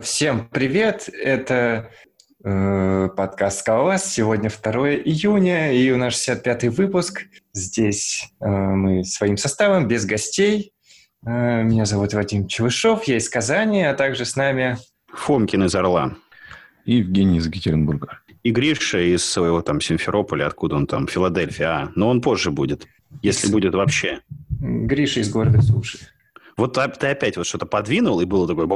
Всем 0.00 0.48
привет! 0.48 1.10
Это 1.12 1.90
э, 2.42 3.08
подкаст 3.14 3.60
«Скалолаз». 3.60 4.10
Сегодня 4.10 4.48
2 4.50 4.94
июня, 4.94 5.74
и 5.74 5.90
у 5.90 5.98
нас 5.98 6.14
65-й 6.14 6.68
выпуск. 6.70 7.26
Здесь 7.52 8.32
э, 8.40 8.48
мы 8.48 9.04
своим 9.04 9.36
составом, 9.36 9.86
без 9.86 10.06
гостей. 10.06 10.72
Э, 11.26 11.62
меня 11.62 11.84
зовут 11.84 12.14
Вадим 12.14 12.48
Чевышов, 12.48 13.04
я 13.04 13.18
из 13.18 13.28
Казани, 13.28 13.82
а 13.82 13.92
также 13.92 14.24
с 14.24 14.34
нами... 14.34 14.78
Фомкин 15.12 15.64
из 15.64 15.74
Орла. 15.74 16.16
И 16.86 16.96
Евгений 16.96 17.36
из 17.36 17.46
Екатеринбурга. 17.46 18.20
И 18.42 18.50
Гриша 18.50 18.98
из 18.98 19.22
своего 19.22 19.60
там 19.60 19.82
Симферополя, 19.82 20.46
откуда 20.46 20.76
он 20.76 20.86
там, 20.86 21.06
Филадельфия. 21.06 21.68
А, 21.68 21.92
но 21.96 22.08
он 22.08 22.22
позже 22.22 22.50
будет, 22.50 22.86
если 23.20 23.52
будет 23.52 23.74
вообще. 23.74 24.20
Гриша 24.58 25.20
из 25.20 25.30
города 25.30 25.60
Суши. 25.60 25.98
Вот 26.56 26.74
ты 26.74 27.06
опять 27.06 27.36
вот 27.36 27.46
что-то 27.46 27.66
подвинул, 27.66 28.20
и 28.20 28.24
было 28.24 28.46
такое... 28.46 28.66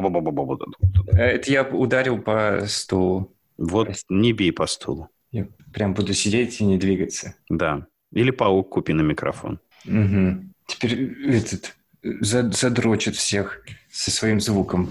Э, 1.12 1.22
это 1.22 1.50
я 1.50 1.62
ударил 1.62 2.18
по 2.18 2.62
стулу. 2.66 3.34
Вот 3.58 3.88
не 4.08 4.32
бей 4.32 4.52
по 4.52 4.66
стулу. 4.66 5.08
Я 5.30 5.48
прям 5.72 5.94
буду 5.94 6.14
сидеть 6.14 6.60
и 6.60 6.64
не 6.64 6.78
двигаться. 6.78 7.34
Да. 7.48 7.86
Или 8.12 8.30
паук 8.30 8.70
купи 8.70 8.92
на 8.92 9.02
микрофон. 9.02 9.60
Угу. 9.84 10.44
Теперь 10.66 11.34
этот 11.34 11.76
задрочит 12.02 13.16
всех 13.16 13.62
со 13.90 14.10
своим 14.10 14.40
звуком. 14.40 14.90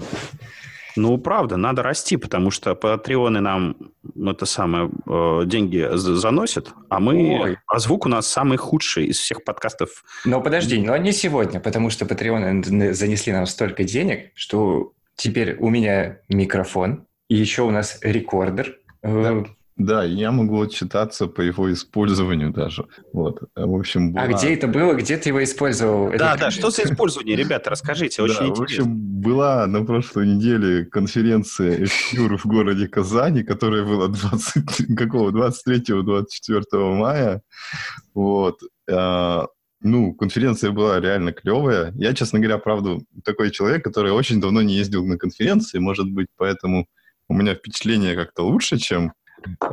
Ну, 0.96 1.18
правда, 1.18 1.56
надо 1.56 1.82
расти, 1.82 2.16
потому 2.16 2.50
что 2.50 2.74
патреоны 2.74 3.40
нам 3.40 3.76
ну, 4.14 4.32
это 4.32 4.46
самое 4.46 4.90
э, 5.06 5.42
деньги 5.46 5.88
заносят, 5.92 6.72
а 6.88 7.00
мы, 7.00 7.38
Ой. 7.40 7.58
а 7.66 7.78
звук 7.78 8.06
у 8.06 8.08
нас 8.08 8.26
самый 8.26 8.56
худший 8.56 9.06
из 9.06 9.18
всех 9.18 9.44
подкастов. 9.44 10.04
Но 10.24 10.40
подожди, 10.40 10.78
но 10.78 10.96
не 10.96 11.12
сегодня, 11.12 11.60
потому 11.60 11.90
что 11.90 12.06
патреоны 12.06 12.92
занесли 12.94 13.32
нам 13.32 13.46
столько 13.46 13.84
денег, 13.84 14.30
что 14.34 14.92
теперь 15.16 15.56
у 15.58 15.68
меня 15.68 16.18
микрофон, 16.28 17.06
и 17.28 17.34
еще 17.34 17.62
у 17.62 17.70
нас 17.70 17.98
рекордер. 18.02 18.78
Э, 19.02 19.42
да. 19.44 19.50
Да, 19.76 20.04
я 20.04 20.32
могу 20.32 20.62
отчитаться 20.62 21.26
по 21.26 21.42
его 21.42 21.70
использованию 21.70 22.50
даже. 22.50 22.86
Вот. 23.12 23.42
В 23.54 23.74
общем, 23.74 24.12
была... 24.12 24.24
А 24.24 24.28
где 24.28 24.54
это 24.54 24.68
было? 24.68 24.94
Где 24.94 25.18
ты 25.18 25.28
его 25.28 25.44
использовал? 25.44 26.08
Да, 26.08 26.32
это... 26.32 26.44
да, 26.44 26.50
что 26.50 26.70
за 26.70 26.84
использование, 26.84 27.36
ребята, 27.36 27.68
расскажите, 27.68 28.22
очень 28.22 28.38
да, 28.38 28.46
интересно. 28.46 28.84
В 28.84 28.86
общем, 28.86 29.20
была 29.20 29.66
на 29.66 29.84
прошлой 29.84 30.28
неделе 30.28 30.86
конференция 30.86 31.84
Эфюр 31.84 32.38
в 32.38 32.46
городе 32.46 32.88
Казани, 32.88 33.42
которая 33.42 33.84
была 33.84 34.08
20, 34.08 34.96
какого, 34.96 35.30
23-24 35.30 36.94
мая. 36.94 37.42
Вот. 38.14 38.60
А, 38.90 39.46
ну, 39.82 40.14
конференция 40.14 40.70
была 40.70 41.00
реально 41.00 41.32
клевая. 41.32 41.92
Я, 41.96 42.14
честно 42.14 42.38
говоря, 42.38 42.56
правда, 42.56 42.98
такой 43.24 43.50
человек, 43.50 43.84
который 43.84 44.12
очень 44.12 44.40
давно 44.40 44.62
не 44.62 44.74
ездил 44.74 45.04
на 45.04 45.18
конференции, 45.18 45.78
может 45.78 46.10
быть, 46.10 46.28
поэтому 46.38 46.86
у 47.28 47.34
меня 47.34 47.54
впечатление 47.54 48.14
как-то 48.14 48.42
лучше, 48.42 48.78
чем 48.78 49.12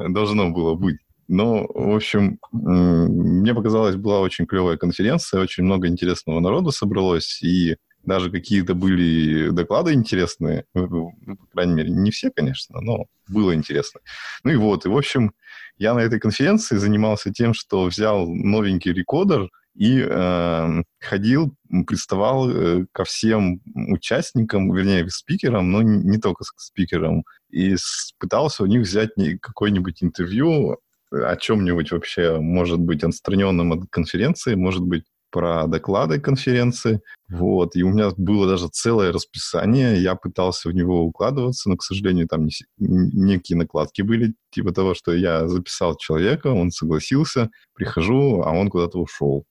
должно 0.09 0.49
было 0.49 0.75
быть. 0.75 0.97
Но, 1.27 1.65
в 1.73 1.95
общем, 1.95 2.37
мне 2.51 3.53
показалось, 3.53 3.95
была 3.95 4.19
очень 4.19 4.45
клевая 4.45 4.77
конференция, 4.77 5.41
очень 5.41 5.63
много 5.63 5.87
интересного 5.87 6.39
народа 6.39 6.71
собралось, 6.71 7.41
и 7.41 7.77
даже 8.03 8.29
какие-то 8.29 8.75
были 8.75 9.49
доклады 9.49 9.93
интересные, 9.93 10.65
ну, 10.73 11.13
по 11.25 11.47
крайней 11.53 11.73
мере, 11.73 11.89
не 11.89 12.11
все, 12.11 12.29
конечно, 12.29 12.81
но 12.81 13.05
было 13.29 13.55
интересно. 13.55 14.01
Ну 14.43 14.51
и 14.51 14.55
вот, 14.57 14.85
и, 14.85 14.89
в 14.89 14.97
общем, 14.97 15.31
я 15.77 15.93
на 15.93 15.99
этой 15.99 16.19
конференции 16.19 16.75
занимался 16.75 17.31
тем, 17.31 17.53
что 17.53 17.85
взял 17.85 18.27
новенький 18.27 18.91
рекордер 18.91 19.49
и 19.75 20.05
э, 20.07 20.83
ходил, 20.99 21.55
приставал 21.87 22.49
э, 22.49 22.85
ко 22.91 23.03
всем 23.03 23.61
участникам, 23.75 24.73
вернее, 24.73 25.09
спикерам, 25.09 25.71
но 25.71 25.81
не, 25.81 25.97
не 25.97 26.17
только 26.19 26.43
к 26.43 26.59
спикерам, 26.59 27.23
и 27.49 27.75
пытался 28.19 28.63
у 28.63 28.67
них 28.67 28.81
взять 28.81 29.11
какое-нибудь 29.41 30.03
интервью 30.03 30.77
о 31.11 31.35
чем-нибудь 31.35 31.91
вообще, 31.91 32.39
может 32.39 32.79
быть, 32.79 33.03
отстраненном 33.03 33.73
от 33.73 33.89
конференции, 33.89 34.55
может 34.55 34.81
быть, 34.81 35.03
про 35.33 35.65
доклады 35.65 36.19
конференции. 36.19 37.01
Вот. 37.27 37.75
И 37.75 37.83
у 37.83 37.89
меня 37.89 38.11
было 38.15 38.47
даже 38.47 38.67
целое 38.67 39.11
расписание. 39.11 39.99
Я 39.99 40.15
пытался 40.15 40.69
в 40.69 40.73
него 40.73 41.03
укладываться, 41.03 41.69
но, 41.69 41.75
к 41.75 41.83
сожалению, 41.83 42.27
там 42.27 42.45
не, 42.45 42.51
некие 42.77 43.57
накладки 43.57 44.03
были, 44.03 44.35
типа 44.51 44.71
того, 44.71 44.93
что 44.93 45.11
я 45.11 45.47
записал 45.47 45.97
человека, 45.97 46.47
он 46.47 46.69
согласился, 46.69 47.49
прихожу, 47.73 48.43
а 48.43 48.51
он 48.51 48.69
куда-то 48.69 48.99
ушел. 48.99 49.45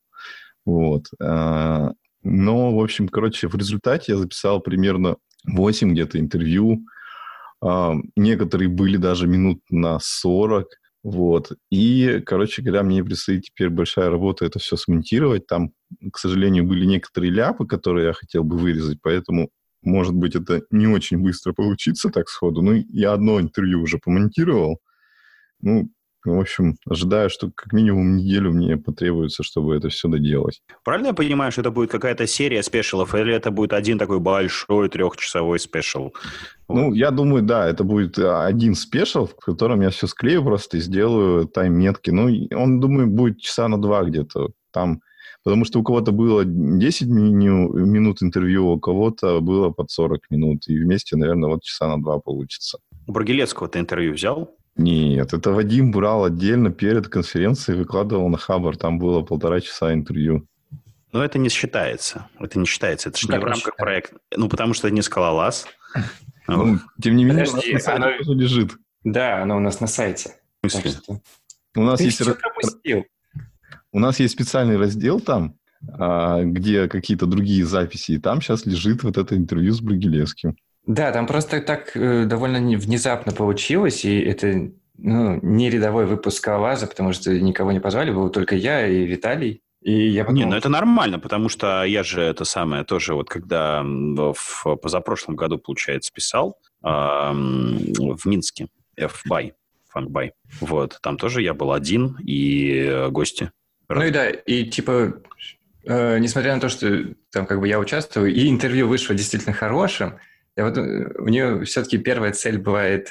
Вот. 0.65 1.07
А, 1.21 1.93
но, 2.23 2.75
в 2.75 2.83
общем, 2.83 3.09
короче, 3.09 3.49
в 3.49 3.55
результате 3.55 4.13
я 4.13 4.19
записал 4.19 4.61
примерно 4.61 5.17
8 5.45 5.93
где-то 5.93 6.19
интервью 6.19 6.85
а, 7.63 7.95
некоторые 8.17 8.69
были 8.69 8.97
даже 8.97 9.27
минут 9.27 9.61
на 9.71 9.99
40. 10.01 10.67
Вот. 11.05 11.53
И, 11.71 12.21
короче 12.27 12.63
говоря, 12.63 12.83
мне 12.83 13.05
предстоит 13.05 13.43
теперь 13.43 13.71
большая 13.71 14.11
работа 14.11 14.45
это 14.45 14.59
все 14.59 14.77
смонтировать. 14.77 15.47
Там, 15.47 15.71
к 16.13 16.19
сожалению, 16.19 16.65
были 16.65 16.85
некоторые 16.85 17.33
ляпы, 17.33 17.67
которые 17.67 18.09
я 18.09 18.13
хотел 18.13 18.45
бы 18.45 18.57
вырезать, 18.57 18.99
поэтому, 19.03 19.51
может 19.83 20.15
быть, 20.15 20.37
это 20.37 20.63
не 20.71 20.87
очень 20.87 21.19
быстро 21.19 21.53
получится 21.53 22.11
так 22.11 22.29
сходу. 22.29 22.63
Ну, 22.63 22.85
я 22.89 23.13
одно 23.13 23.41
интервью 23.41 23.83
уже 23.83 23.99
помонтировал. 23.99 24.79
Ну, 25.61 25.91
в 26.25 26.41
общем, 26.41 26.77
ожидаю, 26.89 27.31
что 27.31 27.51
как 27.51 27.73
минимум 27.73 28.17
неделю 28.17 28.53
мне 28.53 28.77
потребуется, 28.77 29.43
чтобы 29.43 29.77
это 29.77 29.89
все 29.89 30.09
доделать. 30.09 30.63
Правильно 30.85 31.09
я 31.09 31.13
понимаю, 31.15 31.53
что 31.53 31.63
это 31.63 31.71
будет 31.71 31.91
какая-то 31.91 32.27
серия 32.27 32.63
special 32.63 32.99
ов, 32.99 33.15
или 33.15 33.35
это 33.35 33.51
будет 33.51 33.73
один 33.73 33.99
такой 33.99 34.21
большой 34.21 34.89
трехчасовой 34.89 35.59
special? 35.59 36.13
Ну, 36.69 36.93
я 36.95 37.11
думаю, 37.11 37.43
да, 37.43 37.69
это 37.69 37.85
будет 37.85 38.19
а, 38.19 38.47
один 38.47 38.75
special, 38.75 39.27
в 39.27 39.37
котором 39.37 39.83
я 39.83 39.91
все 39.91 40.07
склею 40.07 40.43
просто 40.43 40.79
и 40.79 40.81
сделаю 40.81 41.47
тайм-метки. 41.47 42.11
Ну, 42.11 42.31
он, 42.57 42.81
думаю, 42.81 43.09
будет 43.09 43.41
часа 43.41 43.69
на 43.69 43.81
два 43.81 44.05
где-то. 44.05 44.51
Там 44.71 45.01
Потому 45.45 45.65
что 45.65 45.81
у 45.81 45.83
кого-то 45.83 46.13
было 46.13 46.45
10 46.45 47.09
минут 47.09 48.23
интервью, 48.23 48.69
у 48.69 48.79
кого-то 48.79 49.41
было 49.41 49.71
под 49.71 49.91
40 49.91 50.31
минут. 50.31 50.69
И 50.69 50.79
вместе, 50.79 51.17
наверное, 51.17 51.51
вот 51.51 51.63
часа 51.63 51.89
на 51.89 52.01
два 52.01 52.21
получится. 52.21 52.79
У 53.09 53.13
Брагилецкого 53.13 53.69
ты 53.69 53.81
интервью 53.81 54.15
взял? 54.15 54.55
Нет, 54.77 55.35
это 55.35 55.51
Вадим 55.53 55.91
брал 55.91 56.25
отдельно 56.25 56.71
перед 56.71 57.09
конференцией, 57.09 57.79
выкладывал 57.79 58.29
на 58.29 58.39
Хабар, 58.39 58.77
там 58.77 58.99
было 58.99 59.23
полтора 59.23 59.61
часа 59.61 59.93
интервью. 59.93 60.47
Но 61.13 61.23
это 61.23 61.39
не 61.39 61.51
считается. 61.51 62.29
Это 62.41 62.59
не 62.59 62.65
считается. 62.65 63.11
Это 63.11 63.19
же 63.19 63.29
не 63.29 63.39
в 63.39 63.45
рамках 63.45 63.77
проекта. 63.77 64.17
Ну, 64.35 64.49
потому 64.49 64.73
что 64.73 64.89
это 64.89 64.95
не 64.95 65.03
скалолаз. 65.03 65.67
Ну, 66.49 66.81
тем 67.01 67.15
не 67.15 67.25
менее, 67.25 67.45
Подожди, 67.45 67.71
у 67.71 67.75
нас 67.75 67.87
на 67.87 67.93
сайте 67.93 68.25
оно... 68.25 68.35
лежит. 68.35 68.73
Да, 69.05 69.43
оно 69.43 69.57
у 69.59 69.61
нас 69.61 69.81
на 69.81 69.87
сайте. 69.87 70.35
У 70.65 70.67
нас 70.67 72.01
есть... 72.01 72.29
У 73.93 74.01
нас 74.01 74.19
есть 74.19 74.35
специальный 74.35 74.77
раздел 74.77 75.21
там, 75.21 75.55
а, 75.89 76.43
где 76.43 76.89
какие-то 76.89 77.27
другие 77.27 77.65
записи, 77.65 78.13
и 78.13 78.19
там 78.19 78.43
сейчас 78.43 78.67
лежит 78.67 79.05
вот 79.05 79.19
это 79.19 79.37
интервью 79.37 79.73
с 79.73 79.81
Брагилевским. 79.81 80.57
Да, 80.87 81.13
там 81.13 81.27
просто 81.27 81.61
так 81.61 81.97
э, 81.97 82.25
довольно 82.25 82.59
внезапно 82.77 83.33
получилось, 83.33 84.05
и 84.05 84.21
это 84.21 84.71
ну, 84.99 85.39
не 85.43 85.71
рядовой 85.71 86.07
выпуск 86.07 86.47
Алаза, 86.49 86.87
потому 86.87 87.13
что 87.13 87.39
никого 87.39 87.73
не 87.73 87.81
позвали, 87.81 88.11
был 88.11 88.31
только 88.31 88.57
я 88.57 88.87
и 88.87 89.05
Виталий. 89.05 89.63
И 89.81 90.09
я 90.09 90.25
потом... 90.25 90.37
Не, 90.37 90.45
ну 90.45 90.57
это 90.57 90.69
нормально, 90.69 91.19
потому 91.19 91.49
что 91.49 91.83
я 91.85 92.03
же 92.03 92.23
это 92.23 92.45
самое 92.45 92.85
тоже 92.85 93.15
вот 93.15 93.29
когда 93.29 93.83
в 93.83 94.77
позапрошлом 94.77 95.35
году, 95.35 95.59
получается, 95.59 96.13
писал 96.13 96.57
э, 96.85 96.89
в 96.89 98.27
Минске, 98.27 98.69
FBY, 98.99 99.53
Фанкбай. 99.91 100.33
Вот, 100.61 100.99
там 101.03 101.17
тоже 101.17 101.43
я 101.43 101.55
был 101.55 101.73
один 101.73 102.17
и 102.25 103.07
гости. 103.11 103.51
Ну 103.89 104.03
и 104.03 104.11
да, 104.11 104.31
и 104.31 104.65
типа, 104.65 105.15
э, 105.85 106.19
несмотря 106.19 106.55
на 106.55 106.61
то, 106.61 106.69
что 106.69 107.15
там 107.33 107.47
как 107.47 107.61
бы 107.61 107.67
я 107.67 107.79
участвую, 107.79 108.33
и 108.33 108.49
интервью 108.49 108.89
вышло 108.89 109.15
действительно 109.15 109.53
хорошим, 109.53 110.15
я 110.57 110.65
вот, 110.65 110.77
э, 110.79 111.13
у 111.19 111.29
нее 111.29 111.65
все-таки 111.65 111.99
первая 111.99 112.33
цель 112.33 112.59
бывает, 112.59 113.07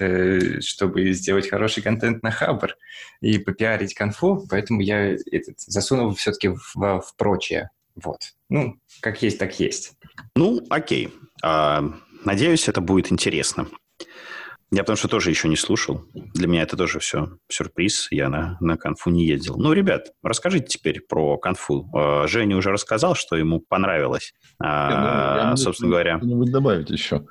чтобы 0.63 1.12
сделать 1.13 1.50
хороший 1.50 1.83
контент 1.83 2.24
на 2.24 2.31
Хабр 2.31 2.75
и 3.21 3.38
попиарить 3.38 3.94
конфу, 3.94 4.45
поэтому 4.50 4.81
я 4.81 5.13
этот, 5.13 5.60
засунул 5.60 6.13
все-таки 6.15 6.50
в, 6.50 6.75
в 6.75 7.13
прочее. 7.18 7.71
Вот. 7.95 8.33
Ну, 8.50 8.77
как 9.01 9.21
есть, 9.21 9.38
так 9.39 9.60
есть. 9.60 9.94
Ну, 10.36 10.62
окей. 10.69 11.13
А, 11.44 11.83
надеюсь, 12.24 12.68
это 12.68 12.81
будет 12.81 13.12
интересно. 13.12 13.68
Я 14.73 14.83
потому 14.83 14.95
что 14.95 15.09
тоже 15.09 15.29
еще 15.29 15.50
не 15.50 15.57
слушал. 15.57 16.06
Для 16.13 16.47
меня 16.47 16.62
это 16.62 16.77
тоже 16.77 17.00
все 17.00 17.38
сюрприз. 17.50 18.07
Я 18.09 18.29
на, 18.29 18.57
на 18.62 18.77
конфу 18.77 19.09
не 19.09 19.25
ездил. 19.25 19.57
Ну, 19.57 19.73
ребят, 19.73 20.13
расскажите 20.23 20.65
теперь 20.65 21.01
про 21.01 21.38
конфу. 21.38 21.89
А, 21.94 22.25
Женя 22.27 22.56
уже 22.56 22.71
рассказал, 22.71 23.15
что 23.15 23.35
ему 23.35 23.59
понравилось. 23.59 24.33
А, 24.63 25.50
я, 25.50 25.57
собственно 25.57 25.91
говоря. 25.91 26.18
Что-нибудь 26.19 26.51
добавить 26.51 26.89
еще. 26.89 27.25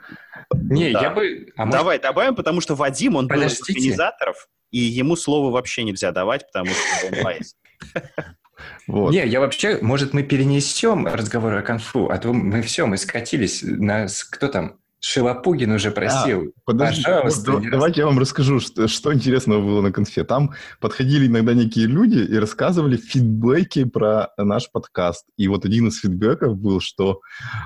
Не, 0.52 0.92
да. 0.92 1.00
я 1.00 1.10
бы... 1.10 1.46
А 1.56 1.64
может... 1.64 1.80
Давай 1.80 1.98
добавим, 1.98 2.34
потому 2.34 2.60
что 2.60 2.74
Вадим, 2.74 3.16
он 3.16 3.26
Подождите. 3.26 3.62
был 3.62 3.68
из 3.68 3.76
организаторов, 3.76 4.48
и 4.70 4.78
ему 4.78 5.16
слово 5.16 5.50
вообще 5.50 5.82
нельзя 5.82 6.12
давать, 6.12 6.46
потому 6.46 6.70
что 6.70 7.06
он 7.06 7.24
лайс. 7.24 7.54
Вот. 8.86 9.12
Не, 9.12 9.26
я 9.26 9.40
вообще, 9.40 9.78
может, 9.80 10.12
мы 10.12 10.22
перенесем 10.22 11.06
разговор 11.06 11.54
о 11.54 11.62
конфу, 11.62 12.10
а 12.10 12.18
то 12.18 12.34
мы 12.34 12.60
все, 12.60 12.84
мы 12.84 12.98
скатились 12.98 13.62
на... 13.62 14.06
Кто 14.30 14.48
там? 14.48 14.79
Шилопугин 15.00 15.72
уже 15.72 15.90
просил. 15.90 16.42
А, 16.42 16.60
подожди, 16.66 17.02
Пожалуйста. 17.02 17.52
Вот, 17.52 17.62
давайте 17.70 18.00
я 18.02 18.06
вам 18.06 18.18
расскажу, 18.18 18.60
что, 18.60 18.86
что 18.86 19.14
интересного 19.14 19.62
было 19.62 19.80
на 19.80 19.92
конфе. 19.92 20.24
Там 20.24 20.52
подходили 20.78 21.26
иногда 21.26 21.54
некие 21.54 21.86
люди 21.86 22.18
и 22.18 22.36
рассказывали 22.36 22.98
фидбэки 22.98 23.84
про 23.84 24.28
наш 24.36 24.70
подкаст. 24.70 25.24
И 25.38 25.48
вот 25.48 25.64
один 25.64 25.88
из 25.88 25.98
фидбэков 26.00 26.58
был, 26.58 26.80
что 26.80 27.20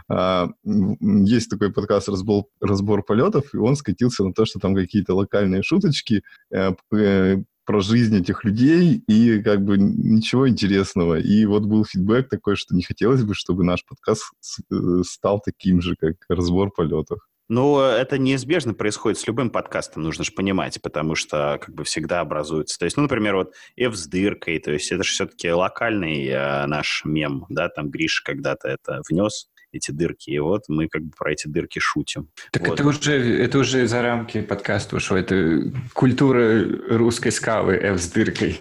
э, 0.09 0.47
есть 0.65 1.51
такой 1.51 1.73
подкаст 1.73 2.09
«Разбор, 2.09 2.45
«Разбор 2.61 3.03
полетов», 3.03 3.53
и 3.53 3.57
он 3.57 3.75
скатился 3.75 4.25
на 4.25 4.33
то, 4.33 4.45
что 4.45 4.61
там 4.61 4.77
какие-то 4.77 5.15
локальные 5.15 5.65
шуточки 5.65 6.23
э, 6.53 6.73
э, 6.93 7.37
про 7.65 7.81
жизнь 7.81 8.17
этих 8.17 8.45
людей, 8.45 9.03
и 9.07 9.43
как 9.43 9.65
бы 9.65 9.77
ничего 9.79 10.49
интересного. 10.49 11.19
И 11.19 11.45
вот 11.47 11.65
был 11.65 11.85
фидбэк 11.85 12.29
такой, 12.29 12.57
что 12.57 12.75
не 12.75 12.83
хотелось 12.83 13.23
бы, 13.23 13.35
чтобы 13.35 13.65
наш 13.65 13.85
подкаст 13.85 14.25
э, 14.71 15.03
стал 15.05 15.41
таким 15.41 15.81
же, 15.81 15.97
как 15.97 16.15
разбор 16.29 16.71
полетов. 16.71 17.21
Ну, 17.49 17.79
это 17.79 18.17
неизбежно 18.17 18.73
происходит 18.73 19.19
с 19.19 19.27
любым 19.27 19.51
подкастом, 19.51 20.03
нужно 20.03 20.25
же 20.25 20.33
понимать, 20.33 20.81
потому 20.81 21.15
что 21.15 21.59
как 21.61 21.75
бы 21.75 21.85
всегда 21.85 22.21
образуется. 22.21 22.79
То 22.79 22.87
есть, 22.87 22.97
ну, 22.97 23.03
например, 23.03 23.37
вот 23.37 23.53
F 23.77 23.95
с 23.95 24.07
дыркой, 24.07 24.59
то 24.61 24.73
есть 24.73 24.91
это 24.91 25.03
же 25.03 25.11
все-таки 25.11 25.51
локальный 25.51 26.27
э, 26.27 26.67
наш 26.67 27.03
мем, 27.05 27.45
да, 27.51 27.69
там 27.69 27.91
Гриш 27.91 28.23
когда-то 28.23 28.69
это 28.69 29.03
внес, 29.11 29.49
эти 29.75 29.91
дырки. 29.91 30.31
И 30.31 30.39
вот 30.39 30.65
мы 30.69 30.89
как 30.89 31.03
бы 31.03 31.13
про 31.17 31.33
эти 31.33 31.49
дырки 31.49 31.79
шутим. 31.79 32.29
Так 32.51 32.67
вот. 32.69 32.81
это, 32.81 32.89
уже, 32.89 33.43
это 33.43 33.59
уже 33.59 33.87
за 33.87 34.03
рамки 34.03 34.41
подкаста 34.41 34.97
ушло. 34.97 35.17
Это 35.17 35.73
культура 35.93 36.65
русской 36.89 37.31
скалы 37.31 37.75
F 37.75 38.01
с 38.01 38.09
дыркой. 38.11 38.61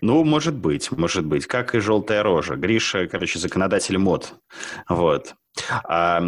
Ну, 0.00 0.24
может 0.24 0.56
быть, 0.56 0.90
может 0.90 1.24
быть. 1.24 1.46
Как 1.46 1.74
и 1.74 1.80
желтая 1.80 2.22
рожа. 2.22 2.56
Гриша, 2.56 3.06
короче, 3.06 3.38
законодатель 3.38 3.98
мод. 3.98 4.34
Вот. 4.88 5.34
А, 5.84 6.20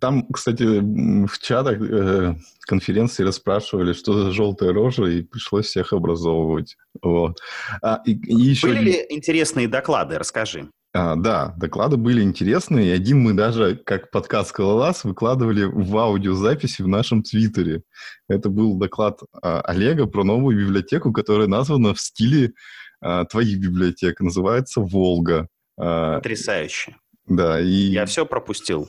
там, 0.00 0.26
кстати, 0.32 0.62
в 0.62 1.38
чатах 1.40 1.80
э, 1.80 2.34
конференции 2.60 3.24
расспрашивали, 3.24 3.92
что 3.92 4.24
за 4.24 4.30
желтая 4.30 4.72
рожа, 4.72 5.04
и 5.04 5.22
пришлось 5.22 5.66
всех 5.66 5.92
образовывать. 5.92 6.76
Вот. 7.02 7.38
А, 7.82 8.02
и, 8.04 8.12
и 8.12 8.34
еще... 8.34 8.68
Были 8.68 8.80
ли 8.80 9.06
интересные 9.10 9.68
доклады? 9.68 10.18
Расскажи. 10.18 10.68
А, 10.96 11.16
да, 11.16 11.52
доклады 11.56 11.96
были 11.96 12.22
интересные. 12.22 12.86
И 12.86 12.90
один 12.90 13.20
мы 13.20 13.32
даже, 13.32 13.74
как 13.74 14.12
подкаст 14.12 14.50
«Скалолаз», 14.50 15.02
выкладывали 15.02 15.64
в 15.64 15.96
аудиозаписи 15.98 16.82
в 16.82 16.88
нашем 16.88 17.24
твиттере. 17.24 17.82
Это 18.28 18.48
был 18.48 18.78
доклад 18.78 19.18
а, 19.42 19.60
Олега 19.62 20.06
про 20.06 20.22
новую 20.22 20.56
библиотеку, 20.56 21.12
которая 21.12 21.48
названа 21.48 21.94
в 21.94 22.00
стиле 22.00 22.52
а, 23.00 23.24
твоих 23.24 23.58
библиотек. 23.58 24.20
Называется 24.20 24.80
«Волга». 24.80 25.48
А, 25.76 26.18
Потрясающе. 26.18 26.96
Да, 27.26 27.60
и... 27.60 27.66
Я 27.66 28.06
все 28.06 28.24
пропустил. 28.24 28.88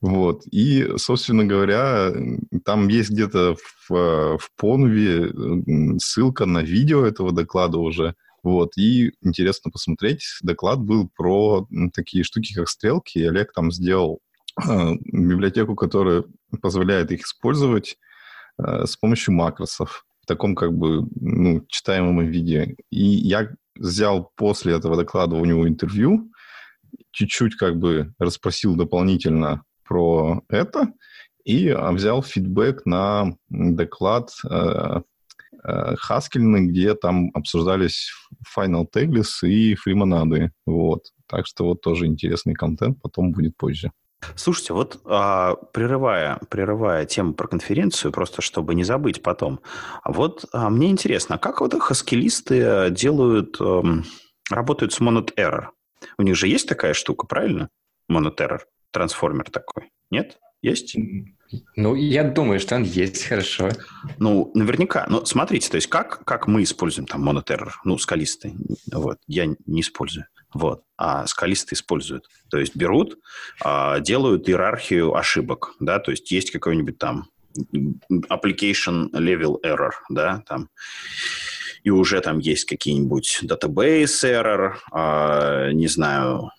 Вот. 0.00 0.44
И, 0.50 0.92
собственно 0.96 1.44
говоря, 1.44 2.10
там 2.64 2.88
есть 2.88 3.10
где-то 3.10 3.56
в, 3.88 4.38
в 4.38 4.48
Понве 4.56 5.30
ссылка 5.98 6.46
на 6.46 6.62
видео 6.62 7.04
этого 7.04 7.32
доклада 7.32 7.76
уже. 7.76 8.14
Вот, 8.44 8.76
и 8.76 9.12
интересно 9.22 9.70
посмотреть. 9.70 10.22
Доклад 10.42 10.78
был 10.78 11.08
про 11.16 11.66
такие 11.94 12.24
штуки, 12.24 12.54
как 12.54 12.68
стрелки, 12.68 13.18
и 13.18 13.26
Олег 13.26 13.52
там 13.54 13.72
сделал 13.72 14.20
э, 14.62 14.94
библиотеку, 15.02 15.74
которая 15.74 16.24
позволяет 16.60 17.10
их 17.10 17.22
использовать 17.22 17.96
э, 18.58 18.84
с 18.84 18.96
помощью 18.96 19.32
макросов 19.32 20.04
в 20.20 20.26
таком 20.26 20.54
как 20.54 20.74
бы 20.74 21.08
ну, 21.16 21.64
читаемом 21.68 22.26
виде. 22.26 22.76
И 22.90 23.02
я 23.02 23.48
взял 23.76 24.30
после 24.36 24.74
этого 24.74 24.96
доклада 24.96 25.36
у 25.36 25.44
него 25.46 25.66
интервью, 25.66 26.30
чуть-чуть 27.12 27.56
как 27.56 27.78
бы 27.78 28.12
расспросил 28.18 28.76
дополнительно 28.76 29.64
про 29.84 30.42
это 30.48 30.92
и 31.44 31.68
а, 31.68 31.92
взял 31.92 32.22
фидбэк 32.22 32.86
на 32.86 33.36
доклад 33.48 34.30
э, 34.50 35.00
Хаскельны, 35.64 36.66
где 36.66 36.94
там 36.94 37.30
обсуждались 37.34 38.12
Final 38.56 38.86
Tagless 38.92 39.46
и 39.46 39.74
фримонады. 39.74 40.52
Вот. 40.66 41.06
Так 41.26 41.46
что 41.46 41.64
вот 41.64 41.80
тоже 41.80 42.06
интересный 42.06 42.54
контент 42.54 43.00
потом 43.02 43.32
будет 43.32 43.56
позже. 43.56 43.90
Слушайте, 44.36 44.72
вот 44.72 45.00
а, 45.04 45.54
прерывая, 45.72 46.38
прерывая 46.48 47.04
тему 47.04 47.34
про 47.34 47.46
конференцию, 47.46 48.12
просто 48.12 48.42
чтобы 48.42 48.74
не 48.74 48.84
забыть 48.84 49.22
потом, 49.22 49.60
вот 50.04 50.46
а, 50.52 50.70
мне 50.70 50.90
интересно, 50.90 51.38
как 51.38 51.60
вот 51.60 51.74
хаскелисты 51.74 52.88
делают, 52.90 53.56
а, 53.60 53.82
работают 54.50 54.92
с 54.92 55.00
Monot 55.00 55.34
Error? 55.36 55.68
У 56.18 56.22
них 56.22 56.36
же 56.36 56.48
есть 56.48 56.68
такая 56.68 56.94
штука, 56.94 57.26
правильно? 57.26 57.68
Monot 58.10 58.36
Error, 58.38 58.60
трансформер 58.90 59.50
такой, 59.50 59.90
нет? 60.10 60.38
Есть? 60.62 60.96
Ну, 61.76 61.94
я 61.94 62.24
думаю, 62.24 62.60
что 62.60 62.76
он 62.76 62.82
есть, 62.82 63.24
хорошо. 63.24 63.70
Ну, 64.18 64.50
наверняка. 64.54 65.06
Но 65.08 65.24
смотрите, 65.24 65.70
то 65.70 65.76
есть 65.76 65.88
как, 65.88 66.24
как 66.24 66.46
мы 66.46 66.62
используем 66.62 67.06
там 67.06 67.22
монотеррор? 67.22 67.80
Ну, 67.84 67.98
скалисты. 67.98 68.54
Вот. 68.92 69.18
Я 69.26 69.46
не 69.66 69.80
использую. 69.80 70.26
Вот. 70.52 70.82
А 70.96 71.26
скалисты 71.26 71.74
используют. 71.74 72.28
То 72.50 72.58
есть 72.58 72.76
берут, 72.76 73.18
а, 73.62 74.00
делают 74.00 74.48
иерархию 74.48 75.14
ошибок, 75.14 75.74
да, 75.80 75.98
то 75.98 76.12
есть 76.12 76.30
есть 76.30 76.50
какой-нибудь 76.50 76.98
там 76.98 77.28
application 78.30 79.10
level 79.12 79.56
error, 79.64 79.90
да, 80.08 80.42
там, 80.46 80.68
и 81.82 81.90
уже 81.90 82.20
там 82.20 82.38
есть 82.38 82.64
какие-нибудь 82.64 83.40
database 83.42 84.24
error, 84.24 84.74
а, 84.92 85.70
не 85.72 85.88
знаю, 85.88 86.50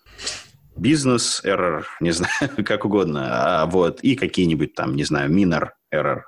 бизнес 0.76 1.42
error, 1.44 1.84
не 2.00 2.10
знаю, 2.10 2.32
как 2.64 2.84
угодно, 2.84 3.62
а, 3.62 3.66
вот, 3.66 4.00
и 4.00 4.16
какие-нибудь 4.16 4.74
там, 4.74 4.94
не 4.94 5.04
знаю, 5.04 5.30
minor 5.30 5.70
error, 5.92 6.22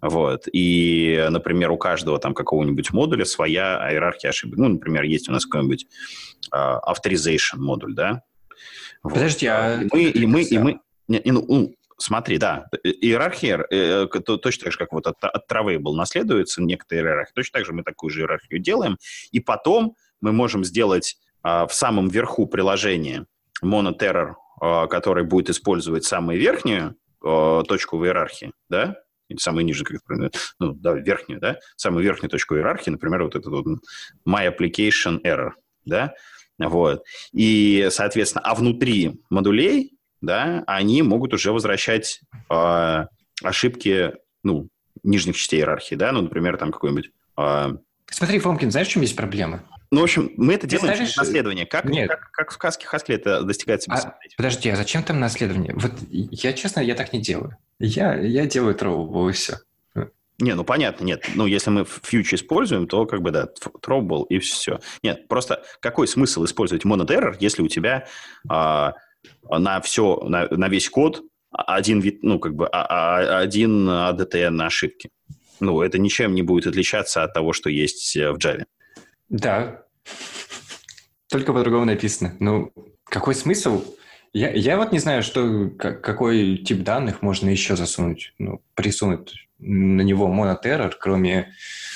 вот, 0.00 0.44
и, 0.52 1.26
например, 1.30 1.70
у 1.70 1.78
каждого 1.78 2.18
там 2.18 2.34
какого-нибудь 2.34 2.92
модуля 2.92 3.24
своя 3.24 3.90
иерархия 3.90 4.30
ошибок. 4.30 4.58
Ну, 4.58 4.68
например, 4.68 5.04
есть 5.04 5.28
у 5.28 5.32
нас 5.32 5.44
какой-нибудь 5.44 5.86
uh, 6.52 6.80
authorization 6.88 7.58
модуль, 7.58 7.94
да? 7.94 8.22
Вот. 9.02 9.14
Подожди, 9.14 9.46
а... 9.46 9.80
И 9.82 9.88
мы, 9.92 10.02
и 10.02 10.26
мы, 10.26 10.42
и 10.42 10.58
мы... 10.58 10.80
Не, 11.08 11.22
ну, 11.24 11.44
ну, 11.48 11.74
смотри, 11.98 12.38
да, 12.38 12.66
иерархия 12.84 13.64
э, 13.70 14.06
то, 14.06 14.36
точно 14.36 14.64
так 14.64 14.72
же, 14.72 14.78
как 14.78 14.92
вот 14.92 15.06
от, 15.06 15.22
от 15.22 15.50
Traveable 15.50 15.94
наследуется 15.94 16.62
некоторая 16.62 17.04
иерархия, 17.04 17.32
точно 17.34 17.58
так 17.58 17.66
же 17.66 17.72
мы 17.72 17.82
такую 17.82 18.10
же 18.10 18.20
иерархию 18.20 18.60
делаем, 18.60 18.96
и 19.32 19.40
потом 19.40 19.96
мы 20.20 20.32
можем 20.32 20.64
сделать 20.64 21.16
а, 21.42 21.66
в 21.66 21.74
самом 21.74 22.08
верху 22.08 22.46
приложения 22.46 23.26
монотеррор, 23.62 24.36
а, 24.60 24.86
который 24.86 25.24
будет 25.24 25.50
использовать 25.50 26.04
самую 26.04 26.38
верхнюю 26.38 26.96
а, 27.22 27.62
точку 27.62 27.98
в 27.98 28.04
иерархии, 28.04 28.52
да, 28.68 28.96
или 29.28 29.38
самую 29.38 29.64
нижнюю, 29.64 30.00
как 30.04 30.18
это 30.18 30.38
ну, 30.58 30.72
да, 30.72 30.94
верхнюю, 30.94 31.40
да, 31.40 31.58
самую 31.76 32.04
верхнюю 32.04 32.30
точку 32.30 32.56
иерархии, 32.56 32.90
например, 32.90 33.22
вот 33.22 33.36
этот 33.36 33.52
вот 33.52 33.66
my 34.28 34.54
application 34.54 35.20
error, 35.22 35.52
да, 35.84 36.14
вот. 36.58 37.04
И, 37.32 37.88
соответственно, 37.90 38.42
а 38.44 38.54
внутри 38.54 39.20
модулей, 39.30 39.96
да, 40.20 40.62
они 40.66 41.02
могут 41.02 41.32
уже 41.32 41.52
возвращать 41.52 42.20
э, 42.50 43.06
ошибки, 43.42 44.12
ну, 44.42 44.68
нижних 45.02 45.36
частей 45.36 45.60
иерархии, 45.60 45.94
да, 45.94 46.12
ну, 46.12 46.22
например, 46.22 46.58
там 46.58 46.72
какой-нибудь... 46.72 47.10
Э, 47.38 47.68
Смотри, 48.10 48.40
Фомкин, 48.40 48.70
знаешь, 48.70 48.88
в 48.88 48.90
чем 48.90 49.02
есть 49.02 49.16
проблема? 49.16 49.62
Ну, 49.92 50.00
в 50.00 50.04
общем, 50.04 50.32
мы 50.36 50.54
это 50.54 50.68
делаем 50.68 50.96
через 50.96 51.16
наследование. 51.16 51.66
Как, 51.66 51.84
Нет. 51.84 52.08
Как, 52.08 52.30
как 52.30 52.50
в 52.50 52.54
сказке 52.54 52.86
Хаскли 52.86 53.16
это 53.16 53.42
достигается 53.42 53.90
а, 53.92 54.18
Подожди, 54.36 54.68
а 54.68 54.76
зачем 54.76 55.02
там 55.02 55.18
наследование? 55.18 55.74
Вот 55.74 55.92
я, 56.10 56.52
честно, 56.52 56.80
я 56.80 56.94
так 56.94 57.12
не 57.12 57.20
делаю. 57.20 57.56
Я, 57.80 58.14
я 58.14 58.46
делаю 58.46 58.74
троубл, 58.76 59.28
и 59.28 59.32
все. 59.32 59.58
Не, 60.38 60.54
ну 60.54 60.64
понятно, 60.64 61.04
нет. 61.04 61.28
Ну, 61.34 61.44
если 61.44 61.70
мы 61.70 61.84
фьючер 61.84 62.38
используем, 62.38 62.86
то 62.86 63.04
как 63.04 63.20
бы, 63.20 63.30
да, 63.30 63.48
троубл 63.82 64.22
и 64.22 64.38
все. 64.38 64.80
Нет, 65.02 65.28
просто 65.28 65.62
какой 65.80 66.08
смысл 66.08 66.44
использовать 66.44 66.84
monoterror, 66.84 67.36
если 67.40 67.62
у 67.62 67.68
тебя 67.68 68.06
а, 68.48 68.94
на 69.50 69.80
все, 69.82 70.20
на, 70.22 70.48
на 70.48 70.68
весь 70.68 70.88
код 70.88 71.22
один 71.50 72.00
вид, 72.00 72.22
ну, 72.22 72.38
как 72.38 72.54
бы, 72.54 72.68
а, 72.68 72.86
а, 72.86 73.38
один 73.40 73.88
ADT 73.88 74.48
на 74.48 74.66
ошибки? 74.66 75.10
Ну, 75.58 75.82
это 75.82 75.98
ничем 75.98 76.34
не 76.34 76.42
будет 76.42 76.66
отличаться 76.66 77.22
от 77.22 77.34
того, 77.34 77.52
что 77.52 77.68
есть 77.68 78.16
в 78.16 78.36
Java. 78.36 78.64
Да. 79.30 79.84
Только 81.30 81.52
по-другому 81.52 81.86
написано. 81.86 82.34
Ну, 82.40 82.72
какой 83.04 83.34
смысл? 83.34 83.84
Я, 84.32 84.50
я 84.50 84.76
вот 84.76 84.92
не 84.92 84.98
знаю, 84.98 85.22
что, 85.22 85.70
как, 85.78 86.02
какой 86.02 86.58
тип 86.58 86.82
данных 86.82 87.22
можно 87.22 87.48
еще 87.48 87.76
засунуть, 87.76 88.34
ну, 88.38 88.60
присунуть 88.74 89.48
на 89.58 90.02
него 90.02 90.28
монотеррор, 90.28 90.96
кроме 90.98 91.52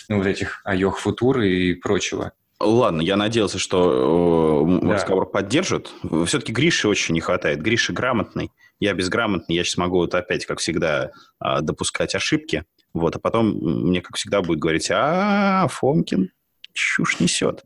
ну, 0.09 0.19
вот 0.19 0.27
этих 0.27 0.61
айох 0.65 0.99
футур 0.99 1.41
и 1.41 1.75
прочего. 1.75 2.33
Ладно, 2.61 3.03
я 3.03 3.17
надеялся, 3.17 3.59
что 3.59 4.65
э, 4.67 4.87
да. 4.87 4.95
разговор 4.95 5.31
поддержит. 5.31 5.91
Все-таки 6.27 6.53
Гриши 6.53 6.89
очень 6.89 7.15
не 7.15 7.21
хватает. 7.21 7.61
Гриша 7.61 7.93
грамотный, 7.93 8.51
я 8.81 8.95
безграмотный. 8.95 9.57
Я 9.57 9.65
сейчас 9.65 9.77
могу 9.77 9.99
вот 9.99 10.15
опять, 10.15 10.47
как 10.47 10.61
всегда, 10.61 11.11
э, 11.45 11.61
допускать 11.61 12.15
ошибки. 12.15 12.65
Вот, 12.93 13.17
а 13.17 13.19
потом 13.19 13.59
мне, 13.59 14.01
как 14.01 14.17
всегда, 14.17 14.41
будет 14.41 14.61
говорить, 14.61 14.89
а, 14.91 15.67
Фомкин, 15.69 16.31
чушь 16.75 17.21
несет. 17.21 17.65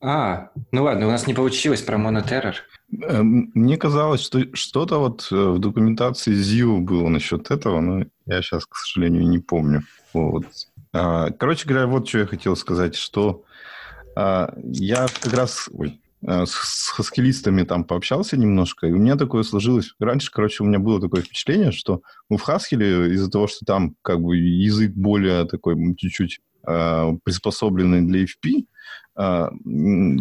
А, 0.00 0.50
ну 0.72 0.84
ладно, 0.84 1.06
у 1.06 1.10
нас 1.10 1.26
не 1.26 1.34
получилось 1.34 1.80
про 1.80 1.98
монотеррор. 1.98 2.56
Э, 3.02 3.22
мне 3.22 3.76
казалось, 3.76 4.20
что 4.20 4.42
что-то 4.54 4.98
вот 4.98 5.26
э, 5.32 5.34
в 5.34 5.58
документации 5.58 6.34
ЗИУ 6.34 6.80
было 6.80 7.08
насчет 7.08 7.50
этого, 7.50 7.80
но 7.80 8.04
я 8.26 8.42
сейчас, 8.42 8.66
к 8.66 8.76
сожалению, 8.76 9.26
не 9.28 9.38
помню. 9.38 9.82
Вот. 10.12 10.46
А, 10.92 11.30
короче 11.30 11.68
говоря, 11.68 11.86
вот 11.86 12.08
что 12.08 12.18
я 12.18 12.26
хотел 12.26 12.56
сказать, 12.56 12.94
что 12.94 13.44
а, 14.14 14.52
я 14.62 15.06
как 15.20 15.34
раз 15.34 15.68
ой, 15.72 16.00
а, 16.26 16.46
с 16.46 16.88
хаскилистами 16.88 17.62
там 17.64 17.84
пообщался 17.84 18.36
немножко, 18.36 18.86
и 18.86 18.92
у 18.92 18.98
меня 18.98 19.16
такое 19.16 19.42
сложилось. 19.42 19.94
Раньше, 19.98 20.30
короче, 20.32 20.62
у 20.62 20.66
меня 20.66 20.78
было 20.78 21.00
такое 21.00 21.22
впечатление, 21.22 21.72
что 21.72 22.02
ну, 22.30 22.36
в 22.36 22.42
Хаскеле 22.42 23.12
из-за 23.12 23.30
того, 23.30 23.46
что 23.46 23.64
там 23.64 23.94
как 24.02 24.20
бы 24.20 24.36
язык 24.36 24.92
более 24.92 25.44
такой 25.44 25.76
чуть-чуть 25.96 26.40
приспособленный 27.24 28.02
для 28.02 28.24
FP, 28.24 28.66
а, 29.18 29.50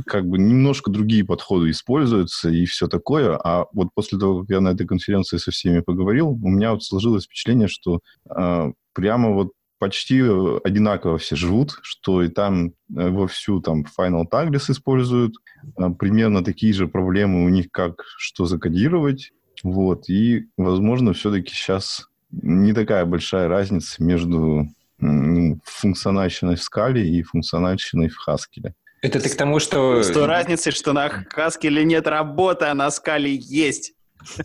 как 0.06 0.26
бы 0.26 0.38
немножко 0.38 0.90
другие 0.90 1.26
подходы 1.26 1.70
используются 1.70 2.50
и 2.50 2.66
все 2.66 2.88
такое. 2.88 3.38
А 3.44 3.66
вот 3.74 3.90
после 3.94 4.18
того, 4.18 4.42
как 4.42 4.50
я 4.50 4.62
на 4.62 4.70
этой 4.70 4.88
конференции 4.88 5.38
со 5.38 5.52
всеми 5.52 5.82
поговорил, 5.82 6.30
у 6.30 6.50
меня 6.50 6.72
вот 6.72 6.84
сложилось 6.84 7.26
впечатление, 7.26 7.68
что 7.68 8.00
а, 8.30 8.72
прямо 8.94 9.32
вот 9.32 9.52
почти 9.80 10.22
одинаково 10.22 11.18
все 11.18 11.36
живут, 11.36 11.80
что 11.82 12.24
и 12.24 12.30
там 12.30 12.68
э, 12.68 12.72
вовсю 13.10 13.60
там 13.60 13.84
Final 14.00 14.24
Tagless 14.32 14.72
используют, 14.72 15.36
а, 15.76 15.90
примерно 15.90 16.46
такие 16.46 16.72
же 16.72 16.88
проблемы 16.88 17.44
у 17.44 17.50
них, 17.50 17.68
как 17.72 18.06
что 18.18 18.46
закодировать, 18.46 19.34
вот, 19.64 20.08
и, 20.08 20.48
возможно, 20.56 21.12
все-таки 21.12 21.54
сейчас 21.54 22.08
не 22.32 22.72
такая 22.72 23.06
большая 23.06 23.50
разница 23.50 24.02
между 24.02 24.70
функциональщиной 25.00 26.56
в 26.56 26.64
скале 26.64 27.08
и 27.08 27.24
функциональщиной 27.24 28.10
в 28.10 28.28
Haskell. 28.28 28.72
Это 29.02 29.20
ты 29.20 29.30
к 29.30 29.36
тому, 29.36 29.60
что... 29.60 30.02
С 30.02 30.12
той 30.12 30.26
разницей, 30.26 30.72
что 30.72 30.94
на 30.94 31.26
Haskell 31.36 31.84
нет 31.84 32.08
работы, 32.08 32.66
а 32.66 32.74
на 32.74 32.90
скале 32.92 33.36
есть. 33.36 33.94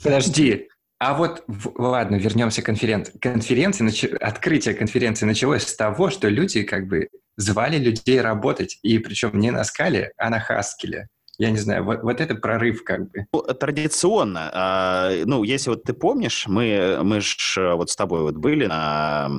Подожди. 0.02 0.69
А 0.99 1.14
вот, 1.14 1.45
ладно, 1.76 2.16
вернемся 2.16 2.61
к 2.61 2.66
конференции. 2.66 3.16
Конференция, 3.19 3.87
нач... 3.87 4.04
Открытие 4.04 4.75
конференции 4.75 5.25
началось 5.25 5.66
с 5.66 5.75
того, 5.75 6.11
что 6.11 6.28
люди 6.28 6.62
как 6.62 6.88
бы 6.88 7.09
звали 7.38 7.78
людей 7.78 8.21
работать, 8.21 8.78
и 8.83 8.99
причем 8.99 9.38
не 9.38 9.50
на 9.50 9.64
Скале, 9.64 10.12
а 10.19 10.28
на 10.28 10.40
Хаскеле. 10.40 11.09
Я 11.38 11.50
не 11.50 11.57
знаю, 11.57 11.85
вот, 11.85 12.02
вот 12.02 12.21
это 12.21 12.35
прорыв 12.35 12.85
как 12.85 13.11
бы. 13.11 13.25
Ну, 13.33 13.40
традиционно, 13.40 14.50
а, 14.52 15.11
ну, 15.25 15.42
если 15.42 15.71
вот 15.71 15.85
ты 15.85 15.95
помнишь, 15.95 16.45
мы, 16.47 17.00
мы 17.02 17.23
же 17.23 17.75
вот 17.76 17.88
с 17.88 17.97
тобой 17.97 18.21
вот 18.21 18.37
были 18.37 18.66
на 18.66 19.30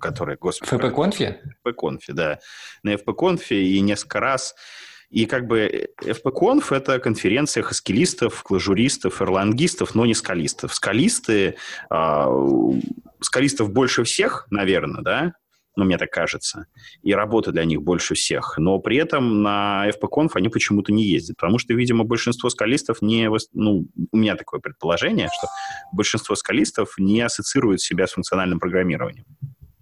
который, 0.00 0.36
господи... 0.36 0.70
ФП-конфе? 0.70 1.40
ФП-конфе, 1.62 2.12
да. 2.12 2.38
На 2.82 2.96
ФП-конфе 2.96 3.62
и 3.62 3.80
несколько 3.80 4.20
раз. 4.20 4.54
И 5.10 5.26
как 5.26 5.46
бы 5.46 5.88
FP-конф– 6.02 6.70
это 6.70 6.98
конференция 6.98 7.62
хаскилистов, 7.62 8.42
клажуристов, 8.42 9.22
эрлангистов, 9.22 9.94
но 9.94 10.04
не 10.04 10.14
скалистов. 10.14 10.74
Скалисты, 10.74 11.56
э, 11.90 12.24
скалистов 13.20 13.70
больше 13.70 14.04
всех, 14.04 14.46
наверное, 14.50 15.02
да, 15.02 15.32
ну, 15.78 15.84
мне 15.84 15.96
так 15.96 16.10
кажется, 16.10 16.66
и 17.02 17.14
работы 17.14 17.52
для 17.52 17.64
них 17.64 17.82
больше 17.82 18.14
всех. 18.14 18.54
Но 18.58 18.80
при 18.80 18.96
этом 18.96 19.42
на 19.42 19.88
FP-конф 19.88 20.30
они 20.34 20.48
почему-то 20.48 20.92
не 20.92 21.04
ездят, 21.04 21.36
потому 21.36 21.58
что, 21.58 21.72
видимо, 21.72 22.02
большинство 22.02 22.50
скалистов 22.50 23.00
не... 23.00 23.30
Ну, 23.52 23.86
у 24.10 24.16
меня 24.16 24.34
такое 24.34 24.58
предположение, 24.58 25.28
что 25.28 25.46
большинство 25.92 26.34
скалистов 26.34 26.94
не 26.98 27.20
ассоциируют 27.20 27.80
себя 27.80 28.08
с 28.08 28.12
функциональным 28.12 28.58
программированием. 28.58 29.24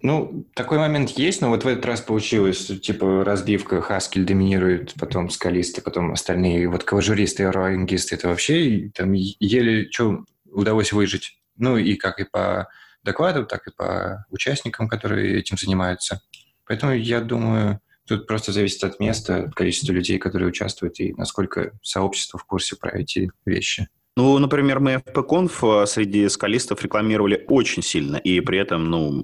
Ну, 0.02 0.46
такой 0.54 0.76
момент 0.78 1.10
есть, 1.10 1.40
но 1.40 1.48
вот 1.48 1.64
в 1.64 1.66
этот 1.66 1.86
раз 1.86 2.02
получилось, 2.02 2.66
типа, 2.66 3.24
разбивка, 3.24 3.76
Haskell 3.76 4.24
доминирует, 4.24 4.92
потом 5.00 5.30
скалисты, 5.30 5.80
потом 5.80 6.12
остальные, 6.12 6.68
вот 6.68 6.84
клажуристы 6.84 7.44
и 7.44 7.46
роингисты, 7.46 8.16
это 8.16 8.28
вообще 8.28 8.90
там 8.94 9.12
еле 9.14 9.90
что 9.90 10.26
удалось 10.44 10.92
выжить. 10.92 11.38
Ну, 11.56 11.78
и 11.78 11.94
как 11.94 12.20
и 12.20 12.24
по 12.24 12.68
докладу, 13.06 13.46
так 13.46 13.66
и 13.66 13.70
по 13.70 14.26
участникам, 14.30 14.88
которые 14.88 15.38
этим 15.38 15.56
занимаются. 15.56 16.20
Поэтому 16.66 16.92
я 16.92 17.20
думаю, 17.20 17.80
тут 18.06 18.26
просто 18.26 18.52
зависит 18.52 18.84
от 18.84 19.00
места, 19.00 19.44
от 19.44 19.54
количества 19.54 19.92
людей, 19.92 20.18
которые 20.18 20.48
участвуют, 20.48 21.00
и 21.00 21.14
насколько 21.14 21.72
сообщество 21.82 22.38
в 22.38 22.44
курсе 22.44 22.76
про 22.76 22.90
эти 22.90 23.30
вещи. 23.44 23.88
Ну, 24.16 24.38
например, 24.38 24.80
мы 24.80 24.94
FP-Conf 24.94 25.82
э, 25.82 25.86
среди 25.86 26.28
скалистов 26.30 26.82
рекламировали 26.82 27.44
очень 27.48 27.82
сильно, 27.82 28.16
и 28.16 28.40
при 28.40 28.58
этом, 28.58 28.88
ну, 28.88 29.22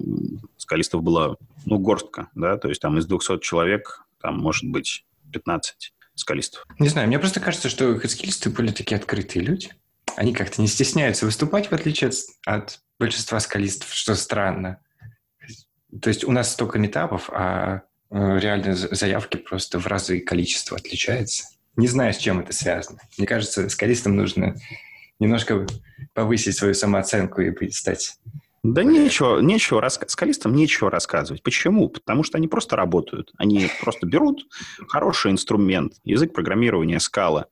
скалистов 0.57 1.01
было, 1.01 1.35
ну, 1.65 1.79
горстка, 1.79 2.29
да, 2.35 2.57
то 2.57 2.69
есть 2.69 2.79
там 2.79 2.99
из 2.99 3.07
200 3.07 3.39
человек, 3.39 4.05
там, 4.21 4.37
может 4.37 4.69
быть, 4.69 5.03
15 5.31 5.93
скалистов. 6.13 6.63
Не 6.77 6.89
знаю, 6.89 7.07
мне 7.07 7.17
просто 7.17 7.39
кажется, 7.39 7.69
что 7.69 7.99
скалисты 8.07 8.51
были 8.51 8.71
такие 8.71 8.97
открытые 8.97 9.43
люди. 9.43 9.71
Они 10.15 10.33
как-то 10.33 10.61
не 10.61 10.67
стесняются 10.67 11.25
выступать, 11.25 11.71
в 11.71 11.73
отличие 11.73 12.09
от, 12.09 12.15
от 12.45 12.79
большинства 12.99 13.39
скалистов, 13.39 13.93
что 13.93 14.15
странно. 14.15 14.79
То 16.01 16.09
есть 16.09 16.23
у 16.23 16.31
нас 16.31 16.51
столько 16.51 16.79
метапов, 16.79 17.29
а 17.31 17.81
э, 18.09 18.39
реально 18.39 18.75
заявки 18.75 19.37
просто 19.37 19.79
в 19.79 19.87
разы 19.87 20.19
количество 20.19 20.77
отличается. 20.77 21.45
Не 21.75 21.87
знаю, 21.87 22.13
с 22.13 22.17
чем 22.17 22.39
это 22.39 22.53
связано. 22.53 22.99
Мне 23.17 23.27
кажется, 23.27 23.67
скалистам 23.69 24.15
нужно 24.15 24.55
немножко 25.19 25.65
повысить 26.13 26.55
свою 26.55 26.73
самооценку 26.73 27.41
и 27.41 27.69
стать... 27.71 28.17
Да 28.63 28.81
нечего, 28.83 29.39
нечего, 29.39 29.81
рас... 29.81 29.99
скалистам 30.07 30.55
нечего 30.55 30.89
рассказывать. 30.89 31.43
Почему? 31.43 31.89
Потому 31.89 32.23
что 32.23 32.37
они 32.37 32.47
просто 32.47 32.75
работают. 32.75 33.31
Они 33.37 33.69
просто 33.81 34.05
берут 34.05 34.47
хороший 34.87 35.31
инструмент, 35.31 35.95
язык 36.03 36.33
программирования 36.33 36.99
скала, 36.99 37.47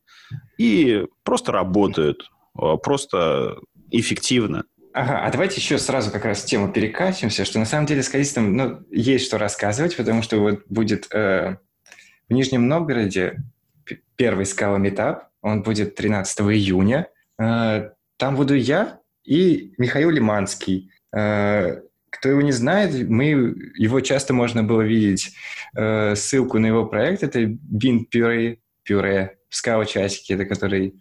и 0.57 1.05
просто 1.23 1.51
работают, 1.51 2.31
просто 2.53 3.57
эффективно. 3.91 4.65
Ага, 4.93 5.25
а 5.25 5.31
давайте 5.31 5.61
еще 5.61 5.77
сразу 5.77 6.11
как 6.11 6.25
раз 6.25 6.43
тему 6.43 6.71
перекатимся, 6.71 7.45
что 7.45 7.59
на 7.59 7.65
самом 7.65 7.85
деле 7.85 8.03
скалистам 8.03 8.55
ну, 8.57 8.79
есть 8.91 9.25
что 9.25 9.37
рассказывать, 9.37 9.95
потому 9.95 10.21
что 10.21 10.37
вот 10.39 10.63
будет 10.67 11.07
э, 11.13 11.57
в 12.27 12.33
Нижнем 12.33 12.67
Новгороде 12.67 13.41
первый 14.17 14.45
скала 14.45 14.77
метап, 14.77 15.29
он 15.41 15.63
будет 15.63 15.95
13 15.95 16.41
июня. 16.41 17.07
Э, 17.39 17.91
там 18.17 18.35
буду 18.35 18.53
я 18.53 18.99
и 19.23 19.73
Михаил 19.77 20.09
Лиманский. 20.09 20.91
Э, 21.15 21.81
кто 22.09 22.29
его 22.29 22.41
не 22.41 22.51
знает, 22.51 23.07
мы, 23.07 23.29
его 23.75 24.01
часто 24.01 24.33
можно 24.33 24.61
было 24.61 24.81
видеть. 24.81 25.33
Э, 25.73 26.15
ссылку 26.15 26.59
на 26.59 26.65
его 26.65 26.85
проект– 26.85 27.23
это 27.23 27.39
Bean 27.43 28.01
Puree, 28.13 28.57
пюре, 28.83 29.37
скала-часики, 29.49 30.33
это 30.33 30.45
который 30.45 30.95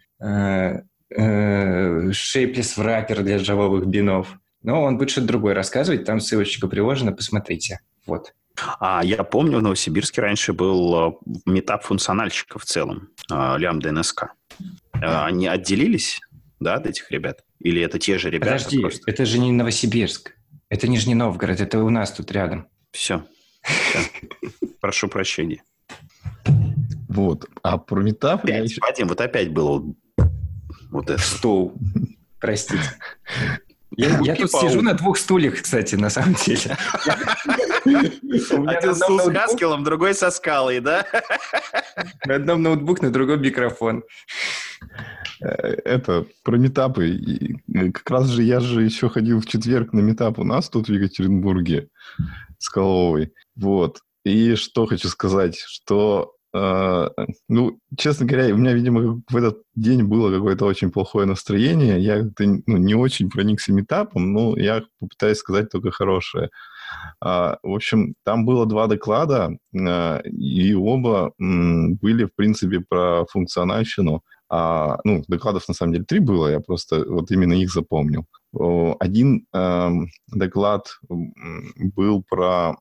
шейплес 1.12 2.76
враппер 2.76 3.22
для 3.22 3.38
джавовых 3.38 3.86
бинов. 3.86 4.38
Но 4.62 4.82
он 4.82 4.98
будет 4.98 5.10
что-то 5.10 5.28
другое 5.28 5.54
рассказывать, 5.54 6.04
там 6.04 6.20
ссылочка 6.20 6.68
приложена, 6.68 7.12
посмотрите. 7.12 7.80
Вот. 8.06 8.34
А 8.78 9.02
я 9.02 9.24
помню, 9.24 9.58
в 9.58 9.62
Новосибирске 9.62 10.20
раньше 10.20 10.52
был 10.52 11.08
э, 11.08 11.12
метап 11.46 11.84
функциональщиков 11.84 12.62
в 12.62 12.66
целом, 12.66 13.08
э, 13.30 13.54
лямбда 13.58 13.92
НСК. 13.92 14.34
Э, 14.94 15.24
они 15.24 15.46
отделились, 15.46 16.20
да, 16.58 16.74
от 16.74 16.86
этих 16.86 17.10
ребят? 17.10 17.42
Или 17.58 17.80
это 17.80 17.98
те 17.98 18.18
же 18.18 18.28
ребята? 18.28 18.52
Подожди, 18.52 18.80
просто? 18.80 19.10
это 19.10 19.24
же 19.24 19.38
не 19.38 19.52
Новосибирск. 19.52 20.34
Это 20.68 20.88
Нижний 20.88 21.14
Новгород, 21.14 21.60
это 21.60 21.82
у 21.82 21.90
нас 21.90 22.12
тут 22.12 22.30
рядом. 22.32 22.68
Все. 22.92 23.24
Прошу 24.80 25.08
прощения. 25.08 25.62
Вот. 27.08 27.46
А 27.62 27.78
про 27.78 28.02
метап... 28.02 28.44
Опять, 28.44 28.78
Вадим, 28.80 29.08
вот 29.08 29.20
опять 29.20 29.50
было 29.50 29.84
вот 30.90 31.10
это. 31.10 31.22
Стул. 31.22 31.74
Простите. 32.38 32.82
Я, 33.96 34.20
я 34.20 34.36
тут 34.36 34.50
сижу 34.52 34.82
на 34.82 34.94
двух 34.94 35.18
стульях, 35.18 35.62
кстати, 35.62 35.96
на 35.96 36.10
самом 36.10 36.34
деле. 36.34 36.76
Один 37.84 38.94
стул 38.94 39.20
с 39.20 39.32
Хаскелом, 39.32 39.84
другой 39.84 40.14
со 40.14 40.30
скалой, 40.30 40.80
да? 40.80 41.06
На 42.24 42.36
одном 42.36 42.62
ноутбук, 42.62 43.02
на 43.02 43.10
другом 43.10 43.42
микрофон. 43.42 44.04
Э, 45.40 45.46
это 45.84 46.26
про 46.44 46.56
метапы. 46.56 47.18
Э, 47.74 47.90
как 47.90 48.08
раз 48.10 48.28
же 48.28 48.42
я 48.42 48.60
же 48.60 48.82
еще 48.82 49.08
ходил 49.08 49.40
в 49.40 49.46
четверг 49.46 49.92
на 49.92 50.00
метап 50.00 50.38
у 50.38 50.44
нас 50.44 50.68
тут 50.68 50.88
в 50.88 50.92
Екатеринбурге, 50.92 51.88
Скаловой. 52.58 53.32
Вот. 53.56 54.00
И 54.24 54.54
что 54.54 54.86
хочу 54.86 55.08
сказать, 55.08 55.58
что 55.58 56.34
ну, 56.52 57.78
честно 57.96 58.26
говоря, 58.26 58.52
у 58.52 58.58
меня, 58.58 58.72
видимо, 58.72 59.22
в 59.28 59.36
этот 59.36 59.62
день 59.76 60.02
было 60.02 60.32
какое-то 60.32 60.66
очень 60.66 60.90
плохое 60.90 61.26
настроение. 61.26 62.00
Я 62.00 62.24
ну, 62.38 62.76
не 62.76 62.94
очень 62.94 63.30
проникся 63.30 63.72
метапом, 63.72 64.32
но 64.32 64.56
я 64.56 64.82
попытаюсь 64.98 65.38
сказать 65.38 65.70
только 65.70 65.90
хорошее. 65.90 66.50
Uh, 67.24 67.56
в 67.62 67.72
общем, 67.72 68.14
там 68.24 68.44
было 68.44 68.66
два 68.66 68.88
доклада, 68.88 69.56
uh, 69.76 70.22
и 70.24 70.74
оба 70.74 71.32
были, 71.38 72.24
в 72.24 72.34
принципе, 72.34 72.80
про 72.80 73.26
функциональщину. 73.30 74.24
ну, 74.50 75.22
докладов, 75.28 75.68
на 75.68 75.74
самом 75.74 75.92
деле, 75.92 76.04
три 76.04 76.18
было, 76.18 76.48
я 76.48 76.58
просто 76.58 77.04
вот 77.06 77.30
именно 77.30 77.52
их 77.52 77.70
запомнил. 77.72 78.26
Один 78.98 79.46
доклад 80.26 80.98
был 81.08 82.24
про 82.28 82.76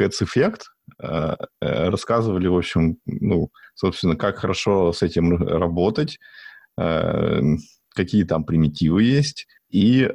Effect, 0.00 0.62
э, 1.02 1.36
э, 1.60 1.88
рассказывали, 1.88 2.48
в 2.48 2.56
общем, 2.56 2.98
ну, 3.06 3.50
собственно, 3.74 4.16
как 4.16 4.38
хорошо 4.38 4.92
с 4.92 5.02
этим 5.02 5.36
работать, 5.36 6.18
э, 6.78 7.40
какие 7.94 8.24
там 8.24 8.44
примитивы 8.44 9.02
есть. 9.02 9.46
И, 9.70 10.10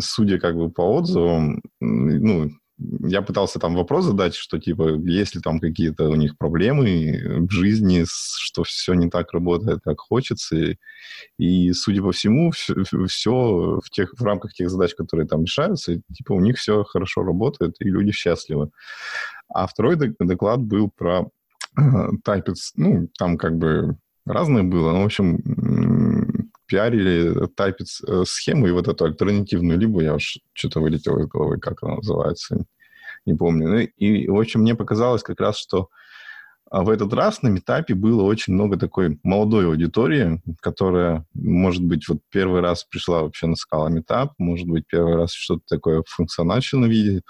судя 0.00 0.38
как 0.38 0.56
бы 0.56 0.70
по 0.70 0.96
отзывам, 0.96 1.60
ну, 1.78 2.50
я 2.78 3.22
пытался 3.22 3.58
там 3.58 3.74
вопрос 3.74 4.04
задать, 4.04 4.34
что 4.34 4.58
типа, 4.58 4.96
есть 5.04 5.34
ли 5.34 5.40
там 5.40 5.60
какие-то 5.60 6.10
у 6.10 6.14
них 6.14 6.36
проблемы 6.36 7.46
в 7.48 7.50
жизни, 7.50 8.04
что 8.06 8.64
все 8.64 8.94
не 8.94 9.08
так 9.08 9.32
работает, 9.32 9.80
как 9.82 10.00
хочется. 10.00 10.76
И, 11.38 11.72
судя 11.72 12.02
по 12.02 12.12
всему, 12.12 12.50
все, 12.50 12.74
все 13.08 13.80
в, 13.82 13.90
тех, 13.90 14.12
в 14.18 14.22
рамках 14.22 14.52
тех 14.52 14.70
задач, 14.70 14.94
которые 14.94 15.26
там 15.26 15.44
решаются, 15.44 16.00
типа 16.14 16.32
у 16.32 16.40
них 16.40 16.58
все 16.58 16.84
хорошо 16.84 17.22
работает, 17.22 17.76
и 17.80 17.84
люди 17.84 18.12
счастливы. 18.12 18.70
А 19.48 19.66
второй 19.66 19.96
доклад 19.96 20.60
был 20.60 20.90
про 20.90 21.30
э, 21.78 21.80
Typets, 22.26 22.72
ну, 22.76 23.08
там 23.18 23.38
как 23.38 23.56
бы 23.56 23.96
разное 24.26 24.64
было, 24.64 24.92
но, 24.92 25.02
в 25.02 25.06
общем, 25.06 25.40
пиарили 26.66 27.46
тайпить 27.54 28.00
э, 28.06 28.24
схему 28.26 28.66
и 28.66 28.72
вот 28.72 28.88
эту 28.88 29.04
альтернативную 29.04 29.78
либо, 29.78 30.02
я 30.02 30.14
уж 30.14 30.38
что-то 30.52 30.80
вылетело 30.80 31.20
из 31.20 31.26
головы, 31.26 31.58
как 31.58 31.82
она 31.82 31.96
называется, 31.96 32.64
не 33.24 33.34
помню. 33.34 33.68
Ну, 33.68 33.78
и, 33.78 34.28
в 34.28 34.38
общем, 34.38 34.60
мне 34.60 34.74
показалось 34.74 35.22
как 35.22 35.40
раз, 35.40 35.58
что 35.58 35.88
а, 36.70 36.82
в 36.82 36.90
этот 36.90 37.12
раз 37.12 37.42
на 37.42 37.48
метапе 37.48 37.94
было 37.94 38.22
очень 38.22 38.54
много 38.54 38.76
такой 38.76 39.18
молодой 39.22 39.66
аудитории, 39.66 40.42
которая, 40.60 41.24
может 41.34 41.84
быть, 41.84 42.08
вот 42.08 42.18
первый 42.30 42.60
раз 42.60 42.84
пришла 42.84 43.22
вообще 43.22 43.46
на 43.46 43.56
скала 43.56 43.88
метап, 43.88 44.32
может 44.38 44.66
быть, 44.66 44.84
первый 44.88 45.14
раз 45.14 45.32
что-то 45.32 45.62
такое 45.68 46.02
функционально 46.06 46.86
видит. 46.86 47.22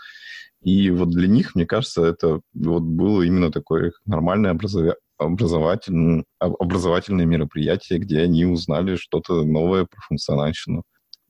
И 0.62 0.90
вот 0.90 1.10
для 1.10 1.28
них, 1.28 1.54
мне 1.54 1.66
кажется, 1.66 2.04
это 2.04 2.40
вот 2.54 2.82
было 2.82 3.22
именно 3.22 3.52
такое 3.52 3.92
нормальное 4.06 4.50
образование, 4.50 4.96
образовательное, 5.18 6.24
образовательное 6.38 7.26
мероприятие, 7.26 7.98
где 7.98 8.20
они 8.20 8.44
узнали 8.44 8.96
что-то 8.96 9.44
новое 9.44 9.84
про 9.84 10.00
функциональщину. 10.02 10.82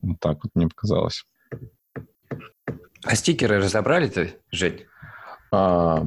Вот 0.03 0.19
так 0.21 0.43
вот 0.43 0.53
мне 0.55 0.69
показалось. 0.69 1.25
А 3.05 3.15
стикеры 3.15 3.59
разобрали-то, 3.59 4.29
Жень? 4.51 4.85
А, 5.53 6.05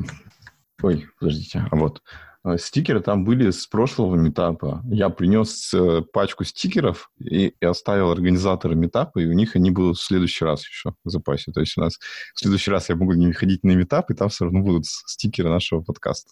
ой, 0.81 1.07
подождите, 1.19 1.65
а 1.71 1.75
вот. 1.75 2.01
А, 2.43 2.57
стикеры 2.57 3.01
там 3.01 3.25
были 3.25 3.51
с 3.51 3.67
прошлого 3.67 4.15
метапа. 4.15 4.81
Я 4.85 5.09
принес 5.09 5.73
э, 5.73 6.01
пачку 6.13 6.45
стикеров 6.45 7.11
и, 7.19 7.47
и 7.47 7.65
оставил 7.65 8.11
организатора 8.11 8.75
метапа, 8.75 9.19
и 9.19 9.25
у 9.25 9.33
них 9.33 9.55
они 9.55 9.71
будут 9.71 9.97
в 9.97 10.03
следующий 10.03 10.45
раз 10.45 10.61
еще 10.61 10.93
в 11.03 11.09
запасе. 11.09 11.51
То 11.51 11.59
есть 11.59 11.77
у 11.77 11.81
нас 11.81 11.97
в 11.97 12.39
следующий 12.39 12.71
раз 12.71 12.89
я 12.89 12.95
могу 12.95 13.13
не 13.13 13.33
ходить 13.33 13.63
на 13.63 13.71
метап, 13.71 14.09
и 14.09 14.13
там 14.13 14.29
все 14.29 14.45
равно 14.45 14.61
будут 14.61 14.85
стикеры 14.85 15.49
нашего 15.49 15.81
подкаста. 15.81 16.31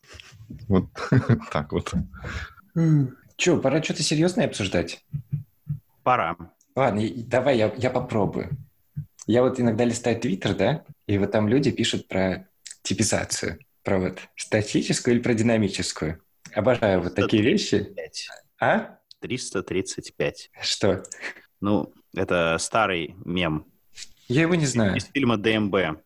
Вот 0.68 0.86
так 1.52 1.74
вот. 1.74 1.94
Че, 3.36 3.58
пора 3.58 3.84
что-то 3.84 4.02
серьезное 4.02 4.48
обсуждать? 4.48 5.04
Пора. 6.04 6.38
Ладно, 6.76 7.02
давай 7.26 7.58
я, 7.58 7.74
я 7.78 7.90
попробую. 7.90 8.58
Я 9.26 9.44
вот 9.44 9.60
иногда 9.60 9.84
листаю 9.84 10.20
Твиттер, 10.20 10.56
да, 10.56 10.84
и 11.06 11.18
вот 11.18 11.32
там 11.32 11.50
люди 11.50 11.70
пишут 11.70 12.08
про 12.08 12.48
типизацию. 12.82 13.60
Про 13.88 14.00
вот 14.00 14.20
статическую 14.36 15.16
или 15.16 15.22
про 15.22 15.34
динамическую? 15.34 16.22
Обожаю 16.54 17.04
вот 17.04 17.16
такие 17.16 17.42
вещи. 17.42 17.88
А? 18.60 18.98
335. 19.22 20.52
Что? 20.62 21.04
Ну, 21.62 21.94
это 22.14 22.58
старый 22.60 23.16
мем. 23.24 23.66
Я 24.28 24.42
его 24.42 24.56
не 24.56 24.66
знаю. 24.66 24.98
Из 24.98 25.06
фильма 25.06 25.38
ДМБ. 25.38 26.02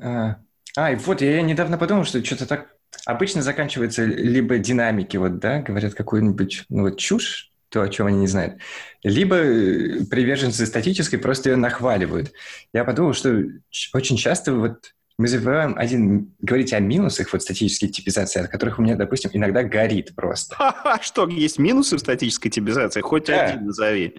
А, 0.00 0.38
а, 0.74 0.92
и 0.92 0.96
вот 0.96 1.20
я 1.20 1.42
недавно 1.42 1.76
подумал, 1.76 2.06
что 2.06 2.24
что-то 2.24 2.46
так 2.46 2.74
обычно 3.04 3.42
заканчивается 3.42 4.06
либо 4.06 4.56
динамики, 4.56 5.18
вот, 5.18 5.38
да, 5.38 5.60
говорят 5.60 5.92
какую-нибудь 5.92 6.64
ну, 6.70 6.84
вот 6.84 6.98
чушь, 6.98 7.52
то, 7.68 7.82
о 7.82 7.90
чем 7.90 8.06
они 8.06 8.20
не 8.20 8.26
знают, 8.26 8.58
либо 9.02 9.36
приверженцы 9.36 10.64
статической 10.64 11.18
просто 11.18 11.50
ее 11.50 11.56
нахваливают. 11.56 12.32
Я 12.72 12.84
подумал, 12.84 13.12
что 13.12 13.44
очень 13.92 14.16
часто 14.16 14.54
вот 14.54 14.95
мы 15.18 15.28
забываем 15.28 15.74
один 15.78 16.34
говорить 16.40 16.72
о 16.74 16.80
минусах 16.80 17.32
вот 17.32 17.42
статической 17.42 17.88
типизации, 17.88 18.40
от 18.40 18.50
которых 18.50 18.78
у 18.78 18.82
меня, 18.82 18.96
допустим, 18.96 19.30
иногда 19.32 19.62
горит 19.62 20.14
просто. 20.14 20.56
А 20.84 21.00
что, 21.00 21.26
есть 21.28 21.58
минусы 21.58 21.96
в 21.96 22.00
статической 22.00 22.50
типизации? 22.50 23.00
Хоть 23.00 23.26
да. 23.26 23.46
один 23.46 23.66
назови. 23.66 24.14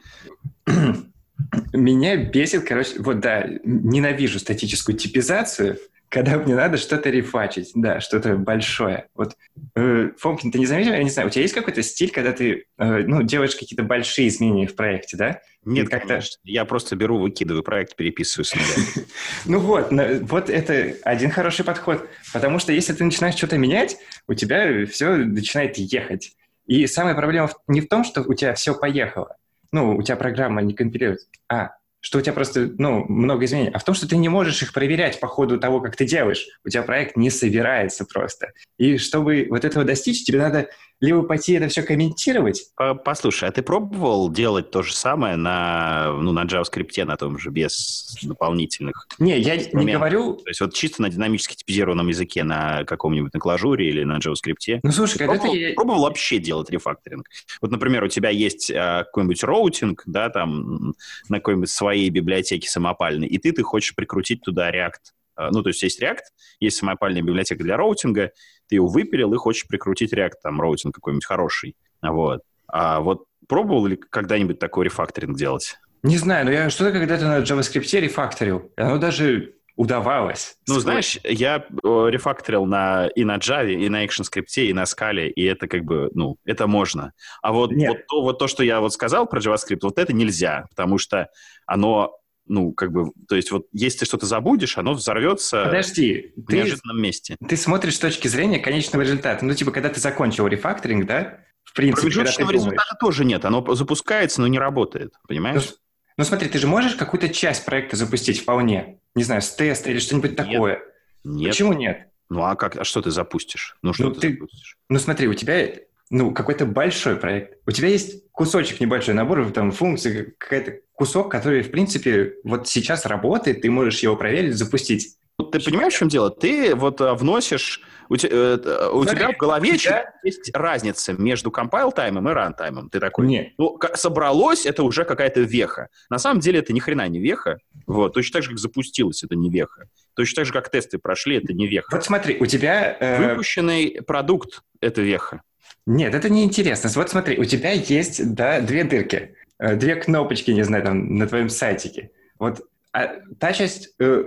Меня 1.74 2.18
бесит, 2.18 2.68
короче, 2.68 3.00
вот 3.00 3.20
да, 3.20 3.48
ненавижу 3.64 4.40
статическую 4.40 4.98
типизацию, 4.98 5.78
когда 6.10 6.38
мне 6.38 6.56
надо 6.56 6.78
что-то 6.78 7.10
рефачить, 7.10 7.72
да, 7.76 8.00
что-то 8.00 8.36
большое. 8.36 9.08
Вот, 9.14 9.36
э, 9.76 10.12
Фомкин, 10.18 10.52
ты 10.52 10.60
не 10.60 10.66
заметил, 10.66 10.94
я 10.94 11.04
не 11.04 11.10
знаю, 11.10 11.28
у 11.28 11.32
тебя 11.32 11.42
есть 11.42 11.54
какой-то 11.54 11.84
стиль, 11.84 12.12
когда 12.12 12.32
ты, 12.32 12.66
э, 12.78 13.04
ну, 13.06 13.24
делаешь 13.24 13.56
какие-то 13.56 13.84
большие 13.84 14.28
изменения 14.30 14.68
в 14.68 14.76
проекте, 14.76 15.18
да? 15.18 15.42
Нет, 15.66 15.90
как-то... 15.90 16.22
Я 16.44 16.64
просто 16.64 16.96
беру, 16.96 17.20
выкидываю 17.20 17.62
проект, 17.62 17.96
переписываю 17.96 18.46
с 18.46 18.56
нуля. 18.56 19.06
Ну 19.46 19.60
вот, 19.60 19.92
вот 20.22 20.50
это 20.50 20.96
один 21.04 21.30
хороший 21.30 21.66
подход, 21.66 22.08
потому 22.32 22.60
что 22.60 22.72
если 22.72 22.94
ты 22.94 23.04
начинаешь 23.04 23.36
что-то 23.36 23.58
менять, 23.58 23.98
у 24.28 24.34
тебя 24.34 24.86
все 24.86 25.16
начинает 25.16 25.78
ехать. 25.78 26.36
И 26.68 26.88
самая 26.88 27.16
проблема 27.16 27.50
не 27.68 27.82
в 27.82 27.88
том, 27.88 28.04
что 28.04 28.22
у 28.22 28.34
тебя 28.34 28.54
все 28.54 28.74
поехало, 28.74 29.36
ну, 29.72 29.96
у 29.96 30.02
тебя 30.02 30.16
программа 30.16 30.62
не 30.62 30.74
компилирует, 30.74 31.20
а 31.50 31.72
что 32.08 32.20
у 32.20 32.22
тебя 32.22 32.32
просто 32.32 32.72
ну, 32.78 33.04
много 33.10 33.44
изменений, 33.44 33.72
а 33.74 33.80
в 33.80 33.84
том, 33.84 33.94
что 33.94 34.08
ты 34.08 34.16
не 34.16 34.30
можешь 34.30 34.64
их 34.64 34.72
проверять 34.72 35.20
по 35.20 35.28
ходу 35.28 35.60
того, 35.60 35.82
как 35.82 35.98
ты 35.98 36.06
делаешь. 36.06 36.48
У 36.64 36.70
тебя 36.70 36.82
проект 36.82 37.18
не 37.18 37.30
собирается 37.30 38.06
просто. 38.06 38.54
И 38.78 38.98
чтобы 38.98 39.48
вот 39.50 39.66
этого 39.66 39.84
достичь, 39.84 40.24
тебе 40.24 40.40
надо 40.40 40.70
либо 41.00 41.24
пойти 41.24 41.54
это 41.54 41.68
все 41.68 41.84
комментировать. 41.84 42.72
Послушай, 43.06 43.50
а 43.50 43.52
ты 43.52 43.62
пробовал 43.62 44.32
делать 44.32 44.72
то 44.72 44.82
же 44.82 44.96
самое 44.96 45.36
на, 45.36 46.12
ну, 46.20 46.32
на 46.32 46.46
JavaScript, 46.46 47.04
на 47.06 47.18
том 47.18 47.38
же, 47.38 47.50
без 47.52 48.18
дополнительных 48.24 49.08
Не, 49.20 49.40
я 49.40 49.58
не 49.58 49.94
говорю... 49.94 50.34
То 50.36 50.50
есть 50.50 50.62
вот 50.62 50.74
чисто 50.74 51.02
на 51.02 51.10
динамически 51.10 51.56
типизированном 51.56 52.08
языке 52.08 52.44
на 52.44 52.84
каком-нибудь 52.86 53.34
на 53.34 53.40
клажуре 53.40 53.90
или 53.90 54.04
на 54.04 54.18
JavaScript. 54.18 54.80
Ну, 54.82 54.92
слушай, 54.92 55.20
когда 55.20 55.34
пробовал, 55.36 55.54
ты... 55.54 55.74
Пробовал 55.74 56.02
вообще 56.02 56.40
делать 56.40 56.70
рефакторинг? 56.70 57.28
Вот, 57.62 57.72
например, 57.72 58.04
у 58.04 58.08
тебя 58.08 58.30
есть 58.30 58.72
а, 58.72 59.04
какой-нибудь 59.04 59.44
роутинг, 59.44 60.04
да, 60.06 60.30
там, 60.30 60.96
на 61.30 61.38
какой-нибудь 61.38 61.70
своей 61.70 62.10
библиотеке 62.10 62.70
самопальной, 62.70 63.28
и 63.28 63.38
ты, 63.38 63.52
ты 63.52 63.62
хочешь 63.62 63.96
прикрутить 63.96 64.42
туда 64.42 64.72
React 64.72 65.14
а, 65.38 65.52
ну, 65.52 65.62
то 65.62 65.70
есть 65.70 65.84
есть 65.84 66.02
React, 66.02 66.24
есть 66.60 66.78
самопальная 66.78 67.22
библиотека 67.22 67.64
для 67.64 67.78
роутинга, 67.78 68.32
ты 68.68 68.76
его 68.76 68.88
выпилил 68.88 69.34
и 69.34 69.38
хочешь 69.38 69.68
прикрутить 69.68 70.14
React, 70.14 70.34
там, 70.44 70.62
роутинг 70.62 70.96
какой-нибудь 70.96 71.26
хороший. 71.26 71.76
Вот. 72.02 72.42
А 72.68 73.00
вот 73.00 73.26
пробовал 73.48 73.86
ли 73.86 73.96
когда-нибудь 73.96 74.60
такой 74.60 74.86
рефакторинг 74.86 75.38
делать? 75.38 75.78
Не 76.04 76.18
знаю, 76.18 76.46
но 76.46 76.52
я 76.52 76.70
что-то 76.70 76.92
когда-то 76.92 77.26
на 77.26 77.40
JavaScript 77.40 78.00
рефакторил. 78.00 78.72
Оно 78.78 78.98
даже 78.98 79.56
удавалось. 79.76 80.58
Ну, 80.68 80.80
знаешь, 80.80 81.20
я 81.24 81.66
рефакторил 81.84 82.66
на, 82.66 83.08
и 83.08 83.24
на 83.24 83.38
Java, 83.38 83.72
и 83.72 83.88
на 83.90 84.04
ActionScript, 84.04 84.48
и 84.58 84.74
на 84.74 84.84
Scala, 84.84 85.28
и 85.28 85.44
это 85.44 85.68
как 85.68 85.84
бы, 85.84 86.10
ну, 86.14 86.38
это 86.46 86.68
можно. 86.68 87.14
А 87.42 87.54
вот, 87.54 87.72
вот, 87.72 87.98
то, 88.08 88.22
вот 88.22 88.40
то, 88.40 88.48
что 88.48 88.64
я 88.64 88.80
вот 88.82 88.94
сказал 88.94 89.28
про 89.28 89.40
JavaScript, 89.40 89.80
вот 89.84 90.00
это 90.00 90.14
нельзя, 90.14 90.66
потому 90.70 90.98
что 90.98 91.30
оно 91.68 92.18
ну, 92.48 92.72
как 92.72 92.92
бы, 92.92 93.12
то 93.28 93.36
есть 93.36 93.52
вот 93.52 93.68
если 93.72 94.00
ты 94.00 94.06
что-то 94.06 94.26
забудешь, 94.26 94.78
оно 94.78 94.94
взорвется 94.94 95.66
Подожди, 95.66 96.34
в 96.36 96.52
неожиданном 96.52 96.98
ты, 96.98 97.02
месте. 97.02 97.38
Ты 97.48 97.58
смотришь 97.58 97.96
с 97.96 98.00
точки 98.00 98.28
зрения 98.28 98.60
конечного 98.60 99.04
результата. 99.04 99.44
Ну, 99.44 99.54
типа, 99.54 99.72
когда 99.72 99.90
ты 99.90 100.00
закончил 100.00 100.48
рефакторинг, 100.48 101.06
да, 101.06 101.40
в 101.64 101.74
принципе, 101.74 102.02
Промежуточного 102.02 102.52
результата 102.52 102.96
тоже 103.00 103.26
нет. 103.26 103.46
Оно 103.46 103.76
запускается, 103.76 104.42
но 104.42 104.48
не 104.48 104.60
работает, 104.60 105.14
понимаешь? 105.28 105.64
Ну, 105.66 105.76
ну, 106.18 106.24
смотри, 106.24 106.50
ты 106.50 106.58
же 106.58 106.68
можешь 106.68 106.96
какую-то 106.96 107.30
часть 107.30 107.66
проекта 107.66 107.96
запустить 107.96 108.40
вполне. 108.42 109.00
Не 109.16 109.24
знаю, 109.24 109.42
с 109.42 109.52
теста 109.52 109.92
или 109.92 110.00
что-нибудь 110.00 110.36
такое. 110.36 110.82
Нет. 111.24 111.52
Почему 111.52 111.74
нет? 111.74 112.08
Ну, 112.30 112.44
а 112.44 112.56
как? 112.56 112.78
А 112.78 112.84
что 112.84 113.02
ты 113.02 113.12
запустишь? 113.12 113.78
Ну, 113.82 113.94
что 113.94 114.06
ну, 114.06 114.12
ты, 114.12 114.22
ты 114.22 114.34
запустишь? 114.34 114.78
Ну, 114.90 115.00
смотри, 115.00 115.28
у 115.28 115.34
тебя 115.34 115.70
ну, 116.10 116.34
какой-то 116.34 116.66
большой 116.66 117.18
проект. 117.18 117.58
У 117.66 117.72
тебя 117.72 117.90
есть 117.90 118.30
кусочек 118.32 118.80
небольшой 118.80 119.14
набор, 119.14 119.52
там, 119.52 119.72
функций, 119.72 120.34
какая-то 120.38 120.80
кусок, 120.94 121.32
который, 121.32 121.62
в 121.62 121.72
принципе, 121.72 122.36
вот 122.44 122.68
сейчас 122.68 123.06
работает, 123.06 123.62
ты 123.62 123.70
можешь 123.70 124.00
его 124.00 124.16
проверить, 124.16 124.56
запустить. 124.56 125.18
Ты 125.52 125.60
понимаешь, 125.60 125.94
в 125.94 125.98
чем 125.98 126.08
дело? 126.08 126.32
Ты 126.32 126.74
вот 126.76 127.00
а, 127.00 127.14
вносишь... 127.14 127.82
У, 128.10 128.16
te, 128.16 128.28
э, 128.28 128.90
у 128.90 129.06
тебя 129.06 129.32
в 129.32 129.38
голове 129.38 129.78
тебя... 129.78 130.14
есть 130.24 130.50
разница 130.54 131.14
между 131.14 131.52
compile-таймом 131.52 132.28
и 132.30 132.34
run-таймом. 132.34 132.90
Ты 132.90 133.00
такой... 133.00 133.28
Нет. 133.28 133.50
Ну, 133.60 133.78
собралось, 133.94 134.66
это 134.66 134.82
уже 134.82 135.04
какая-то 135.04 135.42
веха. 135.42 135.90
На 136.10 136.18
самом 136.18 136.40
деле 136.40 136.60
это 136.60 136.74
ни 136.74 136.80
хрена 136.80 137.08
не 137.08 137.20
веха. 137.20 137.60
Вот. 137.86 138.14
Точно 138.14 138.34
так 138.34 138.44
же, 138.44 138.50
как 138.50 138.60
запустилось, 138.60 139.24
это 139.24 139.36
не 139.36 139.52
веха. 139.52 139.90
Точно 140.16 140.38
так 140.38 140.46
же, 140.48 140.54
как 140.54 140.72
тесты 140.72 140.98
прошли, 140.98 141.38
это 141.38 141.54
не 141.54 141.68
веха. 141.68 141.90
Вот 141.92 142.04
смотри, 142.04 142.38
у 142.40 142.46
тебя... 142.48 142.98
Э... 143.00 143.30
Выпущенный 143.30 144.00
продукт— 144.08 144.62
это 144.82 145.02
веха. 145.02 145.44
Нет, 145.88 146.14
это 146.14 146.30
не 146.30 146.44
интересно. 146.44 146.90
Вот 146.94 147.10
смотри, 147.10 147.40
у 147.40 147.46
тебя 147.46 147.72
есть, 147.72 148.34
да, 148.34 148.60
две 148.60 148.84
дырки, 148.84 149.36
э, 149.58 149.76
две 149.78 149.96
кнопочки, 149.96 150.52
не 150.52 150.64
знаю, 150.64 150.84
там, 150.84 151.16
на 151.16 151.28
твоем 151.28 151.50
сайтике. 151.50 152.12
Вот 152.38 152.62
а 152.92 153.22
та 153.40 153.54
часть, 153.54 153.94
э, 154.00 154.26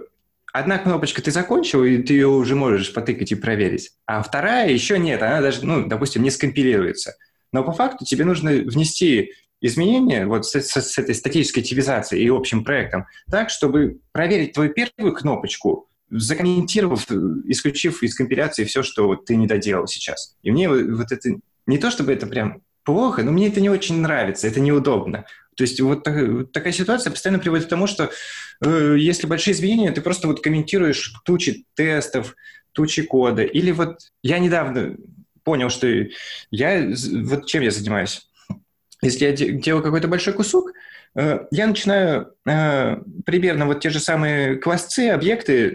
одна 0.52 0.78
кнопочка 0.78 1.20
ты 1.20 1.30
закончил, 1.30 1.84
и 1.84 1.98
ты 1.98 2.14
ее 2.14 2.28
уже 2.28 2.54
можешь 2.54 2.94
потыкать 2.94 3.32
и 3.32 3.34
проверить, 3.34 3.90
а 4.06 4.22
вторая 4.22 4.70
еще 4.70 4.98
нет, 4.98 5.22
она 5.22 5.40
даже, 5.40 5.66
ну, 5.66 5.86
допустим, 5.86 6.22
не 6.22 6.30
скомпилируется. 6.30 7.16
Но 7.52 7.62
по 7.62 7.72
факту 7.72 8.04
тебе 8.06 8.24
нужно 8.24 8.52
внести 8.52 9.32
изменения 9.60 10.26
вот 10.26 10.46
с, 10.46 10.54
с, 10.54 10.80
с 10.80 10.98
этой 10.98 11.14
статической 11.14 11.62
тивизацией 11.62 12.24
и 12.24 12.30
общим 12.30 12.64
проектом 12.64 13.06
так, 13.30 13.50
чтобы 13.50 13.98
проверить 14.12 14.54
твою 14.54 14.72
первую 14.72 15.14
кнопочку, 15.14 15.88
закомментировав, 16.10 17.06
исключив 17.46 18.02
из 18.02 18.14
компиляции 18.14 18.64
все, 18.64 18.82
что 18.82 19.06
вот 19.06 19.26
ты 19.26 19.36
не 19.36 19.46
доделал 19.46 19.86
сейчас. 19.86 20.36
И 20.42 20.50
мне 20.50 20.68
вот 20.68 21.12
это... 21.12 21.30
Не 21.70 21.78
то, 21.78 21.92
чтобы 21.92 22.12
это 22.12 22.26
прям 22.26 22.62
плохо, 22.82 23.22
но 23.22 23.30
мне 23.30 23.46
это 23.46 23.60
не 23.60 23.70
очень 23.70 24.00
нравится, 24.00 24.48
это 24.48 24.58
неудобно. 24.58 25.24
То 25.54 25.62
есть 25.62 25.80
вот, 25.80 26.02
так, 26.02 26.16
вот 26.28 26.50
такая 26.50 26.72
ситуация 26.72 27.12
постоянно 27.12 27.38
приводит 27.38 27.66
к 27.66 27.68
тому, 27.68 27.86
что 27.86 28.10
э, 28.64 28.96
если 28.98 29.28
большие 29.28 29.54
изменения, 29.54 29.92
ты 29.92 30.00
просто 30.00 30.26
вот 30.26 30.42
комментируешь 30.42 31.14
тучи 31.24 31.64
тестов, 31.74 32.34
тучи 32.72 33.02
кода. 33.02 33.44
Или 33.44 33.70
вот 33.70 34.00
я 34.24 34.40
недавно 34.40 34.96
понял, 35.44 35.70
что 35.70 35.86
я... 36.50 36.92
Вот 37.22 37.46
чем 37.46 37.62
я 37.62 37.70
занимаюсь? 37.70 38.28
Если 39.00 39.24
я 39.24 39.32
делаю 39.32 39.84
какой-то 39.84 40.08
большой 40.08 40.32
кусок, 40.32 40.72
э, 41.14 41.46
я 41.52 41.68
начинаю 41.68 42.34
э, 42.46 42.96
примерно 43.24 43.66
вот 43.66 43.78
те 43.78 43.90
же 43.90 44.00
самые 44.00 44.56
классцы, 44.56 45.10
объекты 45.10 45.72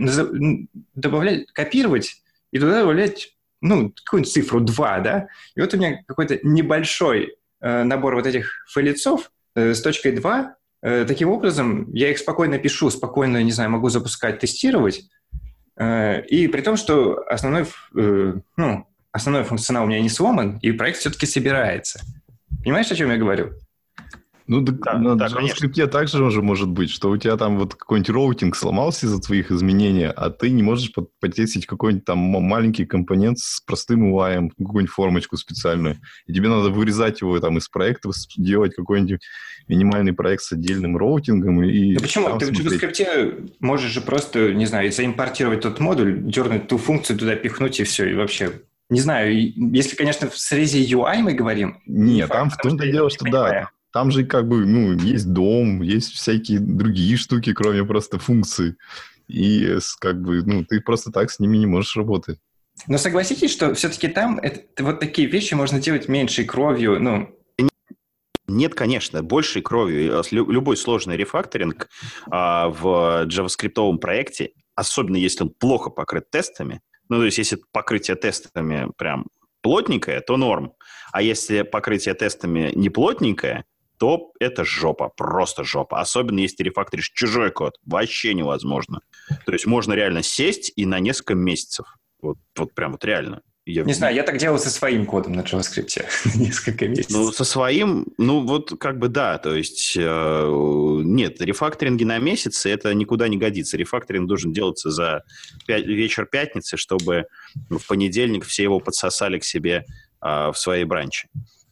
добавлять, 0.94 1.50
копировать 1.54 2.22
и 2.52 2.60
туда 2.60 2.82
добавлять 2.82 3.35
ну, 3.62 3.94
какую-нибудь 4.04 4.32
цифру 4.32 4.60
2, 4.62 5.00
да, 5.00 5.28
и 5.56 5.62
вот 5.62 5.74
у 5.74 5.78
меня 5.78 6.04
какой-то 6.08 6.40
небольшой 6.44 7.36
э, 7.62 7.84
набор 7.84 8.16
вот 8.16 8.28
этих 8.28 8.66
файлицов 8.72 9.32
с 9.56 9.82
точкой 9.82 10.12
2, 10.12 10.56
таким 11.08 11.30
образом 11.30 11.90
я 11.94 12.12
их 12.12 12.18
спокойно 12.18 12.60
пишу, 12.60 12.90
спокойно, 12.90 13.42
не 13.42 13.54
знаю, 13.54 13.70
могу 13.70 13.88
запускать, 13.88 14.40
тестировать, 14.40 15.10
и 15.80 16.50
при 16.52 16.62
том, 16.62 16.76
что 16.76 17.24
основной, 17.28 17.66
ну, 17.94 18.86
основной 19.14 19.46
функционал 19.46 19.86
у 19.86 19.88
меня 19.88 20.02
не 20.02 20.10
сломан, 20.10 20.60
и 20.62 20.74
проект 20.74 21.00
все-таки 21.00 21.26
собирается. 21.26 22.02
Понимаешь, 22.64 22.92
о 22.92 22.96
чем 22.96 23.12
я 23.12 23.18
говорю? 23.18 23.54
Ну, 24.48 24.62
да, 24.62 24.74
да, 24.74 25.00
на 25.00 25.16
да, 25.16 25.28
JavaScript 25.28 25.88
также 25.88 26.24
уже 26.24 26.44
может 26.44 26.70
быть, 26.70 26.92
что 26.92 27.10
у 27.10 27.18
тебя 27.18 27.36
там 27.36 27.58
вот 27.58 27.74
какой-нибудь 27.74 28.10
роутинг 28.12 28.56
сломался 28.56 29.08
из-за 29.08 29.20
твоих 29.20 29.52
изменений, 29.52 30.06
а 30.06 30.30
ты 30.30 30.52
не 30.52 30.62
можешь 30.62 30.92
потестить 31.20 31.66
какой-нибудь 31.66 32.06
там 32.06 32.20
маленький 32.20 32.86
компонент 32.86 33.40
с 33.40 33.62
простым 33.62 34.14
UI, 34.14 34.50
какую-нибудь 34.50 34.92
формочку 34.92 35.38
специальную. 35.38 35.98
И 36.28 36.34
тебе 36.34 36.50
надо 36.50 36.70
вырезать 36.70 37.22
его 37.22 37.40
там 37.40 37.58
из 37.58 37.68
проекта, 37.70 38.10
делать 38.38 38.76
какой-нибудь 38.76 39.22
минимальный 39.68 40.14
проект 40.14 40.44
с 40.44 40.52
отдельным 40.52 40.96
роутингом. 40.96 41.64
И 41.64 41.96
ну 41.96 42.00
почему? 42.00 42.38
Ты 42.38 42.46
смотреть. 42.46 42.82
в 42.82 42.84
JavaScript 42.84 43.56
можешь 43.60 43.92
же 43.92 44.02
просто, 44.02 44.54
не 44.54 44.68
знаю, 44.68 44.92
заимпортировать 44.92 45.62
тот 45.62 45.80
модуль, 45.80 46.22
дернуть 46.22 46.68
ту 46.68 46.78
функцию 46.78 47.18
туда, 47.18 47.36
пихнуть, 47.36 47.80
и 47.80 47.84
все, 47.84 48.12
и 48.12 48.14
вообще 48.14 48.52
не 48.88 49.00
знаю, 49.00 49.36
если, 49.74 49.96
конечно, 49.96 50.30
в 50.30 50.38
срезе 50.38 50.84
UI 50.86 51.18
мы 51.18 51.34
говорим... 51.34 51.82
Нет, 51.88 52.30
там 52.30 52.52
в 52.52 52.58
том-то 52.58 52.86
дело, 52.86 53.10
что 53.10 53.26
да, 53.26 53.70
там 53.96 54.12
же 54.12 54.26
как 54.26 54.46
бы, 54.46 54.66
ну, 54.66 54.92
есть 54.92 55.32
дом, 55.32 55.82
есть 55.82 56.12
всякие 56.12 56.60
другие 56.60 57.16
штуки, 57.16 57.54
кроме 57.54 57.86
просто 57.86 58.20
функций. 58.20 58.76
И 59.30 59.78
как 60.02 60.22
бы, 60.22 60.44
ну, 60.44 60.66
ты 60.66 60.82
просто 60.82 61.14
так 61.14 61.32
с 61.32 61.40
ними 61.40 61.56
не 61.56 61.66
можешь 61.66 61.96
работать. 61.96 62.38
Но 62.88 62.98
согласитесь, 62.98 63.54
что 63.54 63.74
все-таки 63.74 64.10
там 64.10 64.38
это, 64.38 64.84
вот 64.84 65.00
такие 65.00 65.30
вещи 65.30 65.54
можно 65.54 65.80
делать 65.80 66.10
меньшей 66.10 66.44
кровью, 66.44 67.02
ну... 67.02 67.40
Нет, 68.48 68.76
конечно, 68.76 69.24
большей 69.24 69.62
кровью. 69.62 70.22
Любой 70.30 70.76
сложный 70.76 71.16
рефакторинг 71.16 71.88
а, 72.30 72.68
в 72.68 73.26
JavaScript 73.28 73.98
проекте, 74.00 74.52
особенно 74.76 75.16
если 75.16 75.44
он 75.44 75.52
плохо 75.52 75.90
покрыт 75.90 76.30
тестами, 76.30 76.82
ну, 77.08 77.20
то 77.20 77.24
есть, 77.24 77.38
если 77.38 77.62
покрытие 77.72 78.18
тестами 78.18 78.90
прям 78.98 79.28
плотненькое, 79.62 80.20
то 80.20 80.36
норм. 80.36 80.74
А 81.14 81.22
если 81.22 81.62
покрытие 81.62 82.14
тестами 82.14 82.74
не 82.76 82.90
плотненькое, 82.90 83.64
то 83.98 84.32
это 84.40 84.64
жопа, 84.66 85.10
просто 85.10 85.64
жопа. 85.64 86.00
Особенно 86.00 86.40
если 86.40 86.64
рефакторишь 86.64 87.12
чужой 87.12 87.52
код. 87.52 87.78
Вообще 87.86 88.34
невозможно. 88.34 89.00
То 89.46 89.54
есть 89.54 89.66
можно 89.66 89.94
реально 89.94 90.24
сесть 90.24 90.72
и 90.76 90.86
на 90.86 91.00
несколько 91.00 91.36
месяцев. 91.36 91.86
Вот, 92.22 92.38
вот 92.56 92.74
прям 92.74 92.94
вот 92.94 93.06
реально. 93.06 93.42
Я... 93.68 93.84
Не 93.84 93.94
знаю, 93.94 94.16
я 94.16 94.22
так 94.22 94.38
делал 94.38 94.60
со 94.60 94.70
своим 94.70 95.08
кодом 95.08 95.34
на 95.34 95.42
JavaScript 95.42 96.06
несколько 96.36 96.88
месяцев. 96.88 97.12
Ну, 97.18 97.32
со 97.32 97.44
своим, 97.44 98.06
ну, 98.20 98.46
вот 98.46 98.80
как 98.80 99.00
бы 99.00 99.08
да, 99.08 99.40
то 99.40 99.56
есть 99.56 99.98
э, 99.98 101.02
нет, 101.04 101.42
рефакторинги 101.42 102.04
на 102.04 102.20
месяц, 102.20 102.68
это 102.68 102.94
никуда 102.94 103.28
не 103.28 103.38
годится. 103.38 103.76
Рефакторинг 103.76 104.28
должен 104.28 104.54
делаться 104.54 104.92
за 104.92 105.24
пя- 105.68 105.82
вечер 105.82 106.28
пятницы, 106.28 106.78
чтобы 106.78 107.26
в 107.70 107.88
понедельник 107.88 108.46
все 108.46 108.62
его 108.62 108.80
подсосали 108.80 109.40
к 109.40 109.44
себе 109.44 109.86
э, 110.22 110.52
в 110.52 110.56
своей 110.56 110.84
бранче. 110.84 111.28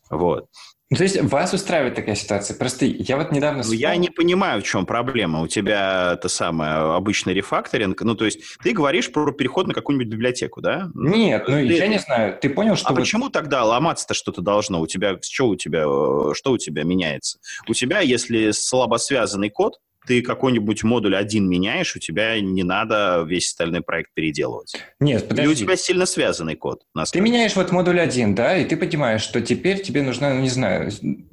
Вот. 0.10 0.48
Ну, 0.94 0.98
то 0.98 1.04
есть 1.06 1.20
вас 1.24 1.52
устраивает 1.56 1.96
такая 1.96 2.14
ситуация? 2.14 2.56
Просто 2.56 2.86
я 2.86 3.18
вот 3.18 3.32
недавно... 3.32 3.64
Ну, 3.66 3.72
я 3.72 3.96
не 3.96 4.12
понимаю, 4.12 4.62
в 4.62 4.64
чем 4.64 4.86
проблема. 4.86 5.42
У 5.42 5.48
тебя 5.48 6.14
это 6.14 6.30
самое 6.30 6.74
обычный 6.94 7.34
рефакторинг. 7.34 8.00
Ну, 8.04 8.14
то 8.14 8.26
есть 8.26 8.42
ты 8.62 8.74
говоришь 8.74 9.12
про 9.12 9.32
переход 9.32 9.66
на 9.66 9.74
какую-нибудь 9.74 10.14
библиотеку, 10.14 10.62
да? 10.62 10.92
Нет, 10.94 11.46
ну, 11.48 11.56
ты... 11.56 11.66
я 11.66 11.88
не 11.88 11.98
знаю. 11.98 12.38
Ты 12.40 12.48
понял, 12.48 12.76
что... 12.76 12.90
А 12.90 12.92
вот... 12.92 13.00
почему 13.00 13.32
тогда 13.32 13.64
ломаться-то 13.64 14.14
что-то 14.14 14.42
должно? 14.42 14.82
У 14.82 14.86
тебя... 14.86 15.18
Что 15.20 15.48
у 15.48 15.56
тебя... 15.56 15.86
Э, 15.88 16.34
что 16.36 16.52
у 16.52 16.60
тебя 16.60 16.84
меняется? 16.84 17.40
У 17.68 17.74
тебя, 17.74 18.02
если 18.02 18.52
слабо 18.52 18.98
связанный 18.98 19.50
код, 19.50 19.80
ты 20.06 20.22
какой-нибудь 20.22 20.84
модуль 20.84 21.16
один 21.16 21.50
меняешь, 21.50 21.96
у 21.96 22.00
тебя 22.00 22.40
не 22.40 22.64
надо 22.64 23.24
весь 23.28 23.48
остальной 23.48 23.82
проект 23.82 24.14
переделывать. 24.14 24.76
Нет, 25.00 25.28
подожди. 25.28 25.52
Или 25.52 25.52
у 25.52 25.56
тебя 25.56 25.76
сильно 25.76 26.06
связанный 26.06 26.56
код. 26.56 26.84
Ты 27.12 27.22
меняешь 27.22 27.56
вот 27.56 27.72
модуль 27.72 28.00
один, 28.00 28.36
да, 28.36 28.58
и 28.58 28.66
ты 28.66 28.78
понимаешь, 28.78 29.22
что 29.22 29.42
теперь 29.42 29.82
тебе 29.82 30.02
нужна, 30.02 30.34
ну, 30.34 30.42
не 30.42 30.50
знаю, 30.50 30.92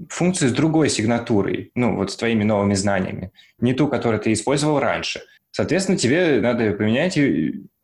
функция 0.08 0.48
с 0.48 0.52
другой 0.52 0.88
сигнатурой, 0.88 1.70
ну, 1.74 1.96
вот 1.96 2.12
с 2.12 2.16
твоими 2.16 2.44
новыми 2.44 2.74
знаниями, 2.74 3.32
не 3.58 3.74
ту, 3.74 3.88
которую 3.88 4.20
ты 4.20 4.32
использовал 4.32 4.78
раньше. 4.78 5.22
Соответственно, 5.50 5.98
тебе 5.98 6.40
надо 6.40 6.72
поменять 6.72 7.18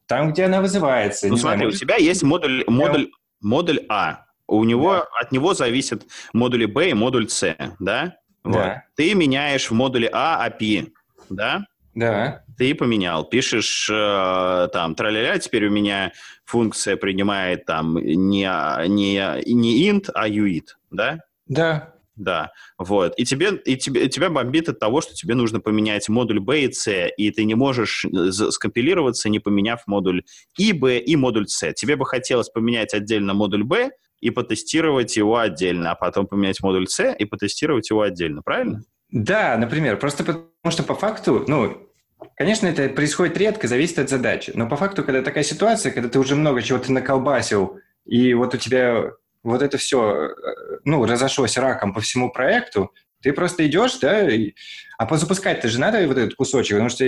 там, 0.06 0.32
где 0.32 0.44
она 0.44 0.60
вызывается. 0.60 1.28
Ну, 1.28 1.36
смотри, 1.36 1.58
знаю, 1.58 1.70
у 1.70 1.76
тебя 1.76 1.96
есть 1.96 2.22
модуль, 2.22 2.64
модуль, 2.68 3.10
модуль 3.40 3.80
А. 3.88 4.26
У 4.48 4.62
него, 4.62 4.92
да. 4.92 5.06
от 5.20 5.32
него 5.32 5.54
зависят 5.54 6.04
модули 6.32 6.66
Б 6.66 6.90
и 6.90 6.94
модуль 6.94 7.28
С, 7.28 7.56
да? 7.80 8.16
Вот. 8.46 8.54
Да. 8.54 8.84
Ты 8.94 9.14
меняешь 9.14 9.70
в 9.70 9.74
модуле 9.74 10.08
А 10.12 10.48
API, 10.48 10.92
да? 11.28 11.66
Да. 11.94 12.44
Ты 12.56 12.74
поменял, 12.74 13.24
пишешь 13.24 13.88
э, 13.90 14.68
там 14.72 14.94
траля 14.94 15.38
теперь 15.38 15.66
у 15.66 15.70
меня 15.70 16.12
функция 16.44 16.96
принимает 16.96 17.64
там 17.64 17.96
не, 17.96 18.86
не, 18.88 19.52
не 19.52 19.90
int, 19.90 20.10
а 20.14 20.28
uit, 20.28 20.66
да? 20.90 21.20
Да. 21.46 21.92
Да, 22.14 22.52
вот. 22.78 23.12
И 23.18 23.26
тебе, 23.26 23.56
и 23.66 23.76
тебе, 23.76 24.08
тебя 24.08 24.30
бомбит 24.30 24.70
от 24.70 24.78
того, 24.78 25.02
что 25.02 25.12
тебе 25.12 25.34
нужно 25.34 25.60
поменять 25.60 26.08
модуль 26.08 26.40
B 26.40 26.62
и 26.62 26.72
C, 26.72 27.10
и 27.10 27.30
ты 27.30 27.44
не 27.44 27.54
можешь 27.54 28.06
э, 28.06 28.30
скомпилироваться, 28.30 29.28
не 29.28 29.38
поменяв 29.38 29.82
модуль 29.86 30.22
и 30.56 30.72
B, 30.72 30.98
и 30.98 31.14
модуль 31.14 31.46
C. 31.46 31.74
Тебе 31.74 31.96
бы 31.96 32.06
хотелось 32.06 32.48
поменять 32.48 32.94
отдельно 32.94 33.34
модуль 33.34 33.64
B, 33.64 33.90
и 34.20 34.30
потестировать 34.30 35.16
его 35.16 35.38
отдельно, 35.38 35.92
а 35.92 35.94
потом 35.94 36.26
поменять 36.26 36.60
модуль 36.62 36.88
C 36.88 37.14
и 37.18 37.24
потестировать 37.24 37.90
его 37.90 38.02
отдельно, 38.02 38.42
правильно? 38.42 38.82
Да, 39.10 39.56
например, 39.56 39.98
просто 39.98 40.24
потому 40.24 40.48
что 40.70 40.82
по 40.82 40.94
факту, 40.94 41.44
ну, 41.46 41.88
конечно, 42.36 42.66
это 42.66 42.88
происходит 42.88 43.36
редко, 43.36 43.68
зависит 43.68 43.98
от 43.98 44.08
задачи, 44.08 44.52
но 44.54 44.68
по 44.68 44.76
факту, 44.76 45.04
когда 45.04 45.22
такая 45.22 45.44
ситуация, 45.44 45.92
когда 45.92 46.08
ты 46.08 46.18
уже 46.18 46.34
много 46.34 46.62
чего-то 46.62 46.92
наколбасил, 46.92 47.78
и 48.04 48.34
вот 48.34 48.54
у 48.54 48.58
тебя 48.58 49.12
вот 49.42 49.62
это 49.62 49.78
все, 49.78 50.30
ну, 50.84 51.04
разошлось 51.04 51.56
раком 51.56 51.94
по 51.94 52.00
всему 52.00 52.30
проекту, 52.30 52.92
ты 53.22 53.32
просто 53.32 53.66
идешь, 53.66 53.98
да, 53.98 54.28
и... 54.28 54.54
а 54.98 55.16
запускать-то 55.16 55.68
же 55.68 55.80
надо 55.80 56.06
вот 56.06 56.18
этот 56.18 56.34
кусочек, 56.34 56.72
потому 56.72 56.90
что 56.90 57.04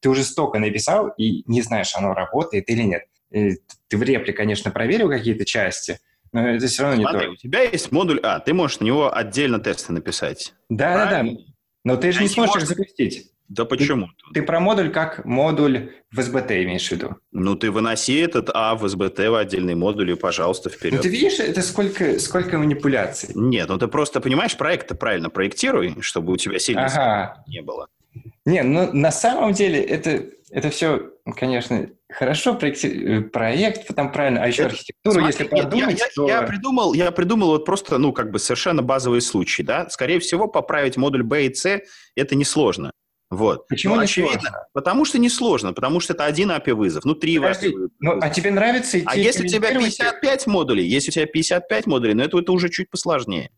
ты 0.00 0.08
уже 0.08 0.24
столько 0.24 0.58
написал 0.58 1.08
и 1.16 1.44
не 1.46 1.62
знаешь, 1.62 1.94
оно 1.94 2.14
работает 2.14 2.68
или 2.68 2.82
нет. 2.82 3.04
И 3.30 3.58
ты 3.88 3.96
в 3.96 4.02
репле, 4.02 4.32
конечно, 4.32 4.70
проверил 4.70 5.08
какие-то 5.08 5.44
части, 5.44 6.00
но 6.32 6.48
это 6.48 6.66
все 6.66 6.82
равно 6.82 7.02
Смотри, 7.02 7.20
не 7.20 7.26
то. 7.26 7.32
у 7.32 7.36
тебя 7.36 7.62
есть 7.62 7.92
модуль 7.92 8.20
А, 8.22 8.40
ты 8.40 8.54
можешь 8.54 8.80
на 8.80 8.84
него 8.84 9.14
отдельно 9.14 9.58
тесты 9.58 9.92
написать. 9.92 10.54
Да, 10.68 10.96
да, 10.96 11.22
да. 11.22 11.30
Но 11.84 11.96
ты 11.96 12.12
же 12.12 12.22
не 12.22 12.28
сможешь 12.28 12.54
можешь... 12.54 12.70
их 12.70 12.76
запустить. 12.76 13.30
Да 13.50 13.64
почему? 13.64 14.06
Ты, 14.28 14.34
ты 14.34 14.42
про 14.44 14.60
модуль 14.60 14.90
как 14.92 15.24
модуль 15.24 15.90
в 16.12 16.20
SBT 16.20 16.62
имеешь 16.62 16.86
в 16.86 16.92
виду? 16.92 17.16
Ну, 17.32 17.56
ты 17.56 17.72
выноси 17.72 18.16
этот 18.16 18.48
А 18.54 18.76
в 18.76 18.84
SBT 18.84 19.28
в 19.28 19.34
отдельный 19.34 19.74
модуль 19.74 20.12
и, 20.12 20.14
пожалуйста, 20.14 20.70
вперед. 20.70 20.98
Ну, 20.98 21.02
ты 21.02 21.08
видишь, 21.08 21.40
это 21.40 21.60
сколько, 21.62 22.20
сколько 22.20 22.58
манипуляций? 22.58 23.30
Нет, 23.34 23.68
ну 23.68 23.76
ты 23.76 23.88
просто, 23.88 24.20
понимаешь, 24.20 24.56
проект 24.56 24.96
правильно 24.96 25.30
проектируй, 25.30 25.96
чтобы 26.00 26.32
у 26.32 26.36
тебя 26.36 26.60
сильно 26.60 26.86
ага. 26.86 27.42
не 27.48 27.60
было. 27.60 27.88
Не, 28.44 28.62
ну 28.62 28.92
на 28.92 29.10
самом 29.10 29.52
деле 29.52 29.82
это, 29.82 30.26
это 30.50 30.70
все, 30.70 31.10
конечно, 31.36 31.88
хорошо 32.10 32.54
проекти... 32.54 33.20
проект, 33.20 33.94
там 33.94 34.12
правильно, 34.12 34.42
а 34.42 34.48
еще 34.48 34.62
это, 34.62 34.72
архитектуру, 34.72 35.20
смотри, 35.20 35.26
если 35.28 35.44
подумать, 35.44 35.98
я, 35.98 36.08
то... 36.14 36.28
я, 36.28 36.42
придумал, 36.42 36.94
я 36.94 37.10
придумал 37.12 37.48
вот 37.48 37.64
просто, 37.64 37.98
ну, 37.98 38.12
как 38.12 38.30
бы 38.30 38.38
совершенно 38.38 38.82
базовый 38.82 39.20
случай, 39.20 39.62
да. 39.62 39.88
Скорее 39.88 40.18
всего, 40.18 40.48
поправить 40.48 40.96
модуль 40.96 41.22
B 41.22 41.46
и 41.46 41.54
C 41.54 41.82
это 42.16 42.34
несложно. 42.34 42.92
Вот. 43.30 43.68
Почему 43.68 43.94
ну, 43.94 44.00
не 44.00 44.04
очевидно, 44.06 44.40
сложно? 44.40 44.66
Потому 44.72 45.04
что 45.04 45.18
несложно, 45.20 45.72
потому 45.72 46.00
что 46.00 46.14
это 46.14 46.24
один 46.24 46.50
API 46.50 46.74
вызов, 46.74 47.04
ну 47.04 47.14
три 47.14 47.38
Подожди, 47.38 47.72
ну, 48.00 48.18
а 48.20 48.28
тебе 48.28 48.50
нравится 48.50 48.98
идти 48.98 49.06
А 49.08 49.16
если 49.16 49.44
у 49.44 49.48
тебя 49.48 49.68
комментировать 49.68 50.16
их? 50.16 50.20
55 50.20 50.46
модулей, 50.48 50.84
если 50.84 51.10
у 51.10 51.12
тебя 51.12 51.26
55 51.26 51.86
модулей, 51.86 52.14
ну 52.14 52.24
это, 52.24 52.38
это 52.40 52.50
уже 52.50 52.68
чуть 52.70 52.90
посложнее. 52.90 53.50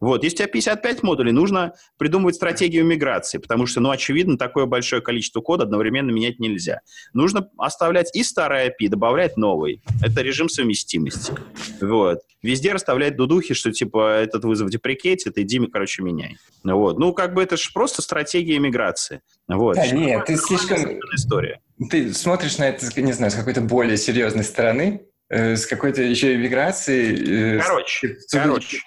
Вот, 0.00 0.24
если 0.24 0.36
у 0.36 0.38
тебя 0.38 0.48
55 0.48 1.02
модулей, 1.02 1.32
нужно 1.32 1.74
придумывать 1.96 2.34
стратегию 2.34 2.84
миграции, 2.84 3.38
потому 3.38 3.66
что, 3.66 3.80
ну, 3.80 3.90
очевидно, 3.90 4.38
такое 4.38 4.66
большое 4.66 5.02
количество 5.02 5.40
кода 5.40 5.64
одновременно 5.64 6.10
менять 6.10 6.38
нельзя. 6.38 6.80
Нужно 7.12 7.48
оставлять 7.58 8.14
и 8.14 8.22
старый 8.22 8.68
API, 8.68 8.88
добавлять 8.88 9.36
новый. 9.36 9.82
Это 10.02 10.22
режим 10.22 10.48
совместимости. 10.48 11.32
Вот. 11.80 12.20
Везде 12.42 12.72
расставлять 12.72 13.16
дудухи, 13.16 13.54
что, 13.54 13.72
типа, 13.72 14.20
этот 14.20 14.44
вызов 14.44 14.70
деприкетит, 14.70 15.36
иди, 15.38 15.58
короче, 15.66 16.02
меняй. 16.02 16.36
Вот. 16.62 16.98
Ну, 16.98 17.12
как 17.12 17.34
бы 17.34 17.42
это 17.42 17.56
же 17.56 17.70
просто 17.72 18.02
стратегия 18.02 18.58
миграции. 18.58 19.22
Вот. 19.48 19.76
Да 19.76 19.86
нет, 19.88 20.24
ты 20.26 20.36
слишком... 20.36 20.78
История. 21.14 21.60
Ты 21.90 22.12
смотришь 22.12 22.58
на 22.58 22.68
это, 22.68 23.00
не 23.00 23.12
знаю, 23.12 23.30
с 23.30 23.34
какой-то 23.34 23.60
более 23.60 23.96
серьезной 23.96 24.44
стороны, 24.44 25.02
э, 25.02 25.17
с 25.30 25.66
какой-то 25.66 26.02
еще 26.02 26.36
миграции. 26.36 27.56
э, 27.56 27.60
Короче, 27.60 28.16
с- 28.18 28.32
короче. 28.32 28.78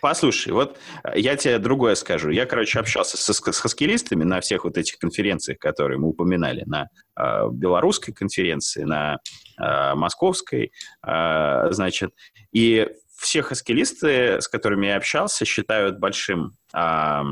Послушай, 0.00 0.52
вот 0.52 0.78
э, 1.04 1.12
я 1.18 1.36
тебе 1.36 1.58
другое 1.58 1.94
скажу. 1.94 2.30
Я, 2.30 2.46
короче, 2.46 2.78
общался 2.80 3.16
со, 3.16 3.32
с 3.32 3.58
хаскилистами 3.60 4.24
на 4.24 4.40
всех 4.40 4.64
вот 4.64 4.76
этих 4.78 4.98
конференциях, 4.98 5.58
которые 5.58 5.98
мы 5.98 6.08
упоминали, 6.08 6.64
на 6.66 6.88
э, 7.18 7.48
белорусской 7.52 8.12
конференции, 8.12 8.82
на 8.82 9.18
э, 9.60 9.94
московской, 9.94 10.72
э, 11.06 11.66
значит, 11.70 12.12
и 12.52 12.88
все 13.16 13.42
хаскилисты, 13.42 14.40
с 14.40 14.48
которыми 14.48 14.86
я 14.88 14.96
общался, 14.96 15.44
считают 15.46 15.98
большим, 15.98 16.56
а, 16.74 17.24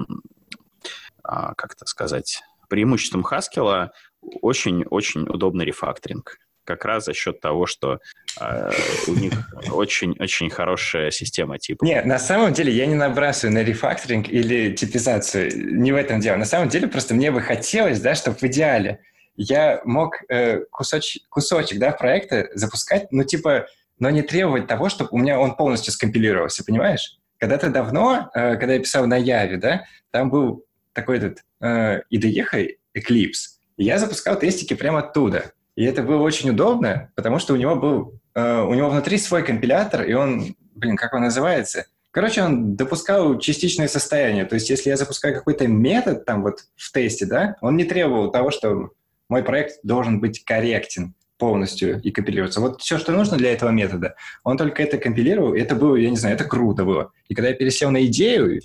а, 1.23 1.55
как 1.55 1.75
это 1.75 1.85
сказать, 1.87 2.40
преимуществом 2.71 3.23
Хаскила 3.23 3.93
очень-очень 4.40 5.23
удобный 5.29 5.67
рефакторинг. 5.67 6.38
Как 6.64 6.85
раз 6.85 7.05
за 7.05 7.12
счет 7.12 7.40
того, 7.40 7.66
что 7.66 8.00
э, 8.40 8.70
у 9.07 9.12
них 9.12 9.33
очень-очень 9.70 10.50
хорошая 10.50 11.11
система 11.11 11.59
типа. 11.59 11.85
Нет, 11.85 12.07
на 12.07 12.18
самом 12.18 12.53
деле 12.53 12.72
я 12.72 12.87
не 12.87 12.94
набрасываю 12.94 13.55
на 13.55 13.62
рефакторинг 13.62 14.29
или 14.29 14.74
типизацию. 14.74 15.50
Не 15.79 15.92
в 15.92 15.96
этом 15.96 16.20
дело. 16.20 16.37
На 16.37 16.46
самом 16.46 16.68
деле 16.68 16.88
просто 16.88 17.14
мне 17.14 17.31
бы 17.31 17.40
хотелось, 17.40 18.00
да, 18.00 18.14
чтобы 18.14 18.37
в 18.38 18.42
идеале 18.44 19.00
я 19.37 19.81
мог 19.85 20.16
э, 20.29 20.61
кусочек, 20.70 21.29
кусочек 21.29 21.79
да, 21.79 21.92
проекта 21.92 22.48
запускать, 22.55 23.09
ну, 23.11 23.24
типа, 23.24 23.66
но 23.98 24.11
не 24.11 24.22
требовать 24.22 24.66
того, 24.66 24.88
чтобы 24.88 25.11
у 25.12 25.18
меня 25.18 25.38
он 25.38 25.57
полностью 25.57 25.92
скомпилировался, 25.92 26.64
понимаешь? 26.64 27.18
Когда-то 27.38 27.70
давно, 27.70 28.31
э, 28.35 28.57
когда 28.57 28.74
я 28.74 28.81
писал 28.81 29.07
на 29.07 29.16
Яве, 29.16 29.57
да, 29.57 29.85
там 30.11 30.31
был 30.31 30.64
такой 30.92 31.18
этот 31.18 31.44
э, 31.61 32.00
IDE 32.12 32.77
Eclipse, 32.96 33.55
я 33.77 33.98
запускал 33.98 34.38
тестики 34.38 34.74
прямо 34.74 35.00
оттуда. 35.00 35.53
И 35.76 35.84
это 35.84 36.02
было 36.02 36.22
очень 36.22 36.50
удобно, 36.50 37.10
потому 37.14 37.38
что 37.38 37.54
у 37.54 37.56
него 37.56 37.74
был, 37.76 38.20
э, 38.34 38.60
у 38.62 38.74
него 38.74 38.90
внутри 38.90 39.18
свой 39.18 39.42
компилятор, 39.42 40.04
и 40.04 40.12
он, 40.12 40.54
блин, 40.74 40.96
как 40.96 41.12
он 41.14 41.22
называется? 41.22 41.87
Короче, 42.12 42.42
он 42.44 42.76
допускал 42.76 43.38
частичное 43.40 43.88
состояние. 43.88 44.44
То 44.44 44.54
есть, 44.54 44.70
если 44.70 44.90
я 44.90 44.96
запускаю 44.96 45.34
какой-то 45.34 45.66
метод 45.66 46.24
там 46.24 46.42
вот 46.42 46.60
в 46.76 46.92
тесте, 46.92 47.26
да, 47.26 47.56
он 47.60 47.76
не 47.76 47.84
требовал 47.84 48.30
того, 48.30 48.52
что 48.52 48.90
мой 49.28 49.42
проект 49.42 49.80
должен 49.82 50.20
быть 50.20 50.44
корректен 50.44 51.14
полностью 51.38 52.00
и 52.00 52.12
компилироваться. 52.12 52.60
Вот 52.60 52.80
все, 52.80 52.98
что 52.98 53.10
нужно 53.10 53.37
для 53.37 53.52
этого 53.52 53.70
метода, 53.70 54.14
он 54.44 54.56
только 54.56 54.80
это 54.84 54.96
компилировал, 54.98 55.54
и 55.54 55.60
это 55.60 55.74
было, 55.74 55.96
я 55.96 56.08
не 56.08 56.16
знаю, 56.16 56.37
это 56.37 56.44
круто 56.44 56.84
было. 56.84 57.10
И 57.26 57.34
когда 57.34 57.48
я 57.48 57.54
пересел 57.56 57.90
на 57.90 58.04
идею, 58.06 58.60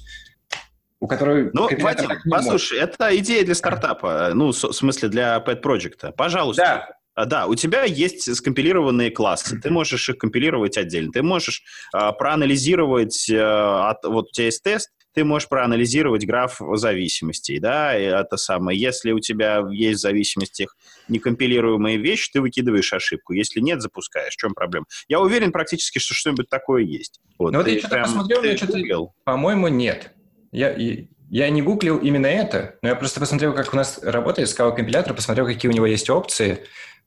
у 0.99 1.07
которой... 1.07 1.49
Ну, 1.53 1.67
Вадим, 1.79 2.11
послушай, 2.29 2.77
это 2.79 3.17
идея 3.17 3.43
для 3.43 3.55
стартапа, 3.55 4.31
ну, 4.35 4.51
с- 4.51 4.63
в 4.67 4.73
смысле 4.73 5.09
для 5.09 5.37
pet 5.37 5.55
проекта. 5.55 6.11
Пожалуйста. 6.11 6.61
Да, 6.61 6.89
Да, 7.25 7.47
у 7.47 7.55
тебя 7.55 7.83
есть 7.83 8.35
скомпилированные 8.35 9.11
классы, 9.11 9.59
ты 9.59 9.69
можешь 9.69 10.09
их 10.09 10.17
компилировать 10.17 10.77
отдельно, 10.77 11.11
ты 11.11 11.21
можешь 11.23 11.63
а, 11.93 12.11
проанализировать, 12.13 13.29
а, 13.31 13.89
от- 13.91 14.05
вот 14.05 14.27
у 14.29 14.31
тебя 14.31 14.45
есть 14.45 14.63
тест, 14.63 14.89
ты 15.13 15.23
можешь 15.23 15.49
проанализировать 15.49 16.25
граф 16.25 16.61
зависимостей, 16.75 17.59
да, 17.59 17.93
это 17.95 18.37
самое. 18.37 18.79
Если 18.79 19.11
у 19.11 19.19
тебя 19.19 19.63
есть 19.71 19.99
в 19.99 20.01
зависимостях 20.01 20.77
некомпилируемые 21.07 21.97
вещи, 21.97 22.29
ты 22.31 22.41
выкидываешь 22.41 22.93
ошибку. 22.93 23.33
Если 23.33 23.59
нет, 23.59 23.81
запускаешь. 23.81 24.33
В 24.33 24.37
чем 24.37 24.53
проблема? 24.53 24.85
Я 25.07 25.19
уверен 25.19 25.51
практически, 25.51 25.97
что 25.99 26.13
что-нибудь 26.13 26.47
такое 26.49 26.83
есть. 26.83 27.19
Вот, 27.39 27.51
Ну 27.53 27.59
вот 27.59 27.67
я 27.67 27.79
что-то 27.79 28.01
посмотрел, 28.01 28.43
я 28.43 28.55
что-то-? 28.55 29.11
По-моему, 29.23 29.67
нет. 29.67 30.11
Я, 30.51 30.71
и- 30.71 31.07
я 31.29 31.49
не 31.49 31.61
гуглил 31.61 31.97
именно 31.97 32.27
это, 32.27 32.75
но 32.81 32.89
я 32.89 32.95
просто 32.95 33.19
посмотрел, 33.19 33.53
как 33.53 33.73
у 33.73 33.77
нас 33.77 33.99
работает, 34.03 34.47
искал 34.47 34.73
компилятор, 34.73 35.13
посмотрел, 35.13 35.45
какие 35.45 35.69
у 35.71 35.73
него 35.73 35.85
есть 35.85 36.09
опции. 36.09 36.63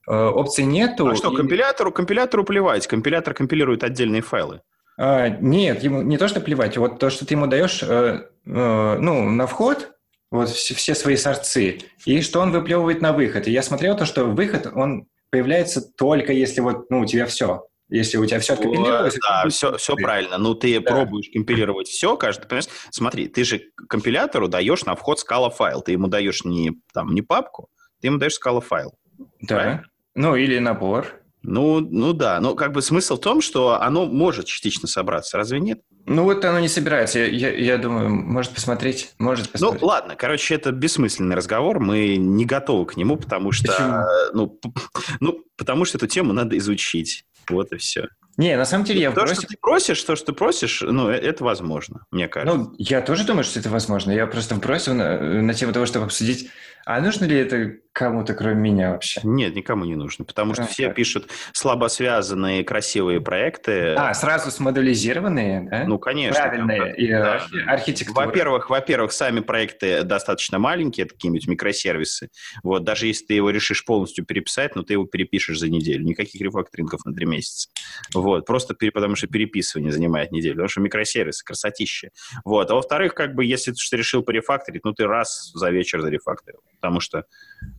Э, 0.09 0.27
опций 0.27 0.65
нету. 0.65 1.07
А 1.09 1.15
что, 1.15 1.33
и- 1.33 1.37
компилятору, 1.37 1.93
компилятору 1.93 2.45
плевать. 2.45 2.87
Компилятор 2.87 3.35
компилирует 3.35 3.85
отдельные 3.85 4.23
файлы. 4.23 4.61
А, 4.99 5.29
нет, 5.29 5.83
ему 5.83 6.03
не 6.03 6.19
то, 6.19 6.29
что 6.29 6.41
плевать, 6.41 6.77
вот 6.77 6.99
то, 6.99 7.11
что 7.11 7.25
ты 7.25 7.35
ему 7.35 7.47
даешь, 7.47 7.83
э, 7.83 8.27
э, 8.47 8.97
ну, 9.01 9.29
на 9.31 9.47
вход, 9.47 9.93
вот 10.31 10.49
все, 10.51 10.75
все 10.75 10.95
свои 10.95 11.17
сорцы, 11.17 11.81
и 12.05 12.21
что 12.21 12.41
он 12.41 12.53
выплевывает 12.53 13.01
на 13.01 13.13
выход. 13.13 13.49
И 13.49 13.53
я 13.53 13.63
смотрел 13.63 13.97
то, 13.97 14.05
что 14.05 14.25
выход, 14.25 14.71
он 14.73 15.07
появляется 15.31 15.81
только 15.81 16.33
если 16.33 16.61
вот, 16.61 16.91
ну, 16.91 17.01
у 17.01 17.07
тебя 17.07 17.27
все. 17.27 17.67
Если 17.93 18.17
у 18.17 18.25
тебя 18.25 18.41
все 18.41 18.55
откомпилировалось... 18.55 19.17
Да, 19.21 19.47
все, 19.51 19.77
все 19.77 19.95
правильно. 19.97 20.39
Ну, 20.39 20.55
ты 20.55 20.81
Да. 20.81 20.91
пробуешь 20.91 21.29
компилировать 21.33 21.89
все, 21.89 22.17
каждый, 22.17 22.47
понимаешь? 22.49 22.69
Смотри, 22.91 23.29
ты 23.29 23.45
же 23.45 23.61
компилятору 23.89 24.49
даешь 24.49 24.85
на 24.87 24.95
вход 24.95 25.21
скала 25.21 25.51
файл. 25.51 25.83
Ты 25.83 25.93
ему 25.93 26.09
даешь 26.09 26.45
не, 26.45 26.73
там, 26.95 27.15
не 27.15 27.21
папку, 27.21 27.69
ты 28.01 28.07
ему 28.09 28.17
даешь 28.17 28.35
скала 28.35 28.61
файл. 28.63 28.95
Да. 29.43 29.55
правильно? 29.57 29.85
Ну, 30.15 30.37
или 30.37 30.59
набор. 30.59 31.19
Ну, 31.43 31.81
ну 31.81 32.13
да, 32.13 32.39
но 32.41 32.55
как 32.55 32.73
бы 32.73 32.81
смысл 32.83 33.17
в 33.17 33.21
том, 33.21 33.41
что 33.41 33.81
оно 33.81 34.07
может 34.07 34.47
частично 34.47 34.87
собраться, 34.89 35.37
разве 35.37 35.59
нет? 35.61 35.81
Ну, 36.07 36.23
вот 36.25 36.45
оно 36.45 36.61
не 36.61 36.69
собирается. 36.69 37.19
Я, 37.19 37.27
я, 37.27 37.51
я 37.51 37.79
думаю, 37.79 38.09
может 38.11 38.53
посмотреть, 38.53 39.13
может 39.19 39.47
Ну, 39.47 39.53
посмотреть. 39.53 39.83
ладно, 39.83 40.15
короче, 40.17 40.55
это 40.55 40.71
бессмысленный 40.73 41.35
разговор, 41.37 41.81
мы 41.81 42.17
не 42.17 42.45
готовы 42.45 42.87
к 42.87 42.97
нему, 42.97 43.17
потому 43.17 43.51
что, 43.53 43.73
Почему? 43.73 44.03
ну, 44.33 44.61
ну, 45.21 45.45
потому 45.57 45.85
что 45.85 45.99
эту 45.99 46.07
тему 46.07 46.33
надо 46.33 46.57
изучить. 46.59 47.25
Вот 47.49 47.73
и 47.73 47.77
все. 47.77 48.09
Не, 48.39 48.57
на 48.57 48.65
самом 48.65 48.85
деле 48.85 49.03
я 49.03 49.11
то, 49.11 49.21
бросил... 49.21 49.35
что 49.37 49.47
ты 49.47 49.57
просишь, 49.61 50.03
то, 50.03 50.17
что 50.17 50.27
ты 50.27 50.33
просишь, 50.33 50.81
ну, 50.81 51.11
э- 51.11 51.19
это 51.19 51.45
возможно, 51.45 52.07
мне 52.11 52.29
кажется. 52.29 52.57
Ну, 52.57 52.75
я 52.79 53.03
тоже 53.03 53.25
думаю, 53.25 53.45
что 53.45 53.61
это 53.61 53.69
возможно. 53.69 54.11
Я 54.11 54.27
просто 54.27 54.55
бросил 54.55 54.95
на, 54.95 55.19
на 55.21 55.55
тему 55.55 55.73
того, 55.73 55.85
чтобы 55.85 56.07
обсудить, 56.07 56.51
а 56.87 57.01
нужно 57.01 57.27
ли 57.27 57.37
это 57.37 57.77
кому-то, 57.93 58.35
кроме 58.35 58.55
меня 58.71 58.91
вообще? 58.93 59.21
Нет, 59.23 59.55
никому 59.55 59.85
не 59.85 59.95
нужно, 59.95 60.25
потому 60.25 60.55
что 60.55 60.65
А, 60.65 60.67
все 60.67 60.87
так. 60.87 60.97
пишут 60.97 61.29
слабо 61.53 61.89
связанные 61.89 62.65
красивые 62.65 63.21
проекты. 63.21 63.95
А, 63.95 64.15
сразу 64.15 64.51
смоделизированные, 64.51 65.69
да? 65.71 65.85
ну, 65.87 65.99
конечно. 65.99 66.41
Правильные 66.43 66.79
там, 66.79 66.95
и 66.95 67.09
да. 67.09 67.35
архи- 67.37 67.65
архитектура. 67.67 68.27
Во-первых, 68.27 68.71
во-первых, 68.71 69.13
сами 69.13 69.41
проекты 69.41 70.03
достаточно 70.03 70.59
маленькие, 70.59 71.07
какие-нибудь 71.07 71.47
микросервисы. 71.49 72.29
Вот, 72.63 72.85
даже 72.85 73.07
если 73.07 73.27
ты 73.27 73.35
его 73.35 73.51
решишь 73.51 73.85
полностью 73.85 74.25
переписать, 74.25 74.75
ну, 74.77 74.83
ты 74.83 74.95
его 74.95 75.05
перепишешь 75.05 75.59
за 75.59 75.69
неделю. 75.69 76.05
Никаких 76.05 76.41
рефакторингов 76.41 77.05
на 77.05 77.13
три 77.13 77.27
месяца. 77.27 77.69
Вот, 78.15 78.47
просто 78.47 78.75
пере- 78.75 78.93
потому 78.93 79.17
что 79.17 79.27
переписывание 79.27 79.93
занимает 79.93 80.33
неделю. 80.33 80.55
Потому 80.55 80.69
что 80.69 80.81
микросервисы, 80.81 81.45
красотища. 81.45 82.11
Вот. 82.45 82.71
А 82.71 82.75
во-вторых, 82.75 83.15
как 83.15 83.35
бы, 83.35 83.45
если 83.45 83.73
ты 83.73 83.97
решил 83.97 84.23
порефакторить, 84.23 84.85
ну, 84.85 84.93
ты 84.93 85.07
раз 85.07 85.51
за 85.55 85.71
вечер 85.71 86.01
зарефакторил. 86.01 86.61
Потому 86.81 87.01
что 87.01 87.25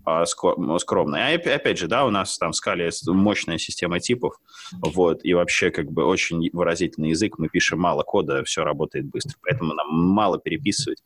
а, 0.05 0.23
ско- 0.25 0.55
м, 0.57 0.77
скромно. 0.79 1.15
И 1.31 1.37
опя- 1.37 1.53
опять 1.55 1.77
же, 1.77 1.87
да, 1.87 2.05
у 2.05 2.09
нас 2.09 2.37
там 2.37 2.51
в 2.51 2.55
скале 2.55 2.89
мощная 3.07 3.57
система 3.57 3.99
типов, 3.99 4.35
вот, 4.71 5.19
и 5.23 5.33
вообще 5.33 5.71
как 5.71 5.91
бы 5.91 6.05
очень 6.05 6.49
выразительный 6.53 7.09
язык, 7.09 7.37
мы 7.37 7.49
пишем 7.49 7.79
мало 7.79 8.03
кода, 8.03 8.43
все 8.43 8.63
работает 8.63 9.05
быстро, 9.05 9.35
поэтому 9.41 9.73
нам 9.73 9.87
мало 9.89 10.39
переписывать. 10.39 11.03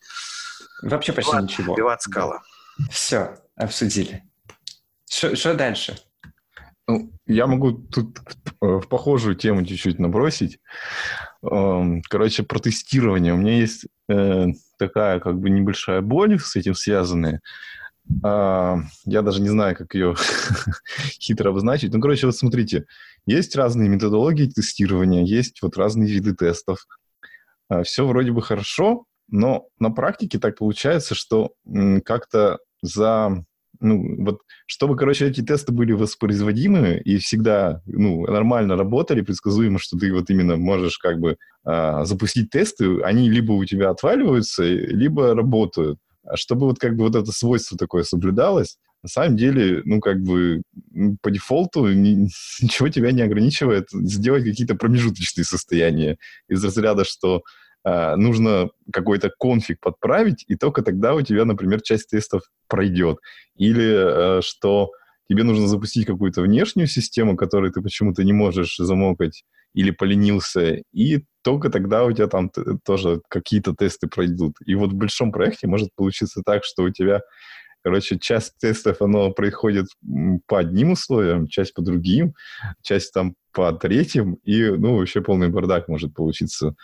Вообще 0.82 1.14
почти 1.14 1.32
Ладно, 1.32 1.48
ничего. 1.48 1.76
Пиват 1.76 2.02
скала. 2.02 2.42
Все, 2.92 3.38
обсудили. 3.56 4.24
Что 5.10 5.54
дальше? 5.56 5.98
Ну, 6.88 7.12
я 7.26 7.48
могу 7.48 7.74
тут 7.74 8.20
в 8.62 8.88
похожую 8.88 9.36
тему 9.36 9.66
чуть-чуть 9.66 10.00
набросить. 10.00 10.60
Эм, 11.44 12.02
Короче, 12.08 12.44
про 12.44 12.60
тестирование. 12.60 13.34
У 13.34 13.38
меня 13.38 13.58
есть 13.58 13.88
э, 14.10 14.46
такая 14.80 15.20
как 15.20 15.38
бы 15.38 15.50
небольшая 15.50 16.00
боль 16.02 16.40
с 16.40 16.56
этим 16.56 16.76
связанная. 16.76 17.42
А, 18.24 18.80
Я 19.06 19.22
даже 19.22 19.41
не 19.41 19.50
знаю, 19.50 19.76
как 19.76 19.93
ее 19.96 20.15
хитро 21.20 21.50
обозначить. 21.50 21.93
Ну, 21.93 22.02
короче, 22.02 22.26
вот 22.26 22.36
смотрите. 22.36 22.86
Есть 23.26 23.56
разные 23.56 23.89
методологии 23.89 24.48
тестирования, 24.48 25.24
есть 25.24 25.62
вот 25.62 25.78
разные 25.78 26.12
виды 26.12 26.34
тестов. 26.34 26.88
Все 27.84 28.08
вроде 28.08 28.32
бы 28.32 28.41
хорошо, 28.41 29.04
но 29.28 29.67
на 29.80 29.89
практике 29.89 30.39
так 30.39 30.58
получается, 30.58 31.15
что 31.15 31.52
как-то 32.06 32.60
за 32.82 33.43
ну, 33.80 34.24
вот, 34.24 34.41
чтобы, 34.65 34.96
короче, 34.96 35.28
эти 35.28 35.41
тесты 35.41 35.72
были 35.72 35.91
воспроизводимы 35.93 37.02
и 37.04 37.17
всегда, 37.17 37.82
ну, 37.86 38.26
нормально 38.26 38.76
работали, 38.76 39.22
предсказуемо, 39.22 39.80
что 39.80 39.98
ты 39.98 40.12
вот 40.12 40.30
именно 40.30 40.58
можешь 40.58 40.98
как 40.98 41.20
бы 41.20 41.38
а, 41.63 42.06
запустить 42.06 42.50
тесты, 42.50 43.02
они 43.02 43.30
либо 43.30 43.52
у 43.52 43.65
тебя 43.65 43.89
отваливаются, 43.89 44.63
либо 44.63 45.36
работают. 45.36 46.00
Чтобы 46.36 46.68
вот 46.68 46.80
как 46.80 46.96
бы 46.96 47.04
вот 47.04 47.16
это 47.16 47.32
свойство 47.32 47.78
такое 47.78 48.04
соблюдалось, 48.04 48.78
на 49.04 49.10
самом 49.10 49.38
деле, 49.38 49.82
ну, 49.86 50.00
как 50.00 50.22
бы 50.22 50.62
по 51.22 51.32
дефолту 51.32 51.88
ни, 51.88 52.28
ничего 52.62 52.90
тебя 52.90 53.12
не 53.12 53.22
ограничивает 53.22 53.88
сделать 53.92 54.44
какие-то 54.44 54.76
промежуточные 54.76 55.46
состояния 55.46 56.18
из 56.50 56.63
разряда, 56.63 57.06
что 57.06 57.44
э, 57.86 58.16
нужно 58.16 58.70
какой-то 58.92 59.32
конфиг 59.40 59.80
подправить, 59.80 60.44
и 60.48 60.56
только 60.56 60.82
тогда 60.82 61.13
у 61.13 61.22
тебя, 61.22 61.46
например, 61.46 61.82
часть 61.82 62.10
тестов 62.10 62.42
пройдет. 62.68 63.20
Или 63.56 64.40
э, 64.40 64.42
что 64.42 64.92
тебе 65.30 65.44
нужно 65.44 65.68
запустить 65.68 66.06
какую-то 66.06 66.42
внешнюю 66.42 66.88
систему, 66.88 67.38
которую 67.38 67.72
ты 67.72 67.82
почему-то 67.82 68.24
не 68.24 68.34
можешь 68.34 68.78
замокать 68.78 69.44
или 69.78 69.92
поленился, 69.92 70.82
и 70.92 71.24
только 71.44 71.70
тогда 71.70 72.04
у 72.04 72.12
тебя 72.12 72.26
там 72.26 72.50
тоже 72.84 73.22
какие-то 73.30 73.76
тесты 73.76 74.08
пройдут. 74.08 74.56
И 74.66 74.74
вот 74.74 74.92
в 74.92 74.96
большом 74.96 75.32
проекте 75.32 75.68
может 75.68 75.90
получиться 75.96 76.42
так, 76.44 76.63
что 76.63 76.82
у 76.82 76.90
тебя, 76.90 77.22
короче, 77.84 78.18
часть 78.18 78.58
тестов, 78.60 79.04
оно 79.04 79.30
происходит 79.30 79.86
по 80.48 80.58
одним 80.58 80.94
условиям, 80.94 81.48
часть 81.48 81.76
по 81.76 81.84
другим, 81.84 82.34
часть 82.82 83.13
там 83.13 83.36
по 83.52 83.72
третьим, 83.72 84.40
и, 84.44 84.63
ну, 84.63 84.98
вообще 84.98 85.22
полный 85.22 85.50
бардак 85.50 85.88
может 85.88 86.12
получиться. 86.16 86.76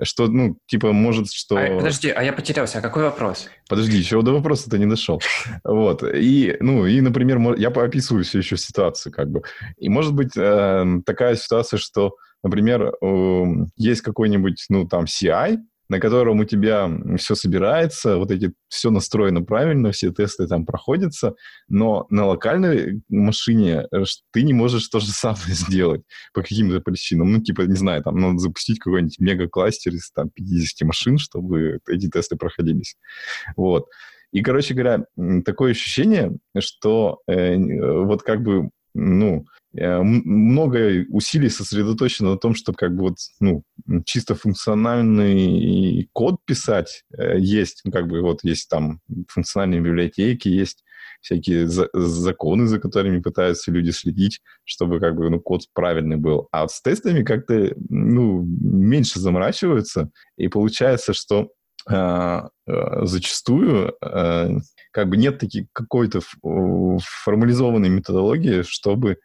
Что, 0.00 0.28
ну, 0.28 0.56
типа, 0.66 0.92
может, 0.92 1.32
что... 1.32 1.56
А, 1.56 1.76
подожди, 1.76 2.08
а 2.10 2.22
я 2.22 2.32
потерялся. 2.32 2.78
А 2.78 2.80
какой 2.80 3.02
вопрос? 3.02 3.48
Подожди, 3.68 3.96
еще 3.96 4.22
до 4.22 4.32
вопроса-то 4.32 4.78
не 4.78 4.86
дошел. 4.86 5.20
Вот. 5.64 6.04
И, 6.04 6.56
ну, 6.60 6.86
и, 6.86 7.00
например, 7.00 7.56
я 7.56 7.68
описываю 7.68 8.22
все 8.22 8.38
еще 8.38 8.56
ситуацию, 8.56 9.12
как 9.12 9.28
бы. 9.28 9.42
И 9.76 9.88
может 9.88 10.14
быть 10.14 10.36
э, 10.36 10.84
такая 11.04 11.34
ситуация, 11.34 11.78
что, 11.78 12.14
например, 12.42 12.92
э, 13.00 13.44
есть 13.76 14.02
какой-нибудь, 14.02 14.66
ну, 14.68 14.86
там, 14.86 15.04
CI, 15.04 15.58
на 15.88 16.00
котором 16.00 16.40
у 16.40 16.44
тебя 16.44 16.90
все 17.16 17.34
собирается, 17.34 18.18
вот 18.18 18.30
эти 18.30 18.52
все 18.68 18.90
настроено 18.90 19.42
правильно, 19.42 19.90
все 19.90 20.12
тесты 20.12 20.46
там 20.46 20.66
проходятся, 20.66 21.34
но 21.68 22.06
на 22.10 22.26
локальной 22.26 23.02
машине 23.08 23.86
э, 23.90 24.04
ты 24.32 24.42
не 24.42 24.52
можешь 24.52 24.88
то 24.88 25.00
же 25.00 25.10
самое 25.10 25.44
сделать 25.54 26.02
по 26.34 26.42
каким-то 26.42 26.80
причинам. 26.80 27.32
Ну, 27.32 27.42
типа, 27.42 27.62
не 27.62 27.76
знаю, 27.76 28.02
там 28.02 28.16
надо 28.16 28.38
запустить 28.38 28.78
какой-нибудь 28.78 29.18
мега-кластер 29.18 29.94
из 29.94 30.10
там 30.10 30.28
50 30.30 30.86
машин, 30.86 31.18
чтобы 31.18 31.80
эти 31.88 32.08
тесты 32.08 32.36
проходились. 32.36 32.96
Вот. 33.56 33.86
И, 34.30 34.42
короче 34.42 34.74
говоря, 34.74 35.04
такое 35.44 35.70
ощущение, 35.70 36.36
что 36.58 37.20
э, 37.26 37.56
вот 38.04 38.22
как 38.22 38.42
бы, 38.42 38.68
ну, 38.98 39.46
Э, 39.76 40.00
много 40.02 41.04
усилий 41.10 41.50
сосредоточено 41.50 42.30
на 42.30 42.38
том, 42.38 42.54
чтобы 42.54 42.76
как 42.78 42.94
бы 42.96 43.02
вот, 43.02 43.16
ну, 43.38 43.62
чисто 44.06 44.34
функциональный 44.34 46.08
код 46.12 46.36
писать 46.46 47.04
э, 47.16 47.38
есть, 47.38 47.82
ну, 47.84 47.92
как 47.92 48.08
бы 48.08 48.22
вот 48.22 48.42
есть 48.44 48.68
там 48.70 49.00
функциональные 49.28 49.80
библиотеки, 49.80 50.48
есть 50.48 50.84
всякие 51.20 51.66
за 51.66 51.88
законы, 51.92 52.66
за 52.66 52.78
которыми 52.78 53.20
пытаются 53.20 53.70
люди 53.70 53.90
следить, 53.90 54.40
чтобы 54.64 55.00
как 55.00 55.16
бы 55.16 55.28
ну, 55.28 55.38
код 55.38 55.62
правильный 55.74 56.16
был. 56.16 56.48
А 56.50 56.62
вот 56.62 56.72
с 56.72 56.80
тестами 56.80 57.22
как-то 57.22 57.74
ну, 57.90 58.42
меньше 58.42 59.20
заморачиваются, 59.20 60.10
и 60.38 60.48
получается, 60.48 61.12
что 61.12 61.50
э, 61.90 61.94
э, 61.94 63.04
зачастую 63.04 63.94
э, 64.00 64.48
как 64.92 65.08
бы 65.08 65.16
нет 65.16 65.38
таки, 65.38 65.68
какой-то 65.72 66.20
формализованной 66.42 67.88
методологии, 67.88 68.62
чтобы 68.62 69.18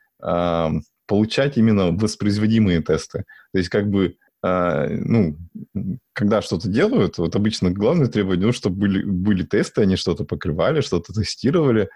получать 1.05 1.57
именно 1.57 1.91
воспроизводимые 1.91 2.81
тесты. 2.81 3.25
То 3.51 3.57
есть 3.57 3.69
как 3.69 3.89
бы 3.89 4.15
а, 4.43 4.87
ну, 4.89 5.37
когда 6.11 6.41
что-то 6.41 6.67
делают, 6.67 7.17
вот 7.17 7.35
обычно 7.35 7.71
главное 7.71 8.07
требование, 8.07 8.47
ну, 8.47 8.51
чтобы 8.51 8.75
были, 8.75 9.03
были 9.03 9.43
тесты, 9.43 9.81
они 9.81 9.95
что-то 9.95 10.25
покрывали, 10.25 10.81
что-то 10.81 11.13
тестировали, 11.13 11.89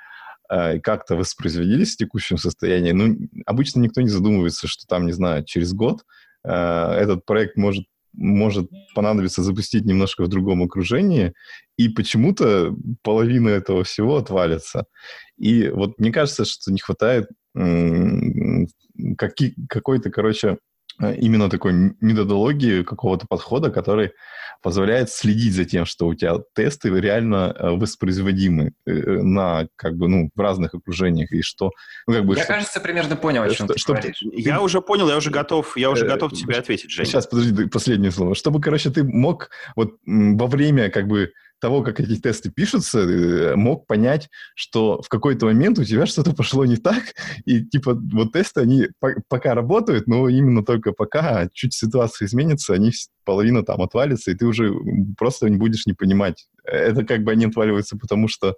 а, 0.47 0.75
и 0.75 0.80
как-то 0.80 1.17
воспроизводились 1.17 1.93
в 1.93 1.97
текущем 1.97 2.38
состоянии. 2.38 2.93
Ну, 2.93 3.17
обычно 3.45 3.82
никто 3.82 3.99
не 3.99 4.08
задумывается, 4.08 4.67
что 4.67 4.88
там, 4.88 5.06
не 5.06 5.12
знаю, 5.12 5.43
через 5.43 5.73
год 5.73 6.06
а, 6.45 6.95
этот 6.95 7.25
проект 7.25 7.58
может 7.58 7.86
может 8.17 8.69
понадобиться 8.95 9.43
запустить 9.43 9.86
немножко 9.86 10.23
в 10.23 10.27
другом 10.27 10.63
окружении, 10.63 11.34
и 11.77 11.88
почему-то 11.88 12.75
половина 13.03 13.49
этого 13.49 13.84
всего 13.84 14.17
отвалится. 14.17 14.86
И 15.38 15.69
вот 15.69 15.99
мне 15.99 16.12
кажется, 16.12 16.43
что 16.45 16.71
не 16.71 16.80
хватает 16.80 17.30
какой-то, 19.17 20.10
короче, 20.10 20.58
именно 20.99 21.49
такой 21.49 21.73
методологии, 22.01 22.83
какого-то 22.83 23.27
подхода, 23.27 23.69
который 23.69 24.12
позволяет 24.62 25.10
следить 25.10 25.53
за 25.53 25.65
тем, 25.65 25.86
что 25.86 26.07
у 26.07 26.15
тебя 26.15 26.38
тесты 26.55 26.89
реально 26.89 27.55
э, 27.57 27.69
воспроизводимы 27.71 28.73
э, 28.86 28.91
на, 28.91 29.67
как 29.75 29.95
бы, 29.95 30.07
ну, 30.07 30.29
в 30.33 30.39
разных 30.39 30.73
окружениях, 30.73 31.31
и 31.31 31.41
что, 31.41 31.71
ну, 32.07 32.15
как 32.15 32.25
бы... 32.25 32.36
Я, 32.36 32.43
что, 32.43 32.53
кажется, 32.53 32.79
примерно 32.79 33.15
понял, 33.15 33.43
о 33.43 33.47
чем 33.49 33.67
что, 33.67 33.73
ты 33.73 33.79
что, 33.79 33.93
говоришь. 33.93 34.23
Я 34.33 34.62
уже 34.62 34.81
понял, 34.81 35.10
я 35.10 35.17
уже 35.17 35.29
готов, 35.29 35.77
я 35.77 35.91
уже 35.91 36.05
готов 36.05 36.33
тебе 36.33 36.55
ответить, 36.55 36.89
Женя. 36.89 37.05
Сейчас, 37.05 37.27
подожди, 37.27 37.67
последнее 37.67 38.12
слово. 38.12 38.36
Чтобы, 38.36 38.60
короче, 38.60 38.89
ты 38.89 39.03
мог 39.03 39.49
вот 39.75 39.97
во 40.05 40.47
время, 40.47 40.89
как 40.89 41.07
бы, 41.07 41.33
того, 41.59 41.83
как 41.83 41.99
эти 41.99 42.19
тесты 42.19 42.51
пишутся, 42.51 42.99
э, 42.99 43.55
мог 43.55 43.87
понять, 43.87 44.29
что 44.55 45.01
в 45.01 45.09
какой-то 45.09 45.47
момент 45.47 45.79
у 45.79 45.83
тебя 45.83 46.05
что-то 46.05 46.33
пошло 46.33 46.65
не 46.65 46.77
так, 46.77 47.03
и 47.45 47.63
типа 47.63 47.93
вот 47.95 48.33
тесты, 48.33 48.61
они 48.61 48.87
пока 49.27 49.55
работают, 49.55 50.07
но 50.07 50.29
именно 50.29 50.63
только 50.63 50.91
пока 50.91 51.49
чуть 51.53 51.73
ситуация 51.73 52.27
изменится, 52.27 52.73
они 52.73 52.91
половина 53.25 53.63
там 53.63 53.81
отвалится, 53.81 54.31
и 54.31 54.35
ты 54.35 54.45
уже 54.45 54.73
просто 55.17 55.49
не 55.49 55.57
будешь 55.57 55.85
не 55.85 55.93
понимать. 55.93 56.47
Это 56.63 57.05
как 57.05 57.23
бы 57.23 57.31
они 57.31 57.45
отваливаются, 57.45 57.97
потому 57.97 58.27
что 58.27 58.55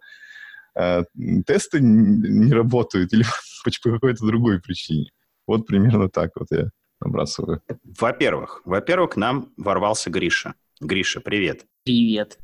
э, 0.75 1.03
тесты 1.45 1.79
не 1.81 2.53
работают 2.53 3.13
или 3.13 3.23
по 3.83 3.91
какой-то 3.91 4.25
другой 4.25 4.59
причине. 4.62 5.09
Вот 5.47 5.65
примерно 5.65 6.09
так 6.09 6.31
вот 6.35 6.47
я 6.51 6.69
набрасываю. 7.01 7.62
Во-первых, 7.99 8.62
во-первых, 8.65 9.12
к 9.12 9.17
нам 9.17 9.51
ворвался 9.57 10.09
Гриша. 10.09 10.53
Гриша, 10.80 11.20
привет. 11.22 11.65
Привет. 11.84 12.39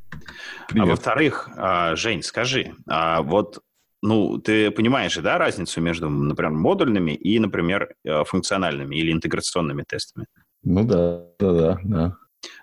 Привет. 0.68 0.86
А 0.86 0.90
во-вторых, 0.90 1.50
а, 1.56 1.96
Жень, 1.96 2.24
скажи, 2.24 2.74
а 2.88 3.22
вот 3.22 3.62
ну, 4.02 4.38
ты 4.38 4.70
понимаешь 4.72 5.14
же, 5.14 5.22
да, 5.22 5.38
разницу 5.38 5.82
между, 5.82 6.10
например, 6.10 6.52
модульными 6.52 7.14
и, 7.14 7.40
например, 7.40 7.96
э, 8.04 8.24
функциональными 8.24 8.96
или 8.96 9.12
интеграционными 9.12 9.82
тестами? 9.82 10.28
Ну 10.64 10.84
да, 10.84 11.26
да, 11.40 11.54
да, 11.54 11.80
да. 11.84 12.18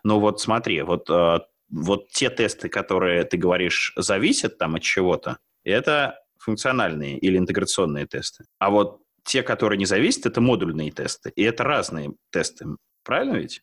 Ну 0.05 0.21
вот 0.21 0.41
смотри, 0.41 0.83
вот, 0.83 1.11
э, 1.11 1.41
вот 1.71 2.09
те 2.11 2.31
тесты, 2.31 2.69
которые, 2.69 3.25
ты 3.25 3.39
говоришь, 3.39 3.93
зависят 3.97 4.59
там 4.59 4.77
от 4.77 4.83
чего-то, 4.83 5.39
это 5.65 6.21
функциональные 6.39 7.19
или 7.19 7.39
интеграционные 7.39 8.07
тесты. 8.07 8.45
А 8.61 8.71
вот 8.71 9.01
те, 9.25 9.43
которые 9.43 9.79
не 9.79 9.87
зависят, 9.87 10.27
это 10.27 10.41
модульные 10.41 10.93
тесты. 10.93 11.33
И 11.35 11.43
это 11.43 11.65
разные 11.65 12.13
тесты. 12.31 12.67
Правильно 13.05 13.37
ведь? 13.37 13.63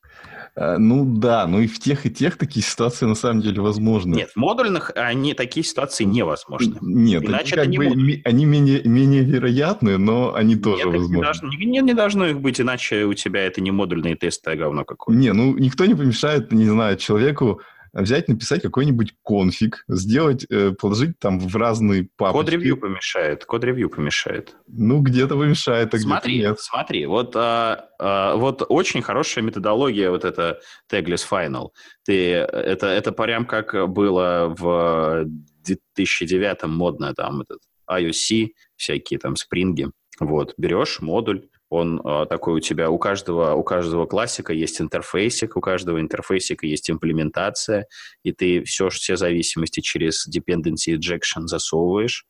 А, 0.56 0.78
ну 0.78 1.06
да, 1.06 1.48
ну 1.48 1.62
и 1.62 1.68
в 1.68 1.80
тех 1.80 2.06
и 2.06 2.10
тех 2.10 2.38
такие 2.38 2.66
ситуации 2.66 3.06
на 3.06 3.16
самом 3.16 3.42
деле 3.42 3.62
возможны. 3.62 4.16
Нет, 4.16 4.32
в 4.32 4.36
модульных 4.36 4.92
они 4.96 5.34
такие 5.34 5.66
ситуации 5.66 6.04
невозможны. 6.04 6.78
Нет, 6.82 7.24
Иначе 7.24 7.56
они, 7.56 7.78
это 7.78 7.96
не 7.96 8.22
они 8.26 8.46
менее, 8.46 8.84
менее 8.84 9.24
вероятны, 9.24 9.98
но 9.98 10.34
они 10.36 10.58
тоже 10.58 10.86
Нет, 10.86 10.94
возможны. 10.94 11.16
Не 11.16 11.22
должно, 11.22 11.50
не, 11.50 11.82
не 11.82 11.94
должно 11.94 12.28
их 12.28 12.42
быть, 12.42 12.60
иначе 12.60 13.06
у 13.06 13.14
тебя 13.14 13.46
это 13.46 13.62
не 13.62 13.72
модульные 13.72 14.16
тесты, 14.16 14.52
а 14.52 14.56
говно 14.56 14.84
какое-то. 14.84 15.20
Не, 15.20 15.32
ну 15.32 15.58
никто 15.58 15.86
не 15.86 15.96
помешает, 15.96 16.52
не 16.52 16.66
знаю, 16.66 16.98
человеку 16.98 17.62
взять, 17.94 18.28
написать 18.28 18.62
какой-нибудь 18.62 19.16
конфиг, 19.24 19.84
сделать, 19.88 20.46
э, 20.50 20.72
положить 20.72 21.20
там 21.20 21.40
в 21.40 21.56
разные 21.56 22.10
папочки. 22.16 22.52
Код-ревью 22.52 22.78
помешает, 22.78 23.46
код-ревью 23.46 23.90
помешает. 23.90 24.56
Ну, 24.68 25.02
где-то 25.02 25.36
помешает, 25.36 25.94
а 25.94 26.00
смотри, 26.00 26.36
где-то 26.36 26.50
нет. 26.50 26.60
Смотри, 26.60 27.06
вот, 27.06 27.36
а, 27.36 27.90
а, 28.00 28.36
вот 28.36 28.64
очень 28.68 29.02
хорошая 29.02 29.44
методология 29.44 30.10
вот 30.10 30.26
эта 30.26 30.60
Tagless 30.92 31.26
Final. 31.30 31.70
Ты, 32.04 32.34
это, 32.34 32.88
это 32.88 33.12
прям 33.12 33.46
как 33.46 33.90
было 33.90 34.54
в 34.58 35.26
2009 35.66 36.64
модно 36.64 37.14
там 37.14 37.42
этот 37.42 37.60
IOC, 37.90 38.50
всякие 38.76 39.20
там 39.20 39.36
спринги. 39.36 39.90
Вот, 40.20 40.54
берешь 40.58 41.00
модуль, 41.00 41.48
он 41.70 42.02
э, 42.04 42.26
такой 42.28 42.56
у 42.56 42.60
тебя, 42.60 42.90
у 42.90 42.98
каждого, 42.98 43.54
у 43.54 43.64
каждого 43.64 44.06
классика 44.06 44.54
есть 44.54 44.82
интерфейсик, 44.82 45.56
у 45.56 45.62
каждого 45.62 46.00
интерфейсика 46.00 46.66
есть 46.66 46.90
имплементация, 46.90 47.88
и 48.24 48.32
ты 48.32 48.64
все, 48.64 48.90
все 48.90 49.16
зависимости 49.16 49.80
через 49.80 50.28
dependency 50.28 50.96
injection 50.96 51.46
засовываешь, 51.46 52.26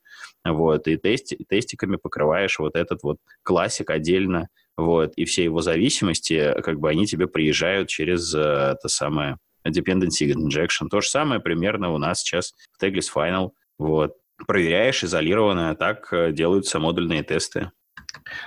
вот, 0.45 0.87
и 0.87 0.97
тести, 0.97 1.37
тестиками 1.47 1.95
покрываешь 1.95 2.59
вот 2.59 2.75
этот 2.75 3.03
вот 3.03 3.17
классик 3.43 3.89
отдельно, 3.89 4.49
вот, 4.77 5.13
и 5.15 5.25
все 5.25 5.43
его 5.43 5.61
зависимости, 5.61 6.53
как 6.61 6.79
бы 6.79 6.89
они 6.89 7.05
тебе 7.05 7.27
приезжают 7.27 7.89
через 7.89 8.33
э, 8.35 8.39
это 8.39 8.87
самое 8.87 9.37
dependency 9.67 10.31
injection. 10.31 10.89
То 10.89 11.01
же 11.01 11.09
самое 11.09 11.39
примерно 11.39 11.91
у 11.93 11.97
нас 11.97 12.21
сейчас 12.21 12.53
в 12.77 12.83
Tagless 12.83 13.07
Final, 13.13 13.51
вот, 13.77 14.13
проверяешь 14.47 15.03
изолированно, 15.03 15.75
так 15.75 16.11
э, 16.11 16.31
делаются 16.31 16.79
модульные 16.79 17.23
тесты. 17.23 17.71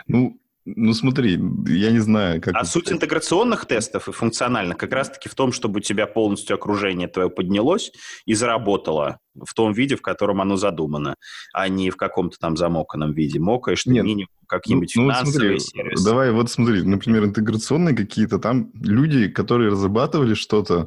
Ну, 0.06 0.38
Ну 0.64 0.94
смотри, 0.94 1.40
я 1.66 1.90
не 1.90 1.98
знаю, 1.98 2.40
как... 2.40 2.54
А 2.54 2.64
суть 2.64 2.92
интеграционных 2.92 3.66
тестов 3.66 4.08
и 4.08 4.12
функциональных 4.12 4.76
как 4.76 4.92
раз-таки 4.92 5.28
в 5.28 5.34
том, 5.34 5.50
чтобы 5.50 5.78
у 5.78 5.80
тебя 5.80 6.06
полностью 6.06 6.54
окружение 6.54 7.08
твое 7.08 7.30
поднялось 7.30 7.90
и 8.26 8.34
заработало 8.34 9.18
в 9.34 9.54
том 9.54 9.72
виде, 9.72 9.96
в 9.96 10.02
котором 10.02 10.40
оно 10.40 10.56
задумано, 10.56 11.16
а 11.52 11.68
не 11.68 11.90
в 11.90 11.96
каком-то 11.96 12.38
там 12.38 12.56
замоканном 12.56 13.12
виде. 13.12 13.40
Мокаешь 13.40 13.82
ты 13.82 13.90
Нет. 13.90 14.04
минимум 14.04 14.28
какие-нибудь 14.46 14.94
Ну, 14.94 15.02
ну, 15.02 15.08
вот 15.08 15.16
финансовые 15.16 15.58
смотри, 15.58 15.82
сервисы. 15.82 16.04
Давай, 16.04 16.30
вот 16.30 16.50
смотри, 16.50 16.82
например, 16.82 17.24
интеграционные 17.24 17.96
какие-то, 17.96 18.38
там 18.38 18.70
люди, 18.74 19.28
которые 19.28 19.70
разрабатывали 19.70 20.34
что-то, 20.34 20.86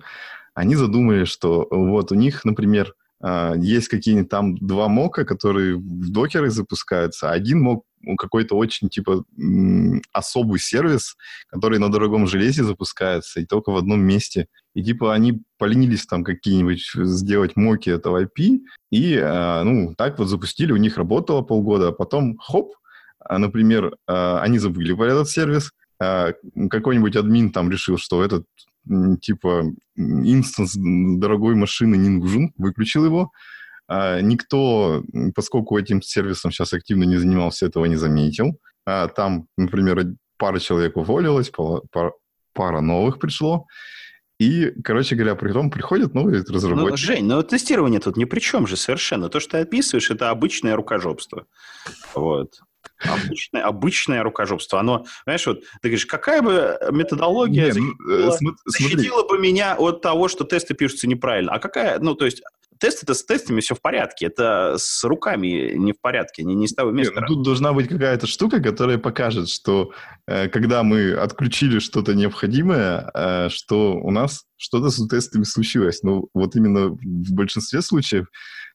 они 0.53 0.75
задумали, 0.75 1.25
что 1.25 1.67
вот 1.69 2.13
у 2.13 2.15
них, 2.15 2.45
например, 2.45 2.93
а, 3.21 3.55
есть 3.55 3.87
какие-нибудь 3.87 4.29
там 4.29 4.57
два 4.57 4.87
мока, 4.87 5.25
которые 5.25 5.75
в 5.75 6.11
докеры 6.11 6.49
запускаются, 6.49 7.29
а 7.29 7.33
один 7.33 7.61
мок 7.61 7.83
какой-то 8.17 8.55
очень, 8.55 8.89
типа, 8.89 9.23
особый 10.11 10.59
сервис, 10.59 11.15
который 11.47 11.79
на 11.79 11.91
дорогом 11.91 12.27
железе 12.27 12.63
запускается, 12.63 13.39
и 13.39 13.45
только 13.45 13.71
в 13.71 13.77
одном 13.77 14.01
месте. 14.01 14.47
И, 14.73 14.83
типа, 14.83 15.13
они 15.13 15.41
поленились 15.57 16.05
там 16.05 16.23
какие-нибудь 16.23 16.91
сделать 16.95 17.55
моки 17.55 17.89
этого 17.89 18.23
IP, 18.23 18.59
и, 18.91 19.17
а, 19.17 19.63
ну, 19.63 19.95
так 19.95 20.19
вот 20.19 20.27
запустили, 20.27 20.71
у 20.71 20.77
них 20.77 20.97
работало 20.97 21.41
полгода, 21.41 21.89
а 21.89 21.91
потом, 21.91 22.37
хоп, 22.37 22.73
а, 23.19 23.37
например, 23.37 23.95
а, 24.07 24.41
они 24.41 24.59
забыли 24.59 24.93
про 24.93 25.07
этот 25.07 25.29
сервис, 25.29 25.71
какой-нибудь 25.97 27.15
админ 27.15 27.53
там 27.53 27.71
решил, 27.71 27.97
что 27.97 28.21
этот, 28.21 28.45
типа, 29.21 29.63
инстанс 29.95 30.73
дорогой 30.75 31.55
машины 31.55 31.95
не 31.95 32.09
нужен, 32.09 32.51
выключил 32.57 33.05
его. 33.05 33.31
А, 33.87 34.19
Никто, 34.21 35.03
поскольку 35.35 35.77
этим 35.77 36.01
сервисом 36.01 36.51
сейчас 36.51 36.73
активно 36.73 37.03
не 37.03 37.17
занимался, 37.17 37.65
этого 37.65 37.85
не 37.85 37.95
заметил. 37.95 38.59
А, 38.85 39.07
Там, 39.07 39.47
например, 39.57 40.05
пара 40.37 40.59
человек 40.59 40.97
уволилась, 40.97 41.49
пара, 41.49 42.13
пара 42.53 42.81
новых 42.81 43.19
пришло. 43.19 43.65
И, 44.37 44.73
короче 44.83 45.15
говоря, 45.15 45.35
при 45.35 45.53
том 45.53 45.71
приходят 45.71 46.13
новые 46.13 46.43
Ну, 46.45 46.53
разработчики. 46.53 47.05
Жень, 47.05 47.25
ну 47.25 47.41
тестирование 47.41 48.01
тут 48.01 48.17
ни 48.17 48.25
при 48.25 48.41
чем 48.41 48.67
же 48.67 48.75
совершенно. 48.75 49.29
То, 49.29 49.39
что 49.39 49.51
ты 49.51 49.57
описываешь, 49.59 50.11
это 50.11 50.29
обычное 50.29 50.75
рукожопство. 50.75 51.45
Вот. 52.13 52.59
Обычное, 52.99 53.63
обычное 53.63 54.23
рукожопство. 54.23 54.79
Оно, 54.79 55.05
знаешь, 55.23 55.47
вот 55.47 55.61
ты 55.81 55.87
говоришь, 55.87 56.05
какая 56.05 56.41
бы 56.41 56.77
методология 56.91 57.71
Не, 57.71 57.79
ну, 57.79 57.93
э, 58.09 58.29
защитила, 58.29 58.31
смотри, 58.31 58.57
защитила 58.65 59.27
бы 59.27 59.39
меня 59.39 59.75
от 59.75 60.01
того, 60.01 60.27
что 60.27 60.43
тесты 60.43 60.73
пишутся 60.73 61.07
неправильно. 61.07 61.53
А 61.53 61.59
какая, 61.59 61.99
ну, 61.99 62.13
то 62.15 62.25
есть, 62.25 62.41
тесты-то 62.79 63.13
с 63.13 63.23
тестами 63.23 63.61
все 63.61 63.75
в 63.75 63.81
порядке. 63.81 64.27
Это 64.27 64.75
с 64.77 65.03
руками 65.03 65.73
не 65.75 65.93
в 65.93 66.01
порядке, 66.01 66.43
не, 66.43 66.55
не 66.55 66.67
с 66.67 66.73
того 66.73 66.91
места. 66.91 67.21
ну, 67.21 67.27
тут 67.27 67.43
должна 67.43 67.73
быть 67.73 67.87
какая-то 67.87 68.27
штука, 68.27 68.61
которая 68.61 68.97
покажет, 68.97 69.49
что 69.49 69.91
э, 70.27 70.47
когда 70.49 70.83
мы 70.83 71.13
отключили 71.13 71.79
что-то 71.79 72.13
необходимое, 72.13 73.09
э, 73.13 73.49
что 73.49 73.93
у 73.95 74.11
нас 74.11 74.45
что-то 74.57 74.89
с 74.89 75.07
тестами 75.07 75.43
случилось. 75.43 76.01
Ну, 76.03 76.29
вот 76.33 76.55
именно 76.55 76.89
в 76.89 77.33
большинстве 77.33 77.81
случаев 77.81 78.27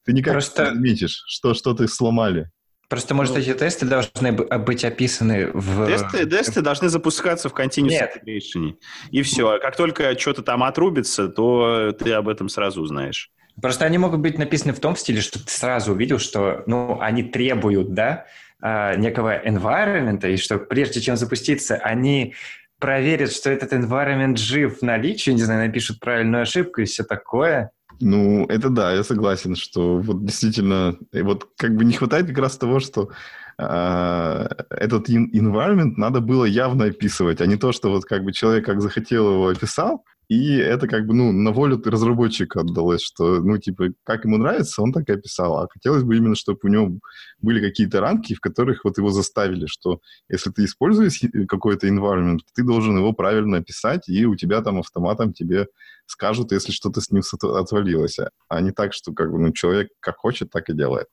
ты 0.05 0.13
никак 0.13 0.33
Просто- 0.33 0.69
не 0.69 0.75
заметишь, 0.75 1.23
что 1.27 1.53
что-то 1.53 1.87
сломали. 1.87 2.49
Просто, 2.89 3.15
может, 3.15 3.37
эти 3.37 3.53
тесты 3.53 3.85
должны 3.85 4.33
б- 4.33 4.57
быть 4.57 4.83
описаны 4.83 5.49
в... 5.53 5.87
Тесты, 5.87 6.25
тесты 6.25 6.61
должны 6.61 6.89
запускаться 6.89 7.47
в 7.47 7.53
Continuous 7.53 7.87
Нет. 7.87 8.17
Integration. 8.27 8.73
И 9.11 9.21
все. 9.21 9.59
Как 9.61 9.77
только 9.77 10.19
что-то 10.19 10.41
там 10.41 10.61
отрубится, 10.61 11.29
то 11.29 11.93
ты 11.97 12.11
об 12.11 12.27
этом 12.27 12.49
сразу 12.49 12.81
узнаешь. 12.81 13.31
Просто 13.59 13.85
они 13.85 13.97
могут 13.97 14.19
быть 14.19 14.37
написаны 14.37 14.73
в 14.73 14.79
том 14.79 14.95
стиле, 14.95 15.21
что 15.21 15.43
ты 15.43 15.51
сразу 15.51 15.93
увидел, 15.93 16.19
что 16.19 16.63
ну, 16.67 16.99
они 17.01 17.23
требуют 17.23 17.93
да, 17.93 18.25
а, 18.61 18.95
некого 18.95 19.43
environment, 19.43 20.27
и 20.29 20.37
что 20.37 20.57
прежде 20.57 21.01
чем 21.01 21.17
запуститься, 21.17 21.75
они 21.75 22.35
проверят, 22.79 23.31
что 23.31 23.49
этот 23.49 23.73
environment 23.73 24.37
жив 24.37 24.79
в 24.79 24.81
наличии, 24.81 25.31
не 25.31 25.41
знаю, 25.41 25.67
напишут 25.67 25.99
правильную 25.99 26.43
ошибку 26.43 26.81
и 26.81 26.85
все 26.85 27.03
такое. 27.03 27.71
Ну, 27.99 28.45
это 28.47 28.69
да, 28.69 28.93
я 28.93 29.03
согласен, 29.03 29.55
что 29.55 29.97
вот 29.99 30.25
действительно, 30.25 30.97
вот 31.13 31.49
как 31.57 31.75
бы 31.75 31.85
не 31.85 31.93
хватает 31.93 32.27
как 32.27 32.37
раз 32.39 32.57
того, 32.57 32.79
что 32.79 33.09
а, 33.57 34.49
этот 34.69 35.09
environment 35.09 35.93
надо 35.97 36.19
было 36.19 36.45
явно 36.45 36.85
описывать, 36.85 37.41
а 37.41 37.45
не 37.45 37.57
то, 37.57 37.71
что 37.71 37.91
вот 37.91 38.05
как 38.05 38.23
бы 38.23 38.33
человек 38.33 38.65
как 38.65 38.81
захотел 38.81 39.33
его 39.33 39.47
описал, 39.47 40.03
и 40.31 40.55
это 40.55 40.87
как 40.87 41.07
бы, 41.07 41.13
ну, 41.13 41.33
на 41.33 41.51
волю 41.51 41.81
разработчика 41.83 42.61
отдалось, 42.61 43.01
что, 43.01 43.41
ну, 43.41 43.57
типа, 43.57 43.87
как 44.05 44.23
ему 44.23 44.37
нравится, 44.37 44.81
он 44.81 44.93
так 44.93 45.09
и 45.09 45.11
описал. 45.11 45.57
А 45.57 45.67
хотелось 45.69 46.03
бы 46.03 46.15
именно, 46.15 46.35
чтобы 46.35 46.59
у 46.63 46.67
него 46.69 46.99
были 47.41 47.59
какие-то 47.59 47.99
рамки, 47.99 48.33
в 48.33 48.39
которых 48.39 48.85
вот 48.85 48.97
его 48.97 49.09
заставили, 49.09 49.65
что 49.65 49.99
если 50.29 50.49
ты 50.49 50.63
используешь 50.63 51.21
э, 51.21 51.45
какой-то 51.47 51.89
environment, 51.89 52.39
ты 52.55 52.63
должен 52.63 52.95
его 52.97 53.11
правильно 53.11 53.57
описать, 53.57 54.07
и 54.07 54.25
у 54.25 54.37
тебя 54.37 54.61
там 54.61 54.79
автоматом 54.79 55.33
тебе 55.33 55.67
скажут, 56.05 56.53
если 56.53 56.71
что-то 56.71 57.01
с 57.01 57.11
ним 57.11 57.23
отвалилось. 57.53 58.17
А 58.47 58.61
не 58.61 58.71
так, 58.71 58.93
что 58.93 59.11
как 59.11 59.33
бы, 59.33 59.37
ну, 59.37 59.51
человек 59.51 59.89
как 59.99 60.15
хочет, 60.15 60.49
так 60.49 60.69
и 60.69 60.73
делает. 60.73 61.07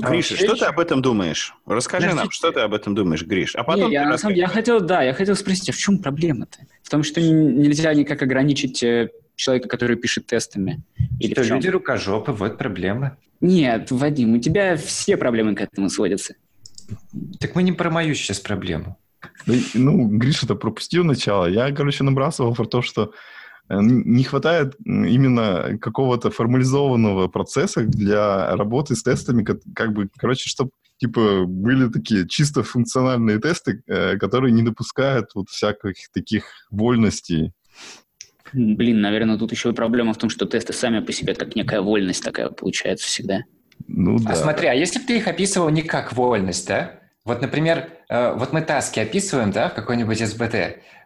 А 0.00 0.10
Гриша, 0.10 0.34
вообще 0.34 0.46
что 0.46 0.56
ты 0.56 0.64
об 0.66 0.78
этом 0.78 1.02
думаешь? 1.02 1.54
Расскажи 1.66 2.06
нам, 2.06 2.16
Подождите. 2.16 2.36
что 2.36 2.52
ты 2.52 2.60
об 2.60 2.74
этом 2.74 2.94
думаешь, 2.94 3.22
Гриш. 3.22 3.54
А 3.56 3.64
потом 3.64 3.88
Не, 3.88 3.94
я, 3.94 4.08
на 4.08 4.18
самом 4.18 4.34
деле, 4.34 4.42
я 4.46 4.48
хотел, 4.48 4.80
да, 4.80 5.02
я 5.02 5.12
хотел 5.12 5.34
спросить, 5.34 5.70
а 5.70 5.72
в 5.72 5.76
чем 5.76 5.98
проблема-то? 5.98 6.58
В 6.82 6.88
том, 6.88 7.02
что 7.02 7.20
нельзя 7.20 7.92
никак 7.94 8.22
ограничить 8.22 8.82
э, 8.82 9.10
человека, 9.34 9.68
который 9.68 9.96
пишет 9.96 10.26
тестами? 10.26 10.82
Или 11.18 11.32
Что 11.32 11.42
люди 11.54 11.68
рукожопы, 11.68 12.32
вот 12.32 12.58
проблема. 12.58 13.16
Нет, 13.40 13.90
Вадим, 13.90 14.34
у 14.34 14.38
тебя 14.38 14.76
все 14.76 15.16
проблемы 15.16 15.54
к 15.54 15.60
этому 15.60 15.90
сводятся. 15.90 16.34
Так 17.40 17.54
мы 17.54 17.62
не 17.62 17.72
про 17.72 17.90
мою 17.90 18.14
сейчас 18.14 18.38
проблему. 18.38 18.98
Ну, 19.74 20.08
Гриша-то 20.08 20.54
пропустил 20.54 21.04
начало. 21.04 21.46
Я, 21.46 21.72
короче, 21.72 22.04
набрасывал 22.04 22.54
про 22.54 22.64
то, 22.66 22.82
что 22.82 23.12
не 23.68 24.24
хватает 24.24 24.76
именно 24.84 25.78
какого-то 25.80 26.30
формализованного 26.30 27.28
процесса 27.28 27.82
для 27.82 28.54
работы 28.56 28.94
с 28.94 29.02
тестами, 29.02 29.42
как, 29.42 29.58
как 29.74 29.92
бы, 29.92 30.08
короче, 30.16 30.48
чтобы 30.48 30.70
типа 30.98 31.44
были 31.46 31.88
такие 31.88 32.28
чисто 32.28 32.62
функциональные 32.62 33.38
тесты, 33.38 33.82
э, 33.86 34.16
которые 34.18 34.52
не 34.52 34.62
допускают 34.62 35.30
вот 35.34 35.48
всяких 35.48 35.94
таких 36.12 36.44
вольностей. 36.70 37.52
Блин, 38.52 39.00
наверное, 39.00 39.38
тут 39.38 39.52
еще 39.52 39.70
и 39.70 39.74
проблема 39.74 40.14
в 40.14 40.18
том, 40.18 40.30
что 40.30 40.46
тесты 40.46 40.72
сами 40.72 41.00
по 41.00 41.12
себе 41.12 41.34
как 41.34 41.56
некая 41.56 41.80
вольность 41.80 42.22
такая 42.22 42.48
получается 42.48 43.06
всегда. 43.06 43.42
Ну 43.88 44.18
да. 44.18 44.30
А 44.30 44.36
смотри, 44.36 44.68
а 44.68 44.74
если 44.74 45.00
бы 45.00 45.04
ты 45.04 45.16
их 45.16 45.26
описывал 45.26 45.68
не 45.68 45.82
как 45.82 46.12
вольность, 46.12 46.66
да? 46.68 47.00
Вот, 47.26 47.42
например, 47.42 47.90
э, 48.08 48.34
вот 48.34 48.52
мы 48.52 48.62
таски 48.62 49.00
описываем, 49.00 49.50
да, 49.50 49.68
в 49.68 49.74
какой-нибудь 49.74 50.24
СБТ. 50.24 50.54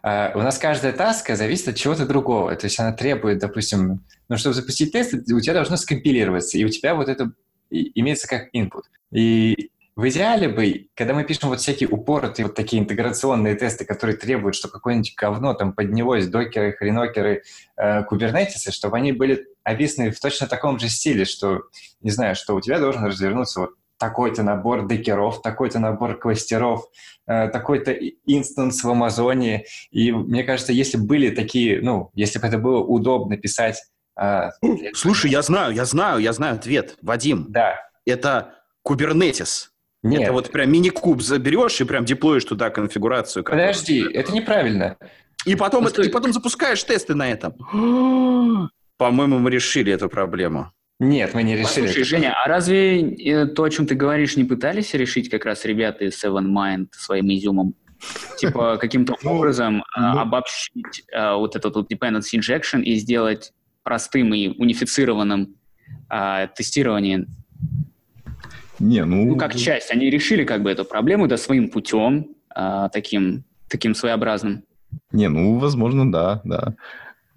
Э, 0.03 0.31
У 0.35 0.41
нас 0.43 0.59
каждая 0.59 0.93
таска 0.93 1.35
зависит 1.35 1.69
от 1.69 1.75
чего-то 1.77 2.05
другого. 2.05 2.55
То 2.55 2.65
есть 2.65 2.79
она 2.79 2.93
требует, 2.93 3.39
допустим, 3.39 4.05
ну, 4.29 4.37
чтобы 4.37 4.53
запустить 4.53 4.91
тест, 4.91 5.15
у 5.15 5.39
тебя 5.39 5.55
должно 5.55 5.77
скомпилироваться, 5.77 6.59
и 6.59 6.63
у 6.63 6.69
тебя 6.69 6.93
вот 6.93 7.09
это 7.09 7.31
имеется 7.71 8.27
как 8.27 8.53
input. 8.53 8.83
И 9.11 9.71
в 9.95 10.07
идеале 10.09 10.47
бы, 10.47 10.89
когда 10.95 11.15
мы 11.15 11.23
пишем 11.23 11.49
вот 11.49 11.59
всякие 11.59 11.89
упоротые 11.89 12.45
вот 12.45 12.55
такие 12.55 12.83
интеграционные 12.83 13.55
тесты, 13.55 13.83
которые 13.83 14.15
требуют, 14.15 14.55
что 14.55 14.67
какое-нибудь 14.67 15.15
говно 15.17 15.55
там 15.55 15.73
поднялось, 15.73 16.27
докеры, 16.27 16.73
хренокеры, 16.73 17.41
э, 17.77 18.03
кубернетисы, 18.03 18.71
чтобы 18.71 18.95
они 18.95 19.11
были 19.11 19.47
описаны 19.63 20.11
в 20.11 20.19
точно 20.19 20.45
таком 20.45 20.77
же 20.77 20.87
стиле, 20.87 21.25
что, 21.25 21.63
не 22.01 22.11
знаю, 22.11 22.35
что 22.35 22.53
у 22.53 22.61
тебя 22.61 22.77
должен 22.77 23.03
развернуться 23.03 23.61
вот 23.61 23.71
такой-то 24.01 24.43
набор 24.43 24.87
декеров, 24.87 25.41
такой-то 25.41 25.79
набор 25.79 26.17
кластеров, 26.19 26.81
э, 27.27 27.47
такой-то 27.49 27.95
инстанс 28.25 28.83
в 28.83 28.89
Амазоне. 28.89 29.63
И 29.91 30.11
мне 30.11 30.43
кажется, 30.43 30.73
если 30.73 30.97
были 30.97 31.29
такие, 31.29 31.79
ну, 31.81 32.09
если 32.15 32.39
бы 32.39 32.47
это 32.47 32.57
было 32.57 32.79
удобно 32.83 33.37
писать... 33.37 33.77
э, 34.19 34.49
для- 34.61 34.93
Слушай, 34.93 35.31
я 35.31 35.41
знаю, 35.43 35.73
я 35.73 35.85
знаю, 35.85 36.19
я 36.19 36.33
знаю 36.33 36.55
ответ. 36.55 36.97
Вадим, 37.01 37.45
Да. 37.49 37.75
это 38.05 38.55
Kubernetes. 38.85 39.67
Нет, 40.03 40.23
Это 40.23 40.33
вот 40.33 40.51
прям 40.51 40.71
мини-куб 40.71 41.21
заберешь 41.21 41.79
и 41.79 41.83
прям 41.83 42.03
деплоишь 42.05 42.43
туда 42.45 42.71
конфигурацию. 42.71 43.43
которую- 43.43 43.67
подожди, 43.67 44.03
это 44.11 44.33
неправильно. 44.33 44.97
И 45.45 45.55
потом, 45.55 45.81
это, 45.83 45.91
Постой. 45.91 46.07
и 46.07 46.09
потом 46.11 46.33
запускаешь 46.33 46.83
тесты 46.83 47.13
на 47.15 47.29
этом. 47.31 47.53
По-моему, 48.97 49.37
мы 49.39 49.49
решили 49.51 49.91
эту 49.93 50.09
проблему. 50.09 50.71
Нет, 51.03 51.33
мы 51.33 51.41
не 51.41 51.55
решили. 51.55 51.87
Слушай, 51.87 52.03
Женя, 52.03 52.35
а 52.45 52.47
разве 52.47 53.01
э, 53.01 53.47
то, 53.47 53.63
о 53.63 53.69
чем 53.71 53.87
ты 53.87 53.95
говоришь, 53.95 54.37
не 54.37 54.43
пытались 54.43 54.93
решить 54.93 55.31
как 55.31 55.45
раз 55.45 55.65
ребята 55.65 56.05
из 56.05 56.23
Seven 56.23 56.45
Mind 56.45 56.89
своим 56.91 57.27
изюмом? 57.33 57.73
Типа 58.37 58.77
каким-то 58.81 59.15
Ну, 59.23 59.31
образом 59.31 59.83
а, 59.95 60.13
ну. 60.13 60.19
обобщить 60.19 61.03
а, 61.11 61.37
вот 61.37 61.55
этот 61.55 61.75
вот 61.75 61.91
dependency 61.91 62.39
injection 62.39 62.83
и 62.83 62.93
сделать 62.97 63.51
простым 63.81 64.31
и 64.35 64.49
унифицированным 64.49 65.55
тестирование, 66.55 67.25
Не, 68.79 69.03
ну... 69.03 69.25
ну, 69.25 69.35
как 69.37 69.55
часть. 69.55 69.91
Они 69.91 70.09
решили 70.09 70.43
как 70.43 70.61
бы 70.61 70.69
эту 70.69 70.85
проблему, 70.85 71.27
да, 71.27 71.37
своим 71.37 71.69
путем, 71.69 72.35
а, 72.53 72.89
таким, 72.89 73.43
таким 73.67 73.95
своеобразным. 73.95 74.63
Не, 75.11 75.29
ну, 75.29 75.57
возможно, 75.57 76.11
да, 76.11 76.41
да. 76.43 76.75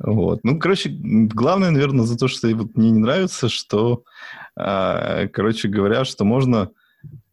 Вот. 0.07 0.41
Ну, 0.43 0.59
короче, 0.59 0.91
главное, 0.91 1.71
наверное, 1.71 2.05
за 2.05 2.19
то, 2.19 2.29
что 2.29 2.55
вот 2.55 2.77
мне 2.77 2.91
не 2.91 2.99
нравится, 2.99 3.49
что, 3.49 4.05
а, 4.55 5.29
короче 5.29 5.69
говоря, 5.69 6.05
что 6.05 6.25
можно 6.25 6.71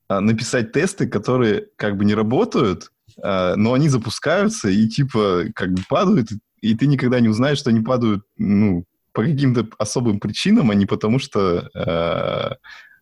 а, 0.08 0.22
написать 0.22 0.72
тесты, 0.72 1.08
которые 1.08 1.68
как 1.76 1.98
бы 1.98 2.06
не 2.06 2.16
работают, 2.16 2.92
а, 3.22 3.56
но 3.58 3.74
они 3.74 3.90
запускаются 3.90 4.70
и 4.70 4.88
типа 4.88 5.48
как 5.54 5.74
бы 5.74 5.82
падают, 5.90 6.30
и 6.62 6.74
ты 6.76 6.88
никогда 6.88 7.20
не 7.20 7.28
узнаешь, 7.28 7.58
что 7.58 7.72
они 7.72 7.82
падают, 7.82 8.24
ну, 8.38 8.86
по 9.12 9.24
каким-то 9.24 9.68
особым 9.78 10.22
причинам, 10.22 10.72
а 10.72 10.76
не 10.76 10.86
потому 10.86 11.20
что 11.20 11.70
э, 11.76 12.56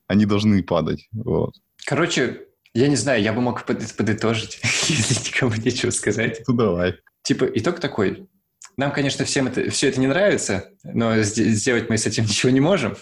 они 0.08 0.26
должны 0.26 0.64
падать. 0.64 1.08
Вот. 1.12 1.54
Короче, 1.86 2.48
я 2.74 2.88
не 2.88 2.96
знаю, 2.96 3.22
я 3.22 3.32
бы 3.32 3.42
мог 3.42 3.66
под- 3.66 3.96
подытожить, 3.96 4.60
если 4.88 5.30
никому 5.30 5.54
нечего 5.54 5.92
сказать. 5.92 6.42
Ну, 6.48 6.56
давай. 6.56 6.96
Типа, 7.22 7.46
итог 7.54 7.80
такой. 7.80 8.28
Нам, 8.78 8.92
конечно, 8.92 9.26
всем 9.26 9.48
это, 9.48 9.70
все 9.70 9.90
это 9.90 10.00
не 10.00 10.08
нравится, 10.08 10.70
но 10.84 11.16
сде- 11.18 11.50
сделать 11.50 11.90
мы 11.90 11.98
с 11.98 12.06
этим 12.06 12.24
ничего 12.24 12.52
не 12.52 12.60
можем. 12.62 12.96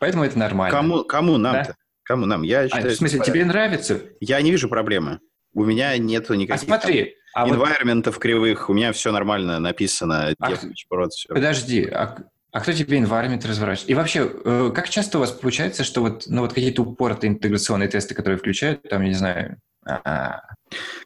Поэтому 0.00 0.24
это 0.24 0.38
нормально. 0.38 0.76
Кому, 0.76 1.04
кому 1.04 1.38
нам-то? 1.38 1.70
Да? 1.70 1.74
Кому 2.04 2.26
нам? 2.26 2.42
Я 2.42 2.60
А, 2.60 2.68
считаю, 2.68 2.90
в 2.90 2.94
смысле, 2.96 3.20
тебе 3.20 3.44
нравится? 3.44 4.00
Я 4.20 4.40
не 4.40 4.50
вижу 4.50 4.68
проблемы. 4.68 5.20
У 5.54 5.64
меня 5.64 5.96
нету 5.98 6.34
А 6.34 6.36
никаких 6.36 6.64
смотри, 6.64 7.14
а 7.34 7.46
там, 7.46 7.58
вот 7.58 8.16
кривых. 8.18 8.70
У 8.70 8.74
меня 8.74 8.92
все 8.92 9.12
нормально 9.12 9.58
написано. 9.58 10.34
А 10.38 10.50
прод, 10.88 11.12
всё. 11.12 11.34
подожди, 11.34 11.84
а, 11.84 12.18
а 12.52 12.60
кто 12.60 12.72
тебе 12.72 12.98
environment 12.98 13.46
разворачивает? 13.46 13.90
И 13.90 13.94
вообще, 13.94 14.30
э, 14.44 14.70
как 14.74 14.88
часто 14.88 15.18
у 15.18 15.20
вас 15.20 15.32
получается, 15.32 15.84
что 15.84 16.00
вот, 16.00 16.24
ну, 16.28 16.42
вот 16.42 16.52
какие-то 16.54 16.82
упоротые 16.82 17.30
интеграционные 17.32 17.88
тесты, 17.88 18.14
которые 18.14 18.38
включают, 18.38 18.88
там, 18.88 19.02
я 19.02 19.08
не 19.08 19.14
знаю, 19.14 19.56
а, 19.56 19.67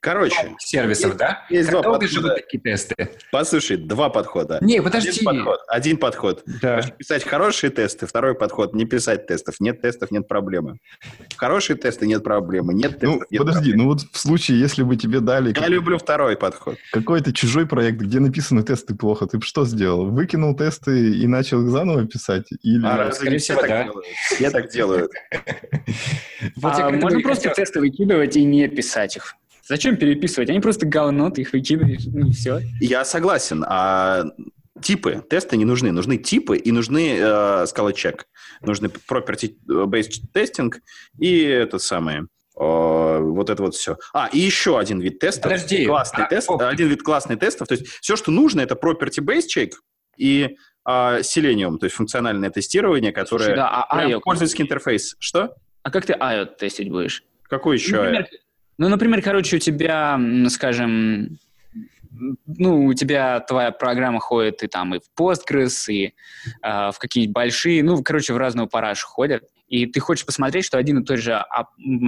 Короче, 0.01 0.57
сервисов, 0.59 1.11
Есть- 1.11 1.19
да? 1.19 1.47
есть 1.49 1.71
Как 1.71 1.83
два 1.83 1.93
подхода. 1.93 2.09
живут 2.13 2.35
такие 2.35 2.61
тесты? 2.61 2.95
послушай, 3.31 3.77
два 3.77 4.09
подхода. 4.09 4.59
Не, 4.61 4.83
подожди. 4.83 5.11
Один 5.11 5.25
подход. 5.25 5.61
Один 5.69 5.97
подход. 5.99 6.43
Да. 6.61 6.81
Писать 6.99 7.23
хорошие 7.23 7.71
тесты. 7.71 8.07
Второй 8.09 8.35
подход. 8.35 8.75
Не 8.75 8.87
писать 8.87 9.29
тестов. 9.29 9.61
Нет 9.61 9.81
тестов, 9.81 10.11
нет 10.11 10.27
проблемы. 10.27 10.79
Хорошие 11.37 11.77
тесты, 11.77 12.09
нет 12.09 12.25
проблемы. 12.25 12.75
Нет 12.75 12.95
Ну, 13.03 13.13
тестов, 13.13 13.31
нет 13.31 13.39
подожди, 13.39 13.61
проблемы. 13.71 13.83
ну 13.85 13.89
вот 13.91 14.01
в 14.13 14.19
случае, 14.19 14.59
если 14.59 14.83
бы 14.83 14.97
тебе 14.97 15.21
дали 15.21 15.55
Я 15.57 15.69
люблю 15.69 15.97
второй 15.97 16.37
подход. 16.37 16.77
какой-то 16.91 17.33
чужой 17.33 17.65
проект, 17.69 17.99
где 18.01 18.19
написаны 18.19 18.65
тесты 18.65 18.97
плохо, 18.97 19.27
ты 19.27 19.39
бы 19.39 19.45
что 19.45 19.65
сделал? 19.65 20.07
Выкинул 20.11 20.57
тесты 20.57 21.13
и 21.19 21.27
начал 21.29 21.63
их 21.63 21.71
заново 21.71 22.05
писать? 22.09 22.49
Или... 22.63 22.79
А 22.85 22.91
Да, 22.91 22.97
разве 22.97 23.15
скорее 23.15 23.39
всего, 23.39 23.61
так 23.61 23.71
да. 24.41 24.51
так 24.51 24.71
делают. 24.73 25.13
Вот 26.57 26.77
я 26.77 26.87
А 26.87 26.91
к 26.91 26.95
этому 26.95 27.03
можно 27.03 27.21
просто 27.21 27.51
тесты 27.51 27.79
выкидывать 27.79 28.37
и 28.37 28.43
не 28.45 28.67
писать 28.73 29.17
их. 29.17 29.35
Зачем 29.65 29.97
переписывать? 29.97 30.51
Они 30.51 30.61
просто 30.61 30.87
говно, 30.87 31.31
ты 31.31 31.43
их 31.43 31.53
выкидываешь, 31.53 32.05
ну 32.07 32.29
и 32.29 32.33
все. 32.33 32.61
Я 32.81 33.05
согласен. 33.05 33.65
А 33.67 34.25
типы, 34.83 35.23
тесты 35.31 35.57
не 35.57 35.65
нужны. 35.65 35.93
Нужны 35.93 36.17
типы 36.19 36.57
и 36.57 36.73
нужны 36.73 37.17
э, 37.19 37.67
скала 37.67 37.93
check. 37.93 38.23
Нужны 38.63 38.87
property-based 39.09 40.23
testing 40.35 40.73
и 41.19 41.43
это 41.43 41.79
самое. 41.79 42.27
э, 42.59 43.19
вот 43.21 43.51
это 43.51 43.63
вот 43.63 43.75
все. 43.77 43.97
А, 44.13 44.29
и 44.33 44.39
еще 44.39 44.79
один 44.79 45.01
вид 45.01 45.21
тестов. 45.21 45.45
Подожди, 45.45 45.87
Классный 45.87 46.25
а, 46.25 46.29
тест. 46.29 46.51
о. 46.51 46.57
Один 46.69 46.89
вид 46.89 47.03
классный 47.03 47.37
тестов. 47.37 47.69
То 47.69 47.75
есть 47.75 47.87
все, 48.01 48.17
что 48.17 48.31
нужно, 48.33 48.61
это 48.63 48.75
property-based 48.75 49.47
check 49.57 49.71
и 50.17 50.57
а, 50.85 51.21
Selenium, 51.21 51.79
то 51.79 51.85
есть 51.87 51.95
функциональное 51.95 52.51
тестирование, 52.51 53.13
которое... 53.13 53.45
Слушай, 53.45 53.57
да, 53.57 53.69
а 53.69 53.97
прям 53.97 54.11
IO 54.11 54.21
пользовательский 54.21 54.65
интерфейс. 54.65 55.15
Что? 55.21 55.55
А 55.85 55.91
как 55.91 56.05
ты 56.05 56.15
IO 56.15 56.47
тестить 56.47 56.91
будешь? 56.91 57.23
Какой 57.45 57.77
еще? 57.77 57.97
Например, 57.97 58.27
ну, 58.79 58.89
например, 58.89 59.23
короче, 59.23 59.57
у 59.57 59.59
тебя, 59.59 60.21
скажем, 60.49 61.39
ну, 62.47 62.85
у 62.85 62.95
тебя 62.95 63.41
твоя 63.41 63.71
программа 63.71 64.21
ходит 64.21 64.63
и 64.63 64.67
там 64.67 64.95
и 64.95 65.01
в 65.01 65.21
Postgres, 65.21 65.91
и 65.91 66.15
а, 66.61 66.93
в 66.93 66.99
какие-нибудь 66.99 67.35
большие, 67.35 67.83
ну, 67.83 68.03
короче, 68.03 68.33
в 68.35 68.37
разную 68.37 68.69
парашу 68.69 69.07
ходят, 69.07 69.45
и 69.73 69.87
ты 69.87 70.01
хочешь 70.01 70.27
посмотреть, 70.27 70.67
что 70.67 70.77
один 70.77 70.99
и 70.99 71.05
тот 71.05 71.19
же 71.19 71.43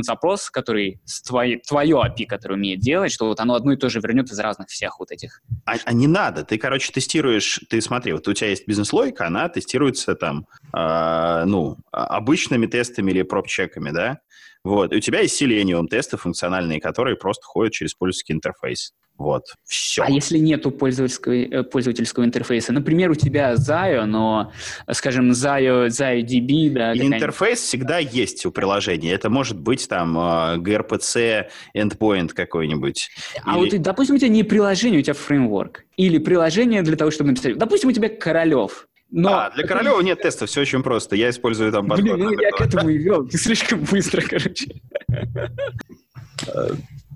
запрос, 0.02 0.50
который 0.50 1.00
с 1.06 1.22
твоей, 1.22 1.62
твое 1.66 1.96
API, 1.96 2.26
который 2.26 2.54
умеет 2.54 2.80
делать, 2.80 3.10
что 3.10 3.26
вот 3.26 3.40
оно 3.40 3.54
одно 3.54 3.72
и 3.72 3.76
то 3.76 3.88
же 3.88 4.00
вернет 4.00 4.30
из 4.30 4.38
разных 4.38 4.68
всех 4.68 5.00
вот 5.00 5.10
этих. 5.10 5.40
А, 5.64 5.76
а 5.82 5.92
не 5.94 6.06
надо. 6.06 6.44
Ты, 6.44 6.58
короче, 6.58 6.92
тестируешь... 6.92 7.60
Ты 7.70 7.80
смотри, 7.80 8.12
вот 8.12 8.28
у 8.28 8.34
тебя 8.34 8.50
есть 8.50 8.68
бизнес-логика, 8.68 9.26
она 9.26 9.48
тестируется 9.48 10.14
там, 10.14 10.46
а, 10.74 11.46
ну, 11.46 11.78
а- 11.90 12.18
обычными 12.18 12.66
тестами 12.66 13.12
или 13.12 13.22
проб-чеками, 13.22 13.92
да? 13.92 14.18
Вот. 14.64 14.92
И 14.92 14.96
у 14.96 15.00
тебя 15.00 15.20
есть 15.20 15.40
Selenium 15.40 15.86
тесты 15.88 16.16
функциональные, 16.16 16.80
которые 16.80 17.16
просто 17.16 17.44
ходят 17.44 17.74
через 17.74 17.94
пользовательский 17.94 18.34
интерфейс. 18.34 18.92
Вот. 19.16 19.44
Все. 19.64 20.02
А 20.02 20.10
если 20.10 20.38
нету 20.38 20.72
пользовательского, 20.72 21.34
э, 21.34 21.62
пользовательского 21.62 22.24
интерфейса? 22.24 22.72
Например, 22.72 23.10
у 23.10 23.14
тебя 23.14 23.54
Zayo, 23.54 24.06
но, 24.06 24.52
скажем, 24.90 25.30
Zayo, 25.30 25.86
Zayo 25.86 26.22
DB, 26.22 26.70
да, 26.70 26.94
интерфейс 26.94 27.60
всегда 27.60 27.98
есть 27.98 28.44
у 28.44 28.50
приложения. 28.50 29.12
Это 29.12 29.30
может 29.30 29.60
быть 29.60 29.88
там 29.88 30.18
а, 30.18 30.56
gRPC 30.56 31.48
endpoint 31.76 32.30
какой-нибудь. 32.30 33.10
А 33.44 33.56
Или- 33.58 33.76
вот, 33.76 33.82
допустим, 33.82 34.16
у 34.16 34.18
тебя 34.18 34.30
не 34.30 34.42
приложение, 34.42 34.98
у 34.98 35.02
тебя 35.02 35.14
фреймворк. 35.14 35.84
Или 35.96 36.18
приложение 36.18 36.82
для 36.82 36.96
того, 36.96 37.12
чтобы 37.12 37.30
написать... 37.30 37.56
Допустим, 37.56 37.90
у 37.90 37.92
тебя 37.92 38.08
Королев. 38.08 38.88
Но... 39.10 39.34
А, 39.34 39.50
для 39.50 39.66
Королева 39.66 40.00
нет 40.00 40.22
тестов, 40.22 40.48
все 40.48 40.62
очень 40.62 40.82
просто. 40.82 41.16
Я 41.16 41.30
использую 41.30 41.70
там 41.72 41.86
подход. 41.86 42.14
Блин, 42.14 42.38
я 42.40 42.50
два. 42.50 42.58
к 42.58 42.60
этому 42.62 42.88
и 42.88 42.98
вел. 42.98 43.26
Ты 43.28 43.38
слишком 43.38 43.80
быстро, 43.84 44.22
короче. 44.22 44.80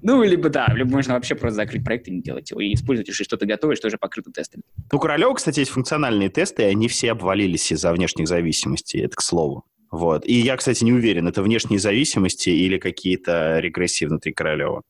Ну, 0.01 0.23
либо 0.23 0.49
да, 0.49 0.69
либо 0.75 0.91
можно 0.91 1.15
вообще 1.15 1.35
просто 1.35 1.57
закрыть 1.57 1.85
проект 1.85 2.07
и 2.07 2.13
не 2.13 2.23
делать 2.23 2.51
его, 2.53 2.61
и 2.61 2.73
использовать 2.73 3.09
уже 3.09 3.25
что-то 3.25 3.47
готовое, 3.47 3.75
что 3.75 3.89
уже 3.89 3.99
покрыто 3.99 4.31
тестами. 4.31 4.63
У 4.93 4.99
Королева, 4.99 5.35
кстати, 5.35 5.59
есть 5.59 5.73
функциональные 5.73 6.29
тесты, 6.29 6.63
и 6.63 6.67
они 6.67 6.87
все 6.87 7.13
обвалились 7.13 7.73
из-за 7.73 7.93
внешних 7.93 8.29
зависимостей, 8.29 9.01
это 9.01 9.17
к 9.17 9.21
слову. 9.21 9.65
Вот. 9.91 10.25
И 10.25 10.35
я, 10.35 10.57
кстати, 10.57 10.85
не 10.85 10.93
уверен, 10.93 11.27
это 11.27 11.43
внешние 11.43 11.81
зависимости 11.81 12.51
или 12.51 12.79
какие-то 12.79 13.59
регрессии 13.59 14.05
внутри 14.05 14.33
Королева. 14.33 14.83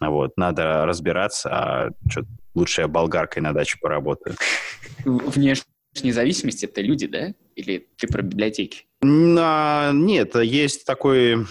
Вот. 0.00 0.36
Надо 0.36 0.84
разбираться, 0.84 1.50
а 1.50 1.90
что 2.10 2.24
лучше 2.54 2.82
я 2.82 2.88
болгаркой 2.88 3.42
на 3.42 3.52
даче 3.52 3.78
поработаю. 3.80 4.34
Внешние 5.04 5.67
зависимости— 6.12 6.64
это 6.66 6.80
люди, 6.80 7.06
да? 7.06 7.34
Или 7.56 7.88
ты 7.96 8.06
про 8.06 8.22
библиотеки? 8.22 8.86
На- 9.00 9.90
Нет, 9.92 10.34
есть 10.36 10.84
такой 10.84 11.46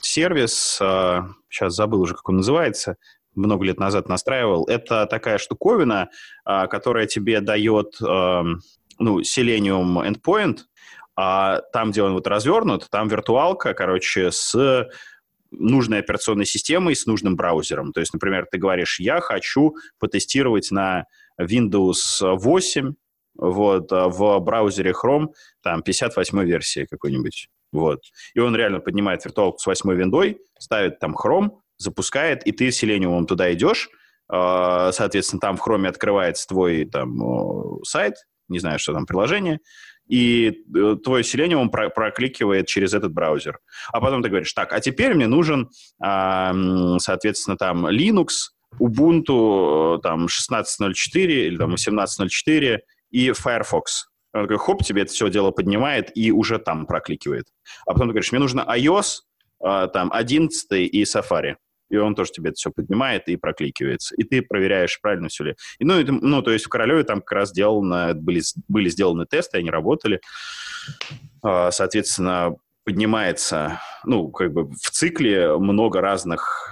сервис, 0.00 0.78
а, 0.80 1.28
сейчас 1.48 1.74
забыл 1.74 2.00
уже, 2.00 2.14
как 2.14 2.28
он 2.28 2.36
называется, 2.36 2.96
много 3.34 3.64
лет 3.64 3.78
назад 3.78 4.08
настраивал. 4.08 4.64
Это 4.66 5.06
такая 5.06 5.38
штуковина, 5.38 6.10
а, 6.44 6.66
которая 6.66 7.06
тебе 7.06 7.40
дает 7.40 7.96
ам, 8.00 8.60
ну, 8.98 9.20
Selenium 9.20 10.06
Endpoint, 10.08 10.60
а 11.16 11.60
там, 11.72 11.90
где 11.90 12.02
он 12.02 12.12
вот 12.12 12.26
развернут, 12.26 12.88
там 12.90 13.08
виртуалка, 13.08 13.74
короче, 13.74 14.30
с 14.30 14.88
нужной 15.50 16.00
операционной 16.00 16.46
системой, 16.46 16.96
с 16.96 17.06
нужным 17.06 17.36
браузером. 17.36 17.92
То 17.92 18.00
есть, 18.00 18.12
например, 18.12 18.46
ты 18.50 18.58
говоришь, 18.58 18.98
я 18.98 19.20
хочу 19.20 19.74
потестировать 19.98 20.70
на 20.70 21.06
Windows 21.40 22.20
8 22.20 22.94
вот, 23.36 23.92
а, 23.92 24.08
в 24.08 24.38
браузере 24.40 24.92
Chrome 24.92 25.28
там 25.62 25.82
58 25.82 26.44
версии 26.44 26.86
какой-нибудь. 26.90 27.48
Вот. 27.72 28.00
И 28.34 28.40
он 28.40 28.54
реально 28.54 28.80
поднимает 28.80 29.24
виртуалку 29.24 29.58
с 29.58 29.66
8 29.66 29.92
виндой, 29.94 30.38
ставит 30.58 30.98
там 31.00 31.16
Chrome, 31.16 31.58
запускает, 31.76 32.46
и 32.46 32.52
ты 32.52 32.68
Selenium 32.68 33.26
туда 33.26 33.52
идешь, 33.52 33.88
э, 34.32 34.90
соответственно, 34.92 35.40
там 35.40 35.56
в 35.56 35.66
Chrome 35.66 35.88
открывается 35.88 36.46
твой 36.46 36.84
там 36.84 37.82
сайт, 37.84 38.14
не 38.48 38.58
знаю, 38.58 38.78
что 38.78 38.92
там, 38.92 39.06
приложение, 39.06 39.58
и 40.08 40.62
э, 40.74 40.96
твой 41.02 41.22
Selenium 41.22 41.70
про- 41.70 41.90
прокликивает 41.90 42.66
через 42.66 42.94
этот 42.94 43.12
браузер. 43.12 43.58
А 43.92 44.00
потом 44.00 44.22
ты 44.22 44.28
говоришь, 44.28 44.52
так, 44.52 44.72
а 44.72 44.80
теперь 44.80 45.14
мне 45.14 45.26
нужен, 45.26 45.70
а, 46.00 46.54
соответственно, 46.98 47.56
там 47.56 47.86
Linux, 47.86 48.52
Ubuntu 48.80 49.96
э, 49.96 50.00
там 50.02 50.26
16.04 50.26 50.92
или 51.14 51.56
там 51.56 51.74
18.04 51.74 52.80
и 53.14 53.30
Firefox. 53.32 54.08
Он 54.32 54.42
такой, 54.42 54.58
хоп, 54.58 54.82
тебе 54.82 55.02
это 55.02 55.12
все 55.12 55.30
дело 55.30 55.52
поднимает 55.52 56.10
и 56.16 56.32
уже 56.32 56.58
там 56.58 56.86
прокликивает. 56.86 57.46
А 57.86 57.92
потом 57.92 58.08
ты 58.08 58.12
говоришь, 58.14 58.32
мне 58.32 58.40
нужно 58.40 58.66
iOS, 58.68 59.20
а, 59.62 59.86
там, 59.86 60.10
11 60.12 60.66
и 60.72 61.02
Safari. 61.04 61.54
И 61.90 61.96
он 61.96 62.16
тоже 62.16 62.32
тебе 62.32 62.48
это 62.50 62.56
все 62.56 62.70
поднимает 62.72 63.28
и 63.28 63.36
прокликивается. 63.36 64.16
И 64.16 64.24
ты 64.24 64.42
проверяешь, 64.42 65.00
правильно 65.00 65.28
все 65.28 65.44
ли. 65.44 65.54
И, 65.78 65.84
ну, 65.84 66.00
это- 66.00 66.10
ну, 66.12 66.42
то 66.42 66.50
есть 66.50 66.64
в 66.64 66.68
Королеве 66.68 67.04
там 67.04 67.20
как 67.20 67.32
раз 67.32 67.50
сделано, 67.50 68.14
были, 68.14 68.42
были 68.66 68.88
сделаны 68.88 69.26
тесты, 69.26 69.58
они 69.58 69.70
работали. 69.70 70.20
А, 71.42 71.70
Соответственно, 71.70 72.56
поднимается, 72.84 73.80
ну, 74.04 74.28
как 74.30 74.52
бы 74.52 74.64
в 74.64 74.90
цикле 74.90 75.56
много 75.56 76.00
разных 76.00 76.70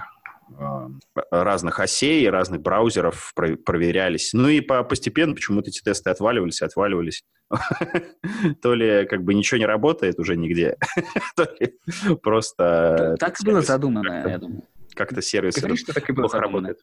разных 1.31 1.81
осей, 1.81 2.29
разных 2.29 2.61
браузеров 2.63 3.33
про- 3.35 3.57
проверялись. 3.57 4.31
Ну 4.33 4.49
и 4.49 4.61
по 4.61 4.83
постепенно 4.85 5.35
почему-то 5.35 5.71
эти 5.71 5.83
тесты 5.83 6.11
отваливались, 6.11 6.63
и 6.63 6.65
отваливались. 6.65 7.23
То 8.63 8.75
ли 8.75 9.07
как 9.07 9.23
бы 9.25 9.35
ничего 9.35 9.59
не 9.59 9.67
работает 9.67 10.19
уже 10.19 10.37
нигде, 10.37 10.77
то 11.37 11.45
ли 11.61 11.75
просто... 12.23 13.17
так 13.21 13.31
и 13.31 13.33
этот 13.43 13.45
было 13.47 13.61
задумано, 13.63 14.09
как-то- 14.11 14.29
я 14.31 14.39
думаю. 14.39 14.63
Как-то 14.95 15.23
сервис 15.23 15.55
так 15.55 16.11
и 16.11 16.13
было 16.13 16.25
плохо 16.25 16.39
работает. 16.39 16.79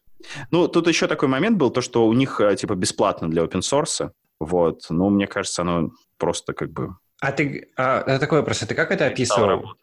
Ну, 0.50 0.66
тут 0.66 0.88
еще 0.88 1.06
такой 1.06 1.28
момент 1.28 1.58
был, 1.58 1.70
то, 1.70 1.80
что 1.80 2.06
у 2.08 2.12
них 2.12 2.40
э, 2.40 2.56
типа 2.56 2.74
бесплатно 2.74 3.30
для 3.30 3.44
open 3.44 3.60
source. 3.60 4.10
Вот. 4.40 4.80
Ну, 4.90 5.10
мне 5.10 5.28
кажется, 5.28 5.62
оно 5.62 5.90
просто 6.18 6.52
как 6.52 6.72
бы 6.72 6.96
А 7.20 7.30
ты, 7.30 7.70
а, 7.76 8.18
такой 8.18 8.40
вопрос, 8.40 8.64
а 8.64 8.66
ты 8.66 8.74
как 8.74 8.90
это 8.90 9.06
описывал? 9.06 9.74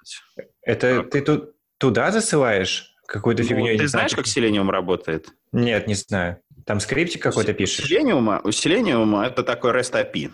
Это 0.62 0.98
Так. 1.04 1.10
ты 1.12 1.22
тут 1.22 1.54
туда 1.78 2.12
засылаешь 2.12 2.97
какой-то 3.08 3.42
Ну, 3.42 3.50
фигней. 3.50 3.78
ты 3.78 3.84
не 3.84 3.88
знаешь, 3.88 4.12
знаю. 4.12 4.24
как 4.24 4.32
Selenium 4.32 4.70
работает? 4.70 5.30
Нет, 5.52 5.88
не 5.88 5.96
знаю. 5.96 6.40
Там 6.66 6.80
скриптик 6.80 7.24
какой-то 7.24 7.54
пишешь? 7.54 7.90
Selenium, 7.90 8.42
у 8.44 8.50
Selenium 8.50 9.26
это 9.26 9.42
такой 9.44 9.72
REST 9.72 9.94
API. 9.94 10.32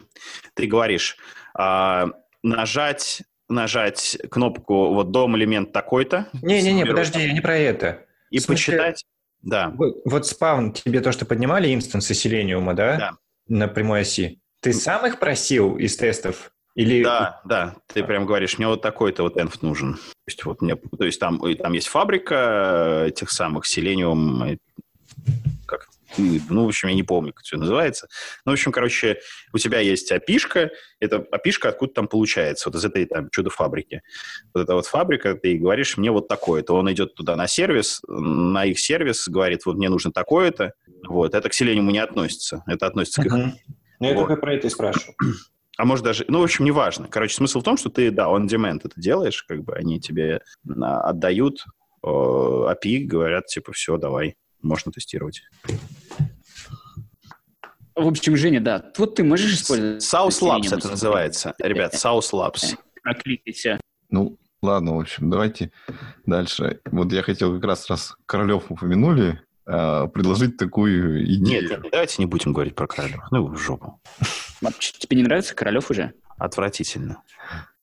Ты 0.56 0.66
говоришь, 0.68 1.18
а, 1.54 2.08
нажать, 2.42 3.22
нажать 3.48 4.18
кнопку 4.32 4.94
вот 4.94 5.12
дом 5.12 5.38
элемент 5.38 5.72
такой-то. 5.72 6.28
Не-не-не, 6.42 6.86
подожди, 6.86 7.20
я 7.22 7.32
не 7.34 7.42
про 7.42 7.56
это. 7.58 8.06
И 8.32 8.40
смысле- 8.40 8.74
почитать. 8.78 9.06
Да. 9.42 9.70
Вот, 9.76 9.98
вот 10.06 10.26
спавн, 10.26 10.72
тебе 10.72 11.02
то, 11.02 11.12
что 11.12 11.26
поднимали 11.26 11.74
инстансы 11.74 12.14
Селениума, 12.14 12.74
да? 12.74 12.98
Да. 12.98 13.12
На 13.48 13.68
прямой 13.68 14.02
оси. 14.02 14.40
Ты 14.62 14.72
сам 14.74 15.06
их 15.06 15.20
просил 15.20 15.76
из 15.78 15.98
тестов? 15.98 16.52
Или... 16.76 17.04
Да, 17.04 17.42
да, 17.46 17.76
ты 17.88 18.04
прям 18.04 18.26
говоришь, 18.26 18.58
мне 18.58 18.68
вот 18.68 18.82
такой-то 18.82 19.24
вот 19.24 19.38
env 19.38 19.56
нужен. 19.62 19.96
То 19.96 20.00
есть, 20.28 20.46
вот 20.46 20.62
мне, 20.62 20.76
то 20.76 21.06
есть 21.06 21.20
там, 21.20 21.46
и 21.48 21.54
там 21.56 21.74
есть 21.74 21.88
фабрика 21.88 23.06
этих 23.08 23.30
самых 23.30 23.66
Selenium, 23.66 24.54
э, 24.54 24.58
как, 25.68 25.88
э, 26.18 26.40
ну, 26.50 26.66
в 26.66 26.68
общем, 26.70 26.88
я 26.88 26.96
не 26.96 27.04
помню, 27.04 27.32
как 27.32 27.44
все 27.44 27.58
называется. 27.58 28.08
Ну, 28.44 28.52
в 28.52 28.54
общем, 28.54 28.72
короче, 28.72 29.20
у 29.54 29.60
тебя 29.60 29.82
есть 29.82 30.12
опишка, 30.12 30.72
это 31.00 31.18
опишка 31.32 31.70
откуда 31.70 31.94
там 31.94 32.08
получается, 32.08 32.70
вот 32.70 32.76
из 32.76 32.86
этой 32.86 33.06
там 33.06 33.30
чудо-фабрики. 33.30 34.02
Вот 34.56 34.62
эта 34.62 34.74
вот 34.74 34.88
фабрика, 34.88 35.36
ты 35.36 35.56
говоришь, 35.60 35.98
мне 35.98 36.10
вот 36.10 36.28
такое-то. 36.28 36.74
Он 36.74 36.92
идет 36.92 37.14
туда 37.14 37.36
на 37.36 37.46
сервис, 37.46 38.02
на 38.08 38.66
их 38.66 38.80
сервис, 38.80 39.28
говорит, 39.28 39.68
вот 39.68 39.76
мне 39.76 39.90
нужно 39.90 40.12
такое-то. 40.12 40.74
Вот, 41.08 41.36
это 41.36 41.50
к 41.50 41.54
Selenium 41.54 41.92
не 41.92 42.00
относится, 42.00 42.64
это 42.66 42.88
относится 42.88 43.22
к 43.22 43.26
их. 43.28 43.34
Ну, 43.34 44.08
я 44.08 44.16
Вот. 44.16 44.28
только 44.28 44.42
про 44.42 44.56
это 44.56 44.68
и 44.68 44.70
спрашиваю. 44.72 45.16
А 45.78 45.86
может 45.86 46.06
даже, 46.06 46.26
ну, 46.28 46.40
в 46.40 46.44
общем, 46.44 46.66
неважно. 46.66 47.08
Короче, 47.08 47.36
смысл 47.36 47.62
в 47.62 47.64
том, 47.64 47.78
что 47.78 47.90
ты, 47.90 48.12
да, 48.12 48.28
on 48.28 48.48
demand 48.48 48.82
это 48.84 49.00
делаешь, 49.00 49.44
как 49.44 49.64
бы 49.64 49.74
они 49.74 50.00
тебе 50.00 50.42
а, 50.68 51.02
отдают 51.02 51.66
э, 52.04 52.08
API, 52.08 53.06
говорят, 53.06 53.48
типа, 53.48 53.72
все, 53.72 53.98
давай, 53.98 54.36
можно 54.62 54.92
тестировать. 54.92 55.42
В 57.96 58.08
общем, 58.08 58.36
Женя, 58.38 58.60
да, 58.60 58.92
вот 58.98 59.16
ты 59.16 59.24
можешь 59.24 59.54
использовать... 59.54 60.04
South 60.04 60.42
Labs 60.42 60.76
это 60.76 60.90
называется. 60.90 61.54
Ребят, 61.60 61.94
South 61.94 62.32
Labs. 62.32 62.76
Прокликайте. 63.04 63.80
Ну, 64.10 64.38
ладно, 64.62 64.96
в 64.96 65.00
общем, 65.00 65.30
давайте 65.30 65.72
дальше. 66.26 66.82
Вот 66.92 67.12
я 67.12 67.24
хотел 67.24 67.54
как 67.56 67.64
раз, 67.66 67.90
раз 67.90 68.16
Королев 68.26 68.66
упомянули, 68.70 69.42
э, 69.68 70.08
предложить 70.08 70.58
такую 70.58 71.24
идею. 71.26 71.70
нет, 71.70 71.82
давайте 71.92 72.16
не 72.20 72.26
будем 72.28 72.54
говорить 72.54 72.76
про 72.76 72.88
королев. 72.88 73.24
Ну, 73.32 73.48
в 73.48 73.58
жопу. 73.58 74.00
Тебе 74.72 75.18
не 75.18 75.24
нравится 75.24 75.56
Королев 75.56 75.90
уже? 75.92 76.14
Отвратительно. 76.38 77.22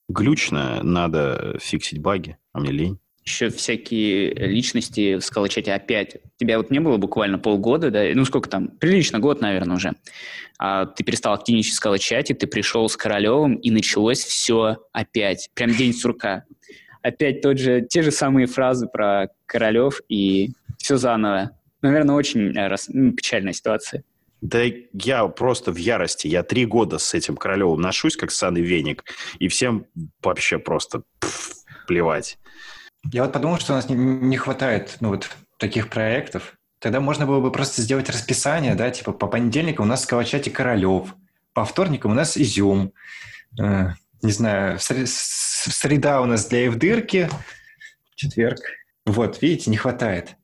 Глючно, 0.09 0.83
надо 0.83 1.57
фиксить 1.61 2.01
баги, 2.01 2.37
а 2.53 2.61
мне 2.61 2.73
лень. 2.73 2.99
Еще 3.25 3.51
всякие 3.51 4.33
личности 4.35 5.17
в 5.17 5.21
скалочате 5.21 5.73
опять. 5.73 6.17
Тебя 6.37 6.57
вот 6.57 6.71
не 6.71 6.81
было 6.81 6.97
буквально 6.97 7.39
полгода, 7.39 7.91
да? 7.91 8.03
Ну, 8.15 8.25
сколько 8.25 8.49
там? 8.49 8.69
Прилично, 8.69 9.19
год, 9.19 9.41
наверное, 9.41 9.77
уже. 9.77 9.93
А 10.59 10.87
ты 10.87 11.05
перестал 11.05 11.35
активничать 11.35 11.73
в 11.73 11.77
скалочате, 11.77 12.35
ты 12.35 12.47
пришел 12.47 12.89
с 12.89 12.97
Королевым, 12.97 13.55
и 13.55 13.71
началось 13.71 14.25
все 14.25 14.79
опять. 14.93 15.51
Прям 15.55 15.71
день 15.75 15.93
сурка. 15.93 16.45
Опять 17.03 17.41
тот 17.41 17.59
же, 17.59 17.87
те 17.89 18.03
же 18.03 18.11
самые 18.11 18.47
фразы 18.47 18.87
про 18.87 19.29
Королев, 19.47 20.01
и 20.09 20.51
все 20.79 20.97
заново. 20.97 21.53
Наверное, 21.83 22.15
очень 22.15 22.57
э, 22.57 22.77
м, 22.93 23.13
печальная 23.13 23.53
ситуация. 23.53 24.03
Да 24.41 24.63
я 24.93 25.27
просто 25.29 25.73
в 25.73 25.77
ярости. 25.77 26.27
Я 26.27 26.43
три 26.43 26.67
года 26.67 26.99
с 26.99 27.15
этим 27.15 27.37
Королевым 27.37 27.81
ношусь, 27.81 28.17
как 28.17 28.31
саный 28.31 28.63
веник, 28.63 29.05
и 29.39 29.49
всем 29.49 29.87
вообще 30.23 30.59
просто 30.59 31.03
пф, 31.19 31.53
плевать. 31.87 32.39
Я 33.13 33.25
вот 33.25 33.33
подумал, 33.33 33.59
что 33.59 33.73
у 33.73 33.77
нас 33.77 33.89
не, 33.89 34.37
хватает 34.37 34.97
ну, 35.01 35.09
вот, 35.11 35.31
таких 35.59 35.89
проектов. 35.89 36.55
Тогда 36.79 37.01
можно 37.01 37.27
было 37.27 37.41
бы 37.41 37.53
просто 37.53 37.83
сделать 37.83 38.09
расписание, 38.09 38.75
да, 38.75 38.91
типа 38.91 39.13
по 39.13 39.27
понедельникам 39.27 39.87
у 39.87 39.89
нас 39.89 40.05
в 40.05 40.09
Калачате 40.09 40.51
Королев, 40.51 41.15
по 41.53 41.65
вторникам 41.65 42.13
у 42.13 42.15
нас 42.15 42.39
Изюм, 42.39 42.93
Э, 43.59 43.91
не 44.23 44.33
знаю, 44.33 44.79
среда 44.79 46.21
у 46.21 46.27
нас 46.27 46.47
для 46.47 46.65
Евдырки, 46.65 47.29
четверг. 48.15 48.61
Вот, 49.07 49.41
видите, 49.41 49.71
не 49.71 49.77
хватает. 49.77 50.37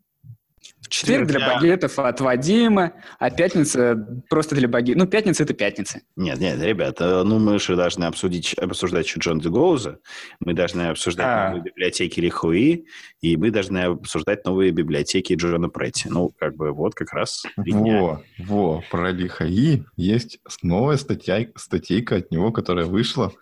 В 0.86 0.88
четверг 0.88 1.26
для 1.26 1.40
багетов 1.40 1.98
от 1.98 2.20
Вадима, 2.20 2.92
а 3.18 3.30
пятница 3.30 3.96
просто 4.30 4.54
для 4.54 4.68
багетов. 4.68 5.02
Ну, 5.02 5.08
пятница— 5.08 5.42
это 5.44 5.52
пятница. 5.52 6.00
Нет, 6.14 6.38
нет, 6.38 6.62
ребята, 6.62 7.24
ну 7.24 7.40
мы 7.40 7.58
же 7.58 7.74
должны 7.74 8.04
обсудить, 8.04 8.54
обсуждать 8.54 9.04
еще 9.06 9.18
Джон 9.18 9.40
Дегоуза, 9.40 9.98
мы 10.38 10.54
должны 10.54 10.82
обсуждать 10.82 11.26
А. 11.26 11.46
новые 11.48 11.64
библиотеки 11.64 12.20
Лихуи, 12.20 12.86
и 13.20 13.36
мы 13.36 13.50
должны 13.50 13.78
обсуждать 13.78 14.44
новые 14.44 14.70
библиотеки 14.70 15.34
Джона 15.34 15.68
Претти. 15.68 16.08
Ну, 16.08 16.32
как 16.38 16.54
бы 16.54 16.70
вот 16.70 16.94
как 16.94 17.12
раз 17.12 17.44
три 17.56 17.72
дня. 17.72 18.00
Во, 18.00 18.22
во, 18.38 18.84
про 18.88 19.10
Лихаи 19.10 19.84
есть 19.96 20.38
новая 20.62 20.98
статья, 20.98 21.44
статейка 21.56 22.16
от 22.16 22.30
него, 22.30 22.52
которая 22.52 22.86
вышла 22.86 23.32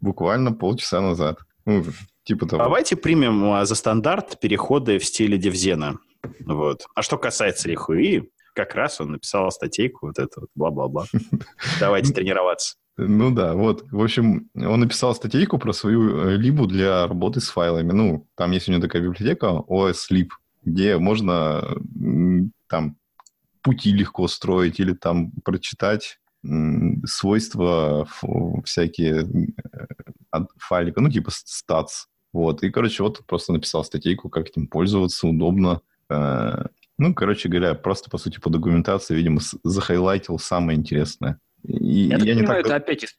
буквально 0.00 0.52
полчаса 0.52 1.00
назад. 1.00 1.40
Ну, 1.64 1.84
типа 2.22 2.46
того. 2.46 2.62
Давайте 2.62 2.94
примем 2.94 3.44
а, 3.52 3.64
за 3.64 3.74
стандарт 3.74 4.38
переходы 4.38 4.98
в 5.00 5.04
стиле 5.04 5.36
Девзена. 5.36 5.98
Вот. 6.40 6.86
А 6.94 7.02
что 7.02 7.18
касается 7.18 7.68
Лихуи, 7.68 8.30
как 8.54 8.74
раз 8.74 9.00
он 9.00 9.12
написал 9.12 9.50
статейку, 9.50 10.06
вот 10.06 10.18
вот, 10.18 10.50
бла-бла-бла. 10.54 11.06
Давайте 11.80 12.12
тренироваться. 12.12 12.76
Ну 12.98 13.30
да, 13.34 13.54
вот. 13.54 13.84
В 13.90 14.02
общем, 14.02 14.50
он 14.54 14.80
написал 14.80 15.14
статейку 15.14 15.58
про 15.58 15.72
свою 15.72 16.28
э, 16.28 16.36
либу 16.36 16.66
для 16.66 17.06
работы 17.06 17.40
с 17.40 17.48
файлами. 17.48 17.92
Ну, 17.92 18.28
там 18.36 18.50
есть 18.50 18.68
у 18.68 18.72
него 18.72 18.82
такая 18.82 19.02
библиотека 19.02 19.46
OSLib, 19.46 20.28
где 20.62 20.98
можно 20.98 21.76
там 22.68 22.96
пути 23.62 23.92
легко 23.92 24.28
строить 24.28 24.78
или 24.80 24.92
там 24.92 25.30
прочитать 25.44 26.18
свойства 27.06 28.08
всякие 28.64 29.22
э, 29.22 29.86
от 30.30 30.50
файлика, 30.58 31.00
ну, 31.00 31.08
типа 31.08 31.30
статс. 31.32 32.06
Вот. 32.32 32.62
И, 32.62 32.70
короче, 32.70 33.02
вот 33.02 33.24
просто 33.26 33.52
написал 33.52 33.84
статейку, 33.84 34.28
как 34.28 34.48
этим 34.48 34.66
пользоваться, 34.66 35.26
удобно. 35.28 35.80
Э, 36.12 36.66
Ну, 36.98 37.14
короче 37.14 37.48
говоря, 37.48 37.74
просто, 37.74 38.10
по 38.10 38.18
сути, 38.18 38.38
по 38.38 38.50
документации, 38.50 39.16
видимо, 39.16 39.40
захайлайтил 39.64 40.38
самое 40.38 40.78
интересное. 40.78 41.38
И 41.64 42.08
Я, 42.08 42.18
так 42.18 42.26
не 42.26 42.34
понимаю, 42.34 42.62
так 42.62 42.72
это 42.72 42.76
опять 42.76 43.04
из, 43.04 43.16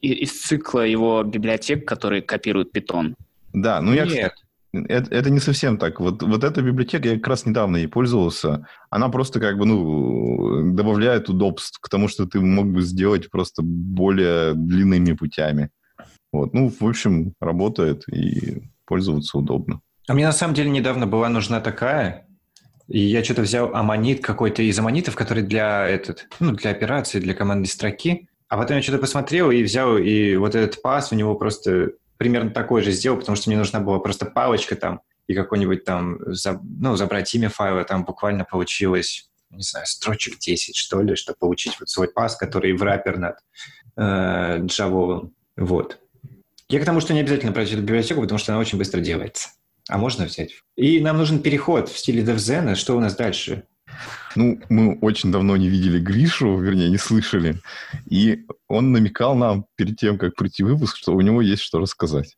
из 0.00 0.42
цикла 0.42 0.86
его 0.86 1.22
библиотек, 1.22 1.86
которые 1.88 2.22
копируют 2.22 2.72
питон. 2.72 3.16
Да, 3.52 3.80
ну 3.80 3.92
я, 3.92 4.04
Нет. 4.04 4.34
это, 4.72 5.14
это 5.14 5.30
не 5.30 5.40
совсем 5.40 5.78
так. 5.78 6.00
Вот, 6.00 6.22
вот 6.22 6.44
эта 6.44 6.62
библиотека, 6.62 7.08
я 7.08 7.14
как 7.16 7.28
раз 7.28 7.46
недавно 7.46 7.78
ей 7.78 7.88
пользовался, 7.88 8.66
она 8.90 9.08
просто 9.08 9.40
как 9.40 9.56
бы, 9.58 9.64
ну, 9.66 10.72
добавляет 10.72 11.28
удобств 11.28 11.78
к 11.80 11.88
тому, 11.88 12.08
что 12.08 12.26
ты 12.26 12.40
мог 12.40 12.66
бы 12.66 12.82
сделать 12.82 13.30
просто 13.30 13.62
более 13.62 14.54
длинными 14.54 15.14
путями. 15.14 15.70
Вот, 16.32 16.52
ну, 16.52 16.68
в 16.68 16.86
общем, 16.86 17.32
работает 17.40 18.04
и 18.08 18.62
пользоваться 18.84 19.38
удобно. 19.38 19.80
А 20.08 20.14
мне 20.14 20.24
на 20.24 20.32
самом 20.32 20.54
деле 20.54 20.70
недавно 20.70 21.06
была 21.06 21.28
нужна 21.28 21.60
такая, 21.60 22.26
и 22.88 22.98
я 22.98 23.22
что-то 23.22 23.42
взял 23.42 23.74
аммонит 23.74 24.24
какой-то 24.24 24.62
из 24.62 24.78
аммонитов, 24.78 25.14
который 25.14 25.42
для, 25.42 25.86
этот, 25.86 26.26
ну, 26.40 26.52
для 26.52 26.70
операции, 26.70 27.20
для 27.20 27.34
командной 27.34 27.68
строки. 27.68 28.26
А 28.48 28.56
потом 28.56 28.78
я 28.78 28.82
что-то 28.82 28.98
посмотрел 28.98 29.50
и 29.50 29.62
взял, 29.62 29.98
и 29.98 30.36
вот 30.36 30.54
этот 30.54 30.80
пас 30.80 31.12
у 31.12 31.14
него 31.14 31.34
просто 31.34 31.90
примерно 32.16 32.50
такой 32.50 32.80
же 32.82 32.90
сделал, 32.90 33.18
потому 33.18 33.36
что 33.36 33.50
мне 33.50 33.58
нужна 33.58 33.80
была 33.80 33.98
просто 33.98 34.24
палочка 34.24 34.76
там 34.76 35.02
и 35.26 35.34
какой-нибудь 35.34 35.84
там, 35.84 36.18
ну, 36.80 36.96
забрать 36.96 37.34
имя 37.34 37.50
файла, 37.50 37.84
там 37.84 38.06
буквально 38.06 38.46
получилось, 38.46 39.28
не 39.50 39.62
знаю, 39.62 39.84
строчек 39.84 40.38
10, 40.38 40.74
что 40.74 41.02
ли, 41.02 41.16
чтобы 41.16 41.38
получить 41.38 41.78
вот 41.78 41.90
свой 41.90 42.08
пас, 42.08 42.34
который 42.34 42.72
в 42.72 42.82
раппер 42.82 43.18
над 43.18 43.36
э, 43.98 44.64
джавовым. 44.64 45.34
Вот. 45.58 45.98
Я 46.70 46.80
к 46.80 46.86
тому, 46.86 47.00
что 47.00 47.12
не 47.12 47.20
обязательно 47.20 47.52
брать 47.52 47.70
эту 47.70 47.82
библиотеку, 47.82 48.22
потому 48.22 48.38
что 48.38 48.52
она 48.52 48.60
очень 48.60 48.78
быстро 48.78 49.00
делается. 49.00 49.50
А 49.88 49.98
можно 49.98 50.26
взять. 50.26 50.62
И 50.76 51.00
нам 51.00 51.16
нужен 51.16 51.40
переход 51.40 51.88
в 51.88 51.98
стиле 51.98 52.22
DevZen. 52.22 52.74
Что 52.74 52.96
у 52.96 53.00
нас 53.00 53.16
дальше? 53.16 53.64
Ну, 54.36 54.60
мы 54.68 54.98
очень 55.00 55.32
давно 55.32 55.56
не 55.56 55.68
видели 55.68 55.98
Гришу, 55.98 56.58
вернее, 56.58 56.90
не 56.90 56.98
слышали. 56.98 57.56
И 58.08 58.46
он 58.68 58.92
намекал 58.92 59.34
нам 59.34 59.64
перед 59.76 59.96
тем, 59.96 60.18
как 60.18 60.34
прийти 60.36 60.62
в 60.62 60.66
выпуск, 60.66 60.96
что 60.96 61.14
у 61.14 61.20
него 61.22 61.40
есть 61.40 61.62
что 61.62 61.78
рассказать. 61.78 62.36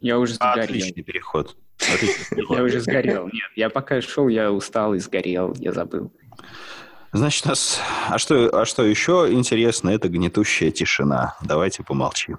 Я 0.00 0.18
уже 0.18 0.34
сгорел. 0.34 0.64
Отличный 0.64 1.02
переход. 1.02 1.56
Отличный 1.78 2.36
переход. 2.36 2.56
Я 2.58 2.62
уже 2.62 2.80
сгорел. 2.80 3.24
Нет, 3.26 3.50
я 3.56 3.70
пока 3.70 4.00
шел, 4.00 4.28
я 4.28 4.52
устал 4.52 4.94
и 4.94 4.98
сгорел, 4.98 5.54
я 5.58 5.72
забыл. 5.72 6.12
Значит, 7.12 7.46
нас... 7.46 7.80
А 8.08 8.18
что, 8.18 8.60
а 8.60 8.64
что 8.64 8.84
еще 8.84 9.28
интересно, 9.30 9.90
это 9.90 10.08
гнетущая 10.08 10.70
тишина. 10.70 11.36
Давайте 11.42 11.82
помолчим. 11.82 12.38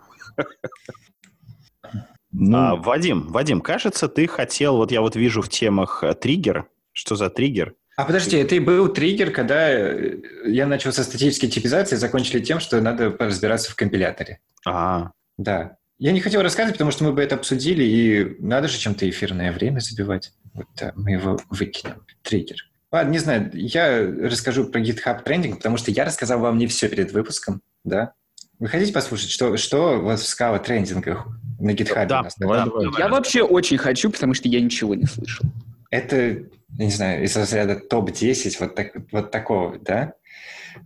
Ну, 2.33 2.57
А, 2.57 2.75
Вадим, 2.75 3.27
Вадим, 3.27 3.61
кажется, 3.61 4.07
ты 4.07 4.27
хотел... 4.27 4.77
Вот 4.77 4.91
я 4.91 5.01
вот 5.01 5.15
вижу 5.15 5.41
в 5.41 5.49
темах 5.49 6.03
э, 6.03 6.13
триггер. 6.13 6.67
Что 6.91 7.15
за 7.15 7.29
триггер? 7.29 7.75
А 7.95 8.05
подожди, 8.05 8.37
это 8.37 8.55
и 8.55 8.59
был 8.59 8.87
триггер, 8.89 9.31
когда 9.31 9.69
э, 9.71 10.17
я 10.45 10.65
начал 10.65 10.91
со 10.91 11.03
статической 11.03 11.47
типизации, 11.47 11.95
закончили 11.95 12.39
тем, 12.41 12.59
что 12.59 12.81
надо 12.81 13.15
разбираться 13.17 13.71
в 13.71 13.75
компиляторе. 13.75 14.39
А, 14.65 15.11
Да. 15.37 15.77
Я 15.99 16.11
не 16.11 16.19
хотел 16.19 16.41
рассказывать, 16.41 16.75
потому 16.75 16.91
что 16.91 17.03
мы 17.03 17.13
бы 17.13 17.21
это 17.21 17.35
обсудили, 17.35 17.83
и 17.83 18.35
надо 18.39 18.67
же 18.67 18.79
чем-то 18.79 19.07
эфирное 19.07 19.51
время 19.53 19.79
забивать. 19.79 20.33
Вот 20.53 20.65
да, 20.75 20.91
мы 20.95 21.11
его 21.11 21.39
выкинем. 21.49 22.01
Триггер. 22.23 22.57
Ладно, 22.91 23.11
не 23.11 23.19
знаю, 23.19 23.51
я 23.53 24.01
расскажу 24.01 24.65
про 24.65 24.81
GitHub 24.81 25.23
трендинг, 25.23 25.57
потому 25.57 25.77
что 25.77 25.91
я 25.91 26.03
рассказал 26.03 26.39
вам 26.39 26.57
не 26.57 26.67
все 26.67 26.89
перед 26.89 27.11
выпуском, 27.11 27.61
да? 27.83 28.13
Вы 28.59 28.67
хотите 28.67 28.91
послушать, 28.91 29.29
что, 29.29 29.55
что 29.57 29.99
вот 29.99 30.19
в 30.19 30.23
Scala 30.23 30.63
трендингах 30.63 31.27
на 31.63 31.71
GitHub 31.71 32.05
Да, 32.07 32.21
у 32.21 32.23
нас? 32.23 32.35
Давай, 32.37 32.59
Да, 32.59 32.65
давай. 32.65 32.85
давай. 32.85 32.99
Я 32.99 33.07
вообще 33.09 33.43
очень 33.43 33.77
хочу, 33.77 34.09
потому 34.11 34.33
что 34.33 34.47
я 34.47 34.61
ничего 34.61 34.95
не 34.95 35.05
слышал. 35.05 35.45
Это, 35.89 36.15
я 36.17 36.85
не 36.85 36.91
знаю, 36.91 37.23
из 37.23 37.35
разряда 37.35 37.75
топ-10 37.75 38.55
вот, 38.59 38.75
так, 38.75 38.93
вот 39.11 39.31
такого, 39.31 39.77
да? 39.79 40.13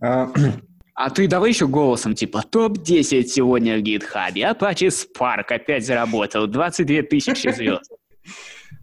А, 0.00 0.30
А 0.94 1.10
ты 1.10 1.28
давай 1.28 1.50
еще 1.50 1.66
голосом, 1.66 2.14
типа, 2.14 2.42
топ-10 2.42 3.24
сегодня 3.24 3.78
в 3.78 3.82
GitHub. 3.82 4.34
Apache 4.34 4.88
Spark 4.88 5.44
опять 5.48 5.86
заработал. 5.86 6.46
22 6.46 7.02
тысячи 7.02 7.48
звезд. 7.52 7.90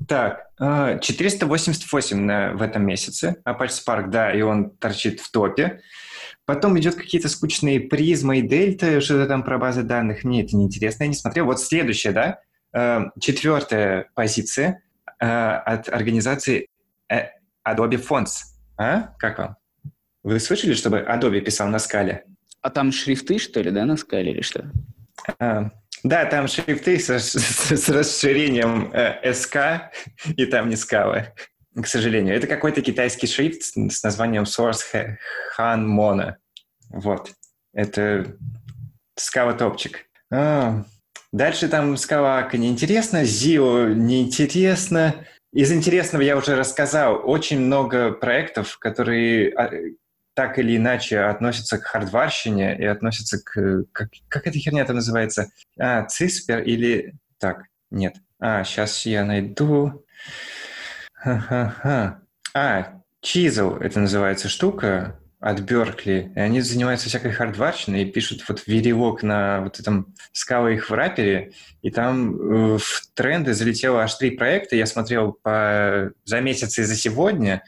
Так, 0.07 0.47
а, 0.59 0.97
488 0.99 2.17
на, 2.19 2.53
в 2.53 2.61
этом 2.61 2.85
месяце. 2.85 3.35
Apache 3.47 3.71
Spark, 3.85 4.09
да, 4.09 4.33
и 4.33 4.41
он 4.41 4.71
торчит 4.71 5.19
в 5.19 5.31
топе. 5.31 5.81
Потом 6.45 6.77
идет 6.79 6.95
какие-то 6.95 7.27
скучные 7.27 7.79
призмы 7.79 8.39
и 8.39 8.41
дельта, 8.41 9.01
что-то 9.01 9.27
там 9.27 9.43
про 9.43 9.57
базы 9.57 9.81
данных. 9.83 10.23
Мне 10.23 10.43
это 10.43 10.55
неинтересно, 10.55 11.03
я 11.03 11.09
не 11.09 11.15
смотрел. 11.15 11.45
Вот 11.45 11.59
следующее, 11.59 12.13
да, 12.13 12.39
а, 12.71 13.09
четвертая 13.19 14.09
позиция 14.13 14.83
а, 15.19 15.57
от 15.57 15.89
организации 15.89 16.67
э, 17.09 17.29
Adobe 17.67 18.01
Fonts. 18.01 18.31
А? 18.77 19.13
Как 19.17 19.39
вам? 19.39 19.55
Вы 20.23 20.39
слышали, 20.39 20.73
чтобы 20.73 20.99
Adobe 20.99 21.39
писал 21.41 21.67
на 21.69 21.79
скале? 21.79 22.25
А 22.61 22.69
там 22.69 22.91
шрифты, 22.91 23.39
что 23.39 23.61
ли, 23.61 23.71
да, 23.71 23.85
на 23.85 23.97
скале 23.97 24.31
или 24.31 24.41
что? 24.41 24.71
А, 25.39 25.71
да, 26.03 26.25
там 26.25 26.47
шрифты 26.47 26.99
с, 26.99 27.09
рас- 27.09 27.33
с 27.33 27.89
расширением 27.89 28.91
э, 28.93 29.31
SK, 29.31 29.89
и 30.37 30.45
там 30.45 30.69
не 30.69 30.75
скала, 30.75 31.33
к 31.81 31.87
сожалению. 31.87 32.35
Это 32.35 32.47
какой-то 32.47 32.81
китайский 32.81 33.27
шрифт 33.27 33.63
с, 33.63 34.03
названием 34.03 34.43
Source 34.43 35.17
Han 35.57 35.85
Mono. 35.85 36.35
Вот. 36.89 37.31
Это 37.73 38.35
скала 39.15 39.53
топчик. 39.53 40.05
А, 40.31 40.85
дальше 41.31 41.67
там 41.67 41.97
скала 41.97 42.39
Ака 42.39 42.57
неинтересно, 42.57 43.25
Зио 43.25 43.89
неинтересно. 43.89 45.25
Из 45.53 45.71
интересного 45.71 46.21
я 46.21 46.37
уже 46.37 46.55
рассказал. 46.55 47.21
Очень 47.23 47.59
много 47.59 48.11
проектов, 48.11 48.77
которые 48.77 49.53
а, 49.53 49.71
так 50.33 50.59
или 50.59 50.77
иначе 50.77 51.19
относятся 51.19 51.77
к 51.77 51.83
хардварщине 51.83 52.77
и 52.77 52.85
относятся 52.85 53.39
к... 53.43 53.85
Как, 53.91 54.09
как 54.27 54.47
эта 54.47 54.59
херня 54.59 54.85
там 54.85 54.97
называется? 54.97 55.49
А, 55.79 56.03
Циспер 56.05 56.61
или... 56.61 57.15
Так, 57.37 57.63
нет. 57.89 58.15
А, 58.39 58.63
сейчас 58.63 59.05
я 59.05 59.25
найду... 59.25 60.05
Ха-ха-ха. 61.25 62.21
А, 62.53 63.01
Чизл 63.19 63.77
это 63.77 63.99
называется 63.99 64.47
штука 64.47 65.19
от 65.39 65.59
Беркли. 65.61 66.31
И 66.35 66.39
они 66.39 66.61
занимаются 66.61 67.09
всякой 67.09 67.31
хардварщиной 67.31 68.03
и 68.03 68.11
пишут 68.11 68.47
вот 68.47 68.67
веревок 68.67 69.23
на 69.23 69.61
вот 69.61 69.79
этом 69.79 70.13
скала 70.33 70.69
их 70.69 70.91
в 70.91 70.93
рапере. 70.93 71.53
И 71.81 71.89
там 71.89 72.35
э, 72.35 72.77
в 72.77 73.07
тренды 73.15 73.55
залетело 73.55 74.03
аж 74.03 74.13
три 74.13 74.37
проекта. 74.37 74.75
Я 74.75 74.85
смотрел 74.85 75.31
по... 75.31 76.11
за 76.25 76.41
месяц 76.41 76.77
и 76.77 76.83
за 76.83 76.95
сегодня. 76.95 77.63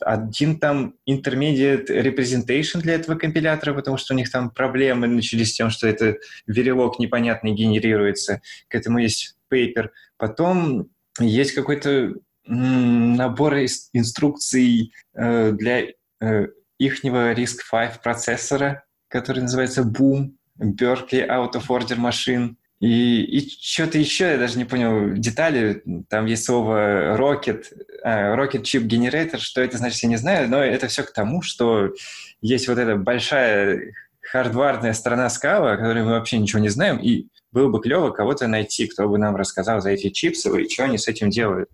Один 0.00 0.58
там 0.58 0.94
intermediate 1.06 1.88
representation 1.88 2.80
для 2.80 2.94
этого 2.94 3.18
компилятора, 3.18 3.74
потому 3.74 3.98
что 3.98 4.14
у 4.14 4.16
них 4.16 4.30
там 4.30 4.48
проблемы 4.48 5.08
начались 5.08 5.50
с 5.50 5.56
тем, 5.56 5.68
что 5.68 5.86
это 5.86 6.16
веревок 6.46 6.98
непонятный 6.98 7.52
генерируется. 7.52 8.40
К 8.68 8.76
этому 8.76 8.98
есть 8.98 9.36
пейпер. 9.50 9.92
Потом 10.16 10.88
есть 11.20 11.52
какой-то 11.52 12.14
набор 12.46 13.54
инструкций 13.92 14.92
э, 15.14 15.52
для 15.52 15.86
э, 16.20 16.46
ихнего 16.78 17.32
RISC-V 17.32 18.00
процессора, 18.02 18.84
который 19.08 19.42
называется 19.42 19.82
Boom, 19.82 20.32
Berkeley 20.58 21.26
Out 21.28 21.52
of 21.54 21.66
Order 21.68 21.98
Machine. 21.98 22.54
И, 22.80 23.22
и 23.22 23.48
что-то 23.48 23.98
еще, 23.98 24.32
я 24.32 24.38
даже 24.38 24.58
не 24.58 24.64
понял 24.64 25.14
детали. 25.14 25.82
Там 26.10 26.26
есть 26.26 26.44
слово 26.44 27.16
Rocket, 27.16 27.64
а, 28.02 28.36
Rocket 28.36 28.62
Chip 28.62 28.86
Generator. 28.86 29.38
Что 29.38 29.62
это 29.62 29.78
значит, 29.78 30.02
я 30.02 30.08
не 30.08 30.16
знаю, 30.16 30.48
но 30.50 30.62
это 30.62 30.88
все 30.88 31.02
к 31.02 31.12
тому, 31.12 31.40
что 31.40 31.94
есть 32.42 32.68
вот 32.68 32.78
эта 32.78 32.96
большая 32.96 33.94
хардварная 34.20 34.92
сторона 34.92 35.30
скала, 35.30 35.72
о 35.72 35.76
которой 35.76 36.02
мы 36.02 36.10
вообще 36.10 36.38
ничего 36.38 36.60
не 36.60 36.68
знаем, 36.68 36.98
и 36.98 37.28
было 37.52 37.68
бы 37.68 37.80
клево 37.80 38.10
кого-то 38.10 38.48
найти, 38.48 38.86
кто 38.88 39.08
бы 39.08 39.16
нам 39.16 39.36
рассказал 39.36 39.80
за 39.80 39.90
эти 39.90 40.10
чипсы 40.10 40.50
и 40.60 40.68
что 40.68 40.84
они 40.84 40.98
с 40.98 41.06
этим 41.06 41.30
делают. 41.30 41.70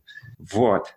Вот. 0.52 0.94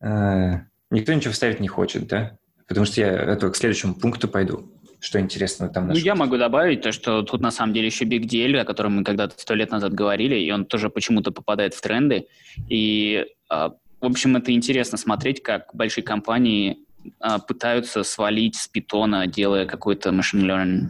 Э, 0.00 0.60
Никто 0.90 1.12
ничего 1.12 1.32
вставить 1.32 1.60
не 1.60 1.68
хочет, 1.68 2.06
да? 2.06 2.38
Потому 2.66 2.86
что 2.86 3.00
я 3.00 3.08
это, 3.08 3.50
к 3.50 3.56
следующему 3.56 3.94
пункту 3.94 4.26
пойду. 4.28 4.72
Что 5.00 5.20
интересного 5.20 5.72
там 5.72 5.84
Ну, 5.84 5.88
нашел. 5.90 6.04
я 6.04 6.14
могу 6.14 6.38
добавить 6.38 6.80
то, 6.80 6.92
что 6.92 7.22
тут 7.22 7.40
на 7.40 7.50
самом 7.50 7.72
деле 7.72 7.86
еще 7.86 8.04
Big 8.04 8.22
Deal, 8.22 8.56
о 8.58 8.64
котором 8.64 8.96
мы 8.96 9.04
когда-то 9.04 9.34
сто 9.38 9.54
лет 9.54 9.70
назад 9.70 9.92
говорили, 9.94 10.34
и 10.36 10.50
он 10.50 10.64
тоже 10.64 10.90
почему-то 10.90 11.30
попадает 11.30 11.74
в 11.74 11.80
тренды. 11.80 12.26
И, 12.68 13.26
а, 13.48 13.70
в 14.00 14.06
общем, 14.06 14.36
это 14.36 14.50
интересно 14.52 14.98
смотреть, 14.98 15.42
как 15.42 15.72
большие 15.74 16.02
компании 16.02 16.78
а, 17.20 17.38
пытаются 17.38 18.02
свалить 18.02 18.56
с 18.56 18.66
питона, 18.66 19.26
делая 19.28 19.66
какой-то 19.66 20.10
machine 20.10 20.42
learning. 20.42 20.88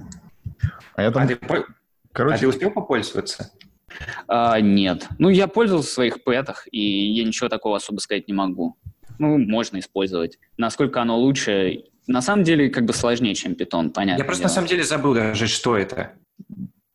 А 0.94 1.02
я 1.02 1.08
А 1.08 1.12
там, 1.12 1.28
ты, 1.28 1.36
по- 1.36 1.58
а 1.58 1.64
короче, 2.12 2.38
ты 2.38 2.48
успел 2.48 2.70
попользоваться? 2.70 3.50
А, 4.26 4.60
нет. 4.60 5.08
Ну, 5.18 5.28
я 5.28 5.46
пользовался 5.46 5.88
в 5.88 5.92
своих 5.92 6.24
пэтах, 6.24 6.66
и 6.70 7.12
я 7.12 7.24
ничего 7.24 7.48
такого 7.48 7.76
особо 7.76 7.98
сказать 8.00 8.28
не 8.28 8.34
могу. 8.34 8.76
Ну, 9.18 9.38
можно 9.38 9.78
использовать. 9.78 10.38
Насколько 10.56 11.02
оно 11.02 11.18
лучше, 11.18 11.84
на 12.06 12.22
самом 12.22 12.44
деле, 12.44 12.70
как 12.70 12.84
бы 12.84 12.92
сложнее, 12.92 13.34
чем 13.34 13.54
питон, 13.54 13.90
понятно. 13.90 14.22
Я 14.22 14.24
просто 14.24 14.44
на 14.44 14.48
самом 14.48 14.68
деле 14.68 14.84
забыл 14.84 15.14
даже, 15.14 15.46
что 15.46 15.76
это. 15.76 16.12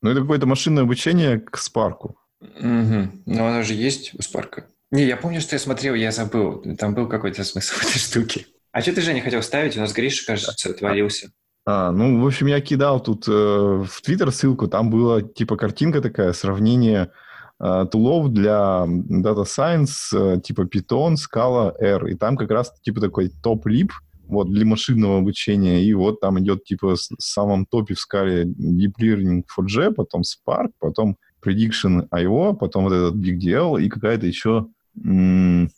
ну 0.01 0.09
это 0.11 0.21
какое-то 0.21 0.45
машинное 0.45 0.83
обучение 0.83 1.39
к 1.39 1.57
Спарку. 1.57 2.17
Угу. 2.41 3.09
Но 3.25 3.47
оно 3.47 3.63
же 3.63 3.73
есть 3.73 4.13
у 4.17 4.21
Спарка. 4.21 4.67
Не, 4.91 5.05
я 5.05 5.17
помню, 5.17 5.41
что 5.41 5.55
я 5.55 5.59
смотрел, 5.59 5.95
я 5.95 6.11
забыл. 6.11 6.63
Там 6.77 6.93
был 6.93 7.07
какой-то 7.07 7.43
смысл 7.43 7.75
в 7.75 7.81
этой 7.83 7.99
штуке. 7.99 8.45
А 8.71 8.81
что 8.81 8.93
ты, 8.93 9.01
Женя, 9.01 9.21
хотел 9.21 9.41
ставить? 9.41 9.77
У 9.77 9.79
нас 9.79 9.93
Гриша, 9.93 10.25
кажется, 10.25 10.69
отвалился. 10.69 11.31
А, 11.65 11.91
ну, 11.91 12.21
в 12.21 12.25
общем, 12.25 12.47
я 12.47 12.59
кидал 12.59 13.01
тут 13.01 13.27
э, 13.27 13.31
в 13.31 14.01
Твиттер 14.01 14.31
ссылку, 14.31 14.67
там 14.67 14.89
была 14.89 15.21
типа 15.21 15.55
картинка 15.55 16.01
такая, 16.01 16.33
сравнение 16.33 17.11
э, 17.59 17.85
тулов 17.89 18.33
для 18.33 18.85
Data 18.85 19.45
Science, 19.45 20.11
э, 20.13 20.41
типа 20.41 20.63
Python, 20.63 21.15
Scala, 21.15 21.73
R, 21.79 22.07
и 22.07 22.15
там 22.15 22.35
как 22.35 22.51
раз 22.51 22.73
типа 22.81 22.99
такой 22.99 23.29
топ-лип, 23.41 23.93
вот, 24.27 24.51
для 24.51 24.65
машинного 24.65 25.19
обучения, 25.19 25.83
и 25.83 25.93
вот 25.93 26.19
там 26.19 26.37
идет 26.39 26.65
типа 26.65 26.95
в 26.95 27.21
самом 27.21 27.65
топе 27.65 27.93
в 27.93 27.99
скале 27.99 28.43
Deep 28.43 28.93
Learning 28.99 29.43
4G, 29.57 29.93
потом 29.93 30.21
Spark, 30.21 30.71
потом 30.79 31.17
Prediction 31.45 32.09
IO, 32.09 32.55
потом 32.55 32.85
вот 32.85 32.93
этот 32.93 33.15
Big 33.15 33.37
DL 33.39 33.81
и 33.81 33.89
какая-то 33.89 34.25
еще 34.25 34.67
Sami 34.97 35.77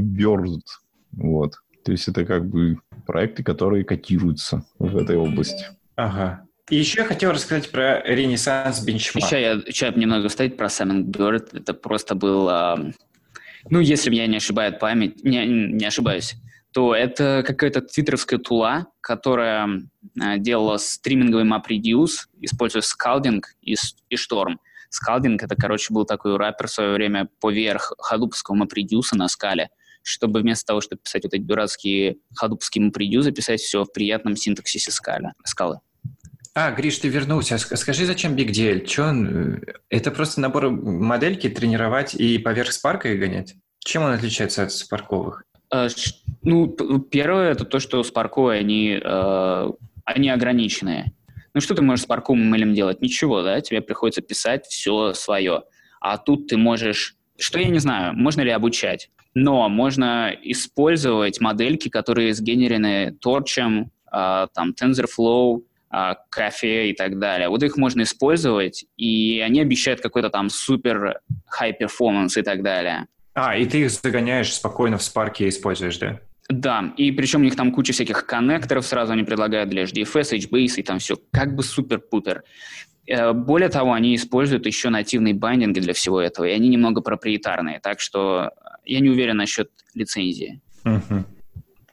Bird, 0.00 0.60
вот. 1.12 1.54
То 1.84 1.92
есть 1.92 2.08
это 2.08 2.24
как 2.26 2.48
бы 2.48 2.78
проекты, 3.06 3.42
которые 3.42 3.84
котируются 3.84 4.64
в 4.78 4.96
этой 4.96 5.16
области. 5.16 5.66
Ага. 5.96 6.46
И 6.70 6.76
еще 6.76 7.00
я 7.00 7.06
хотел 7.06 7.32
рассказать 7.32 7.70
про 7.70 8.00
Ренессанс 8.02 8.84
Бенчмарк. 8.84 9.26
Еще 9.26 9.40
я, 9.40 9.52
еще 9.52 9.92
немного 9.94 10.28
вставить 10.28 10.56
про 10.56 10.66
Bird. 10.66 11.48
Это 11.58 11.74
просто 11.74 12.14
был... 12.14 12.48
а, 12.48 12.78
ну, 13.68 13.80
если 13.80 14.10
меня 14.10 14.26
не 14.26 14.36
ошибает 14.36 14.78
память, 14.78 15.24
не, 15.24 15.46
не 15.46 15.84
ошибаюсь, 15.84 16.36
то 16.72 16.94
это 16.94 17.42
какая-то 17.44 17.80
твиттеровская 17.80 18.38
тула, 18.38 18.86
которая 19.00 19.82
а, 20.20 20.38
делала 20.38 20.76
стриминговый 20.76 21.44
MapReduce, 21.44 22.28
используя 22.40 22.82
скалдинг 22.82 23.48
и, 23.60 23.74
и 24.08 24.14
Storm. 24.14 24.56
Скалдинг— 24.90 25.42
это, 25.44 25.56
короче, 25.56 25.92
был 25.92 26.04
такой 26.04 26.36
раппер 26.36 26.68
в 26.68 26.70
свое 26.70 26.92
время 26.92 27.28
поверх 27.40 27.92
хадуповского 27.98 28.56
MapReduce 28.64 29.14
на 29.14 29.28
скале, 29.28 29.70
чтобы 30.02 30.40
вместо 30.40 30.66
того, 30.66 30.80
чтобы 30.80 31.02
писать 31.02 31.24
вот 31.24 31.34
эти 31.34 31.42
дурацкие 31.42 32.16
хадуповские 32.36 32.88
MapReduce, 32.90 33.30
писать 33.32 33.60
все 33.60 33.84
в 33.84 33.92
приятном 33.92 34.36
синтаксисе 34.36 34.90
скале, 34.90 35.32
скалы. 35.44 35.80
А, 36.54 36.72
Гриш, 36.72 36.98
ты 36.98 37.08
вернулся. 37.08 37.54
Ск- 37.56 37.76
Скажи, 37.76 38.06
зачем 38.06 38.34
Big 38.34 38.48
Deal? 38.50 38.84
Че 38.84 39.02
он? 39.04 39.26
э, 39.56 39.60
Это 39.88 40.10
просто 40.10 40.40
набор 40.40 40.70
модельки 40.70 41.48
тренировать 41.48 42.14
и 42.14 42.38
поверх 42.38 42.72
спарка 42.72 43.08
их 43.12 43.20
гонять? 43.20 43.54
Чем 43.78 44.02
он 44.02 44.12
отличается 44.12 44.64
от 44.64 44.72
спарковых? 44.72 45.44
Э, 45.72 45.88
Ну, 46.42 46.66
первое, 47.10 47.52
это 47.52 47.64
то, 47.64 47.78
что 47.78 48.02
с 48.02 48.10
парковой 48.10 48.58
они, 48.58 48.98
э, 49.02 49.70
они 50.04 50.28
ограниченные. 50.30 51.12
Ну, 51.54 51.60
что 51.60 51.74
ты 51.74 51.82
можешь 51.82 52.04
с 52.04 52.06
парковым 52.06 52.52
ML 52.52 52.72
делать? 52.74 53.00
Ничего, 53.00 53.42
да? 53.42 53.60
Тебе 53.60 53.80
приходится 53.80 54.20
писать 54.22 54.66
все 54.66 55.14
свое. 55.14 55.62
А 56.00 56.18
тут 56.18 56.48
ты 56.48 56.56
можешь... 56.56 57.16
Что 57.40 57.58
я 57.58 57.68
не 57.68 57.78
знаю, 57.78 58.14
можно 58.14 58.42
ли 58.42 58.50
обучать? 58.50 59.10
Но 59.34 59.68
можно 59.68 60.30
использовать 60.42 61.40
модельки, 61.40 61.88
которые 61.88 62.34
сгенерены 62.34 63.16
торчем, 63.20 63.90
а, 64.10 64.48
там, 64.48 64.74
TensorFlow, 64.78 65.62
а, 65.88 66.16
Cafe 66.30 66.90
и 66.90 66.92
так 66.92 67.18
далее. 67.18 67.48
Вот 67.48 67.62
их 67.62 67.76
можно 67.76 68.02
использовать, 68.02 68.84
и 68.96 69.42
они 69.44 69.60
обещают 69.60 70.00
какой-то 70.00 70.28
там 70.28 70.50
супер 70.50 71.20
high 71.60 71.74
performance 71.80 72.38
и 72.38 72.42
так 72.42 72.62
далее. 72.62 73.06
А, 73.32 73.56
и 73.56 73.64
ты 73.64 73.82
их 73.82 73.90
загоняешь 73.90 74.52
спокойно 74.52 74.98
в 74.98 75.00
Spark 75.00 75.34
и 75.38 75.48
используешь, 75.48 75.96
да? 75.98 76.20
Да, 76.50 76.92
и 76.96 77.12
причем 77.12 77.42
у 77.42 77.44
них 77.44 77.54
там 77.54 77.70
куча 77.70 77.92
всяких 77.92 78.26
коннекторов 78.26 78.84
сразу 78.84 79.12
они 79.12 79.22
предлагают 79.22 79.70
для 79.70 79.84
HDFS, 79.84 80.36
HBase 80.36 80.74
и 80.76 80.82
там 80.82 80.98
все 80.98 81.16
как 81.30 81.54
бы 81.54 81.62
супер-пупер. 81.62 82.42
Э, 83.06 83.32
более 83.32 83.68
того, 83.68 83.92
они 83.92 84.14
используют 84.14 84.66
еще 84.66 84.90
нативные 84.90 85.34
байдинги 85.34 85.80
для 85.80 85.92
всего 85.92 86.20
этого, 86.20 86.44
и 86.44 86.52
они 86.52 86.68
немного 86.68 87.00
проприетарные, 87.00 87.80
так 87.80 88.00
что 88.00 88.50
я 88.84 89.00
не 89.00 89.10
уверен 89.10 89.36
насчет 89.36 89.70
лицензии. 89.94 90.60
Угу. 90.84 91.24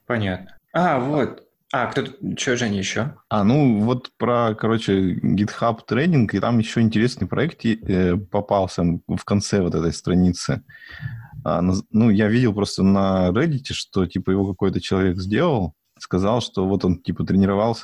Понятно. 0.06 0.58
А, 0.74 1.00
вот. 1.00 1.44
А, 1.74 1.88
кто 1.88 2.06
что, 2.38 2.56
Женя, 2.56 2.78
еще? 2.78 3.16
А, 3.30 3.44
ну 3.44 3.80
вот 3.82 4.12
про, 4.18 4.56
короче, 4.56 5.16
GitHub 5.16 5.80
трейдинг, 5.86 6.34
и 6.34 6.40
там 6.40 6.60
еще 6.60 6.80
интересный 6.80 7.28
проект 7.28 7.66
э, 7.66 8.16
попался 8.16 8.84
в 8.84 9.26
конце 9.26 9.62
вот 9.62 9.76
этой 9.76 9.92
страницы. 9.92 10.64
А, 11.44 11.62
ну, 11.62 12.10
я 12.10 12.30
видел 12.30 12.54
просто 12.54 12.84
на 12.84 13.30
Reddit, 13.30 13.74
что, 13.74 14.06
типа, 14.06 14.32
его 14.32 14.48
какой-то 14.48 14.80
человек 14.80 15.18
сделал, 15.18 15.74
сказал, 16.00 16.42
что 16.42 16.68
вот 16.68 16.86
он, 16.86 17.02
типа, 17.02 17.26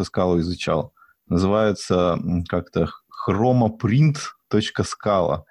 скалу 0.04 0.40
изучал. 0.40 0.94
Называется 1.28 2.20
как-то 2.48 2.90
chromaprint.scala. 3.28 5.44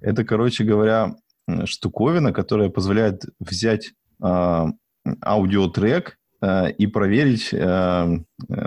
Это, 0.00 0.24
короче 0.24 0.64
говоря, 0.64 1.14
штуковина, 1.64 2.32
которая 2.32 2.70
позволяет 2.70 3.24
взять 3.38 3.92
э, 4.22 4.66
аудиотрек 5.22 6.18
э, 6.40 6.70
и 6.72 6.86
проверить, 6.86 7.50
э, 7.52 8.18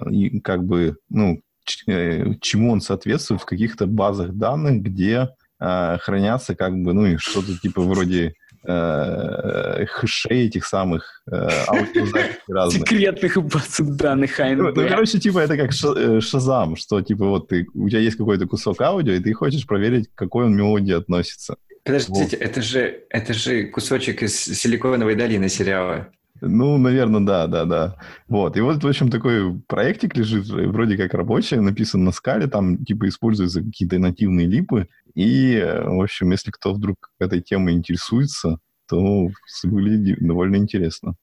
и 0.09 0.39
как 0.39 0.63
бы, 0.63 0.97
ну, 1.09 1.41
э, 1.87 2.33
чему 2.41 2.71
он 2.71 2.81
соответствует 2.81 3.41
в 3.41 3.45
каких-то 3.45 3.85
базах 3.85 4.33
данных, 4.33 4.81
где 4.81 5.29
э, 5.59 5.97
хранятся 5.99 6.55
как 6.55 6.77
бы, 6.77 6.93
ну, 6.93 7.17
что-то 7.17 7.57
типа 7.57 7.81
вроде 7.81 8.33
э, 8.63 9.85
хэшей 9.85 10.47
этих 10.47 10.65
самых 10.65 11.23
э, 11.31 11.49
разных. 12.47 12.87
Секретных 12.87 13.37
баз 13.43 13.77
данных 13.79 14.39
АНБ. 14.39 14.57
Ну, 14.57 14.81
ну, 14.81 14.87
короче, 14.87 15.19
типа 15.19 15.39
это 15.39 15.57
как 15.57 15.71
э, 15.71 16.21
шазам, 16.21 16.75
что 16.75 17.01
типа 17.01 17.25
вот 17.25 17.47
ты, 17.47 17.67
у 17.73 17.89
тебя 17.89 17.99
есть 17.99 18.17
какой-то 18.17 18.47
кусок 18.47 18.81
аудио, 18.81 19.13
и 19.13 19.19
ты 19.19 19.33
хочешь 19.33 19.65
проверить, 19.65 20.09
к 20.09 20.15
какой 20.15 20.45
он 20.45 20.55
мелодии 20.55 20.93
относится. 20.93 21.55
Подождите, 21.83 22.37
вот. 22.37 22.45
это, 22.45 22.61
же, 22.61 23.03
это 23.09 23.33
же 23.33 23.63
кусочек 23.65 24.21
из 24.23 24.35
«Силиконовой 24.35 25.15
долины» 25.15 25.49
сериала. 25.49 26.09
Ну, 26.41 26.77
наверное, 26.77 27.21
да, 27.21 27.47
да, 27.47 27.65
да. 27.65 27.95
Вот. 28.27 28.55
И 28.55 28.61
вот, 28.61 28.83
в 28.83 28.87
общем, 28.87 29.09
такой 29.09 29.59
проектик 29.67 30.15
лежит, 30.15 30.47
вроде 30.47 30.97
как 30.97 31.13
рабочий, 31.13 31.57
написан 31.57 32.03
на 32.03 32.11
скале, 32.11 32.47
там, 32.47 32.85
типа, 32.85 33.09
используются 33.09 33.61
какие-то 33.61 33.99
нативные 33.99 34.47
липы. 34.47 34.87
И, 35.19 35.61
в 35.61 36.01
общем, 36.01 36.31
если 36.31 36.49
кто 36.49 36.73
вдруг 36.73 37.11
этой 37.19 37.41
темой 37.41 37.73
интересуется, 37.73 38.59
то 38.87 39.27
выглядит 39.63 40.25
довольно 40.25 40.55
интересно. 40.55 41.15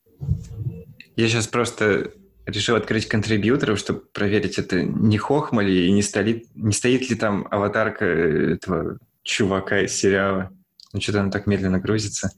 Я 1.16 1.28
сейчас 1.28 1.46
просто 1.46 2.10
решил 2.44 2.76
открыть 2.76 3.08
контрибьюторов, 3.08 3.78
чтобы 3.78 4.00
проверить, 4.12 4.58
это 4.58 4.82
не 4.82 5.16
хохмали 5.16 5.72
и 5.72 5.92
не, 5.92 6.02
стоит, 6.02 6.44
не 6.54 6.72
стоит 6.72 7.08
ли 7.08 7.16
там 7.16 7.48
аватарка 7.50 8.04
этого 8.04 8.98
чувака 9.22 9.80
из 9.80 9.94
сериала. 9.94 10.50
Ну, 10.92 11.00
что-то 11.00 11.20
он 11.20 11.30
так 11.30 11.46
медленно 11.46 11.78
грузится. 11.78 12.32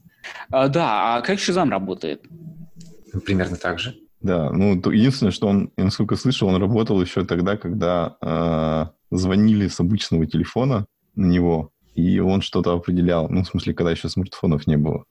А, 0.49 0.69
да, 0.69 1.17
а 1.17 1.21
как 1.21 1.39
Шизам 1.39 1.71
работает? 1.71 2.23
Ну, 3.11 3.19
примерно 3.19 3.57
так 3.57 3.79
же. 3.79 3.97
Да, 4.21 4.49
ну, 4.49 4.81
то 4.81 4.93
единственное, 4.93 5.33
что 5.33 5.47
он, 5.47 5.73
насколько 5.75 6.15
слышал, 6.15 6.47
он 6.47 6.55
работал 6.55 7.01
еще 7.01 7.25
тогда, 7.25 7.57
когда 7.57 8.15
э, 8.21 8.85
звонили 9.11 9.67
с 9.67 9.81
обычного 9.81 10.25
телефона 10.25 10.87
на 11.19 11.25
него, 11.25 11.71
и 11.95 12.19
он 12.19 12.41
что-то 12.41 12.73
определял. 12.73 13.29
Ну, 13.29 13.43
в 13.43 13.47
смысле, 13.47 13.73
когда 13.73 13.91
еще 13.91 14.09
смартфонов 14.09 14.67
не 14.67 14.77
было. 14.77 15.05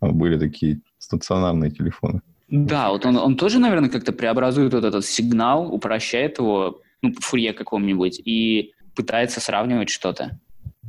А 0.00 0.08
были 0.08 0.38
такие 0.38 0.80
стационарные 0.98 1.70
телефоны. 1.70 2.22
Да, 2.48 2.90
вот 2.90 3.06
он, 3.06 3.16
он 3.16 3.36
тоже, 3.36 3.58
наверное, 3.58 3.90
как-то 3.90 4.12
преобразует 4.12 4.74
вот 4.74 4.84
этот 4.84 5.04
сигнал, 5.04 5.72
упрощает 5.72 6.38
его, 6.38 6.80
ну, 7.02 7.12
по 7.12 7.20
фурье 7.20 7.52
каком-нибудь, 7.52 8.20
и 8.24 8.72
пытается 8.94 9.40
сравнивать 9.40 9.88
что-то, 9.88 10.38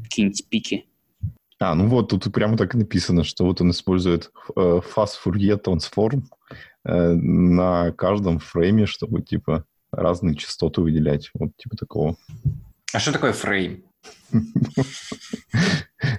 какие-нибудь 0.04 0.48
пики. 0.50 0.86
А, 1.60 1.74
ну 1.74 1.88
вот, 1.88 2.10
тут 2.10 2.32
прямо 2.34 2.58
так 2.58 2.76
и 2.76 2.78
написано, 2.78 3.24
что 3.24 3.46
вот 3.46 3.62
он 3.62 3.72
использует 3.72 4.32
э, 4.56 4.82
fast 4.96 5.14
Fourier 5.24 5.62
transform 5.62 6.24
э, 6.84 7.14
на 7.14 7.92
каждом 7.94 8.40
фрейме, 8.40 8.86
чтобы, 8.86 9.22
типа, 9.22 9.66
разные 9.92 10.36
частоты 10.36 10.82
выделять. 10.82 11.32
Вот, 11.34 11.52
типа 11.58 11.78
такого. 11.78 12.18
А 12.94 13.00
что 13.00 13.14
такое 13.14 13.32
фрейм? 13.32 13.84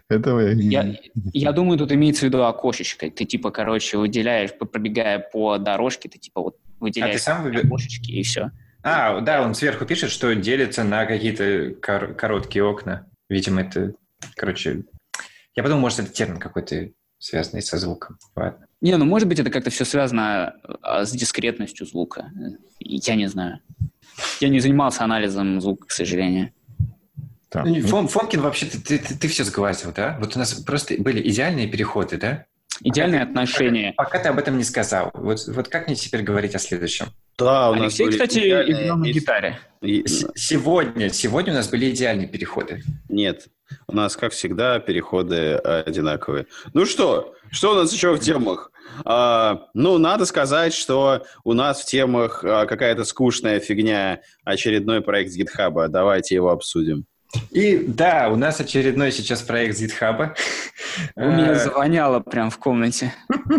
Этого 0.09 0.53
я... 0.53 0.97
Я 1.32 1.53
думаю, 1.53 1.78
тут 1.78 1.93
имеется 1.93 2.22
в 2.22 2.28
виду 2.28 2.45
окошечко. 2.45 3.11
Ты, 3.11 3.24
типа, 3.24 3.51
короче, 3.51 3.99
выделяешь, 3.99 4.53
пробегая 4.57 5.18
по 5.18 5.59
дорожке, 5.59 6.09
ты, 6.09 6.18
типа, 6.18 6.41
вот 6.41 6.57
выделяешь 6.80 7.14
а 7.14 7.18
ты 7.18 7.22
сам 7.22 7.43
выб... 7.45 7.64
окошечки, 7.64 8.11
и 8.11 8.22
все. 8.22 8.51
А, 8.82 9.20
да, 9.20 9.43
он 9.43 9.55
сверху 9.55 9.84
пишет, 9.84 10.11
что 10.11 10.34
делится 10.34 10.84
на 10.84 11.07
какие-то 11.07 11.74
кор- 11.80 12.14
короткие 12.14 12.64
окна. 12.64 13.11
Видимо, 13.28 13.62
это, 13.62 13.95
короче, 14.37 14.84
я 15.57 15.62
подумал, 15.62 15.80
может, 15.82 16.01
это 16.01 16.12
термин 16.12 16.39
какой-то 16.39 16.91
связанный 17.18 17.62
со 17.62 17.78
звуком. 17.78 18.18
Ладно. 18.37 18.66
Не, 18.80 18.97
ну, 18.97 19.05
может 19.05 19.26
быть, 19.26 19.41
это 19.41 19.51
как-то 19.51 19.70
все 19.70 19.84
связано 19.84 20.55
а, 20.82 21.05
с 21.05 21.11
дискретностью 21.11 21.87
звука. 21.87 22.30
Я 22.78 23.16
не 23.16 23.26
знаю. 23.26 23.61
Я 24.41 24.49
не 24.49 24.61
занимался 24.61 25.03
анализом 25.03 25.61
звука, 25.61 25.87
к 25.87 25.91
сожалению. 25.91 26.53
Да. 27.57 27.64
Ну, 27.64 27.80
Фом, 27.86 28.07
Фомкин, 28.07 28.42
вообще, 28.42 28.66
ты, 28.66 28.78
ты, 28.78 28.98
ты, 28.98 29.14
ты 29.16 29.28
все 29.28 29.42
сглазил, 29.42 29.90
да? 29.94 30.18
Вот 30.20 30.36
у 30.36 30.38
нас 30.38 30.52
просто 30.52 30.94
были 30.98 31.26
идеальные 31.26 31.68
переходы, 31.68 32.18
да? 32.18 32.44
Идеальные 32.82 33.20
пока, 33.20 33.30
отношения. 33.30 33.94
Пока, 33.96 34.11
пока 34.11 34.22
ты 34.22 34.28
об 34.28 34.38
этом 34.38 34.59
не 34.59 34.64
сказал. 34.64 35.11
Вот, 35.14 35.46
вот 35.46 35.68
как 35.68 35.86
мне 35.86 35.96
теперь 35.96 36.20
говорить 36.20 36.54
о 36.54 36.59
следующем? 36.59 37.07
Да, 37.38 37.70
у 37.70 37.72
Алексей, 37.72 38.04
нас 38.04 38.14
кстати, 38.14 38.40
играл 38.40 38.98
на 38.98 39.07
гитаре. 39.07 39.59
И... 39.80 40.04
Сегодня, 40.07 41.09
сегодня 41.09 41.54
у 41.54 41.57
нас 41.57 41.68
были 41.68 41.90
идеальные 41.90 42.28
переходы. 42.28 42.82
Нет, 43.09 43.46
у 43.86 43.96
нас, 43.96 44.16
как 44.16 44.32
всегда, 44.32 44.78
переходы 44.78 45.54
одинаковые. 45.54 46.46
Ну 46.74 46.84
что, 46.84 47.34
что 47.50 47.72
у 47.72 47.74
нас 47.74 47.90
еще 47.90 48.14
в 48.14 48.20
темах? 48.20 48.70
А, 49.07 49.68
ну, 49.72 49.96
надо 49.96 50.26
сказать, 50.26 50.74
что 50.74 51.24
у 51.44 51.54
нас 51.54 51.80
в 51.80 51.86
темах 51.86 52.44
а, 52.44 52.66
какая-то 52.66 53.04
скучная 53.04 53.61
фигня, 53.61 54.20
очередной 54.44 55.00
проект 55.00 55.32
с 55.32 55.38
GitHub. 55.38 55.88
Давайте 55.88 56.34
его 56.34 56.50
обсудим. 56.50 57.07
И 57.50 57.84
да, 57.86 58.28
у 58.30 58.36
нас 58.36 58.60
очередной 58.60 59.12
сейчас 59.12 59.42
проект 59.42 59.80
GitHub. 59.80 60.36
У 61.16 61.20
меня 61.20 61.52
э, 61.52 61.54
завоняло 61.54 62.20
прям 62.20 62.50
в 62.50 62.58
комнате. 62.58 63.12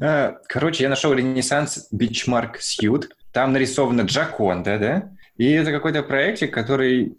Э, 0.00 0.32
короче, 0.48 0.82
я 0.82 0.88
нашел 0.88 1.14
Renaissance 1.14 1.82
Benchmark 1.94 2.56
Suite. 2.58 3.08
Там 3.32 3.52
нарисована 3.52 4.02
Джаконда, 4.02 4.78
да? 4.78 5.10
И 5.36 5.50
это 5.50 5.70
какой-то 5.70 6.02
проектик, 6.02 6.52
который 6.52 7.14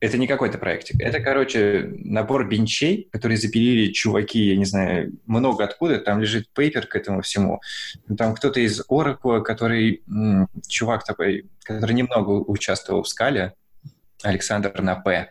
это 0.00 0.18
не 0.18 0.26
какой-то 0.26 0.58
проектик. 0.58 1.00
Это, 1.00 1.20
короче, 1.20 1.90
набор 1.98 2.48
бенчей, 2.48 3.08
которые 3.10 3.38
запилили 3.38 3.92
чуваки, 3.92 4.50
я 4.50 4.56
не 4.56 4.64
знаю, 4.64 5.12
много 5.26 5.64
откуда. 5.64 5.98
Там 5.98 6.20
лежит 6.20 6.48
пейпер 6.54 6.86
к 6.86 6.94
этому 6.94 7.22
всему. 7.22 7.60
Там 8.16 8.34
кто-то 8.34 8.60
из 8.60 8.82
Oracle, 8.88 9.42
который, 9.42 10.02
чувак 10.68 11.04
такой, 11.04 11.46
который 11.64 11.92
немного 11.92 12.30
участвовал 12.30 13.02
в 13.02 13.08
скале, 13.08 13.54
Александр 14.24 14.80
на 14.80 14.96
П. 14.96 15.30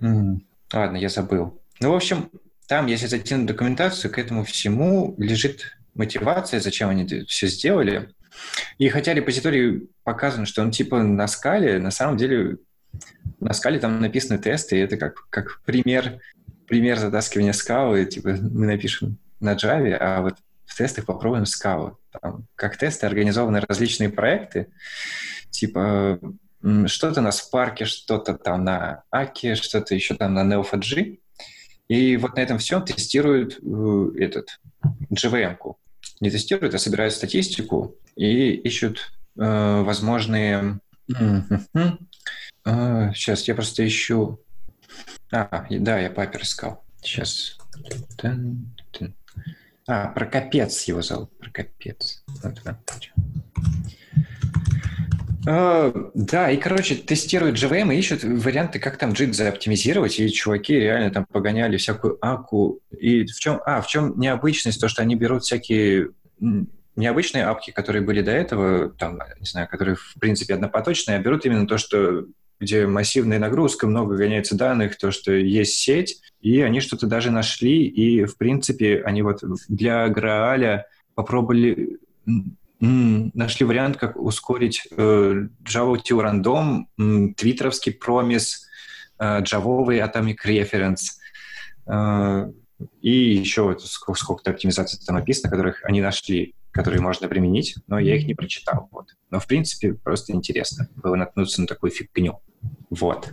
Ладно, 0.00 0.96
я 0.96 1.08
забыл. 1.08 1.60
Ну, 1.80 1.92
в 1.92 1.94
общем, 1.94 2.30
там, 2.68 2.86
если 2.86 3.06
зайти 3.06 3.34
на 3.34 3.46
документацию, 3.46 4.10
к 4.10 4.18
этому 4.18 4.44
всему 4.44 5.14
лежит 5.18 5.76
мотивация, 5.94 6.60
зачем 6.60 6.88
они 6.88 7.06
все 7.24 7.46
сделали. 7.46 8.10
И 8.78 8.88
хотя 8.88 9.14
репозиторий 9.14 9.88
показан, 10.04 10.46
что 10.46 10.62
он 10.62 10.70
типа 10.70 11.02
на 11.02 11.26
скале, 11.26 11.78
на 11.78 11.90
самом 11.90 12.16
деле 12.16 12.58
на 13.40 13.52
скале 13.52 13.78
там 13.78 14.00
написаны 14.00 14.38
тесты, 14.38 14.76
и 14.76 14.80
это 14.80 14.96
как, 14.96 15.26
как 15.30 15.60
пример, 15.64 16.20
пример 16.66 16.98
затаскивания 16.98 17.52
скалы. 17.52 18.04
Типа 18.04 18.30
мы 18.30 18.66
напишем 18.66 19.18
на 19.40 19.54
Java, 19.54 19.96
а 19.98 20.22
вот 20.22 20.36
в 20.66 20.76
тестах 20.76 21.06
попробуем 21.06 21.46
скалу. 21.46 21.98
Там, 22.20 22.46
как 22.54 22.76
тесты 22.76 23.06
организованы 23.06 23.60
различные 23.60 24.10
проекты, 24.10 24.68
типа 25.50 26.18
что-то 26.86 27.20
на 27.20 27.28
Spark, 27.28 27.84
что-то 27.84 28.34
там 28.34 28.64
на 28.64 29.02
Аке, 29.10 29.54
что-то 29.54 29.94
еще 29.94 30.14
там 30.14 30.34
на 30.34 30.44
Neo4j. 30.44 31.18
И 31.88 32.16
вот 32.16 32.36
на 32.36 32.40
этом 32.40 32.58
всем 32.58 32.84
тестируют 32.84 33.58
э, 33.62 34.10
этот 34.18 34.60
JVM-ку. 35.10 35.78
Не 36.20 36.30
тестируют, 36.30 36.74
а 36.74 36.78
собирают 36.78 37.14
статистику 37.14 37.94
и 38.16 38.50
ищут 38.50 39.12
э, 39.38 39.82
возможные 39.82 40.80
сейчас 43.14 43.46
я 43.46 43.54
просто 43.54 43.86
ищу... 43.86 44.40
А, 45.32 45.66
да, 45.70 45.98
я 45.98 46.10
папер 46.10 46.42
искал. 46.42 46.84
Сейчас. 47.00 47.58
А, 49.86 50.08
Прокопец 50.08 50.82
его 50.84 51.02
зовут. 51.02 51.36
Прокопец. 51.38 52.24
Вот, 52.42 52.60
вот. 52.64 52.76
А, 55.48 55.92
да, 56.14 56.50
и, 56.50 56.56
короче, 56.56 56.96
тестируют 56.96 57.56
JVM 57.56 57.94
и 57.94 57.98
ищут 57.98 58.24
варианты, 58.24 58.80
как 58.80 58.96
там 58.96 59.12
JIT 59.12 59.32
заоптимизировать, 59.32 60.18
и 60.18 60.30
чуваки 60.30 60.74
реально 60.74 61.10
там 61.10 61.24
погоняли 61.24 61.76
всякую 61.76 62.18
аку. 62.20 62.80
И 62.90 63.24
в 63.26 63.38
чем, 63.38 63.60
а, 63.64 63.80
в 63.80 63.86
чем 63.86 64.18
необычность, 64.18 64.80
то, 64.80 64.88
что 64.88 65.02
они 65.02 65.14
берут 65.14 65.44
всякие 65.44 66.08
необычные 66.96 67.44
апки, 67.44 67.70
которые 67.70 68.02
были 68.02 68.22
до 68.22 68.32
этого, 68.32 68.90
там, 68.90 69.20
не 69.38 69.46
знаю, 69.46 69.68
которые, 69.68 69.94
в 69.94 70.14
принципе, 70.18 70.54
однопоточные, 70.54 71.18
а 71.18 71.20
берут 71.20 71.46
именно 71.46 71.66
то, 71.66 71.78
что 71.78 72.26
где 72.58 72.86
массивная 72.86 73.38
нагрузка, 73.38 73.86
много 73.86 74.16
гоняется 74.16 74.56
данных, 74.56 74.96
то, 74.96 75.10
что 75.10 75.32
есть 75.32 75.74
сеть, 75.74 76.22
и 76.40 76.62
они 76.62 76.80
что-то 76.80 77.06
даже 77.06 77.30
нашли, 77.30 77.86
и, 77.86 78.24
в 78.24 78.38
принципе, 78.38 79.02
они 79.04 79.22
вот 79.22 79.42
для 79.68 80.08
Грааля 80.08 80.86
попробовали 81.14 81.98
нашли 82.80 83.64
вариант, 83.64 83.96
как 83.96 84.16
ускорить 84.16 84.86
э, 84.90 85.48
Java 85.64 85.96
to 85.96 86.20
Random, 86.20 87.34
твиттеровский 87.34 87.92
промис, 87.92 88.66
э, 89.18 89.40
джавовый 89.40 90.00
Atomic 90.00 90.36
Reference, 90.44 91.16
э, 91.86 92.52
и 93.00 93.34
еще 93.36 93.62
вот 93.62 93.82
сколько-то 93.82 94.50
оптимизаций 94.50 95.00
там 95.06 95.16
написано, 95.16 95.50
которых 95.50 95.84
они 95.84 96.02
нашли, 96.02 96.54
которые 96.70 97.00
можно 97.00 97.26
применить, 97.28 97.76
но 97.86 97.98
я 97.98 98.16
их 98.16 98.26
не 98.26 98.34
прочитал. 98.34 98.88
Вот. 98.92 99.16
Но, 99.30 99.40
в 99.40 99.46
принципе, 99.46 99.94
просто 99.94 100.32
интересно 100.32 100.88
было 100.96 101.16
наткнуться 101.16 101.62
на 101.62 101.66
такую 101.66 101.90
фигню. 101.90 102.42
Вот. 102.90 103.32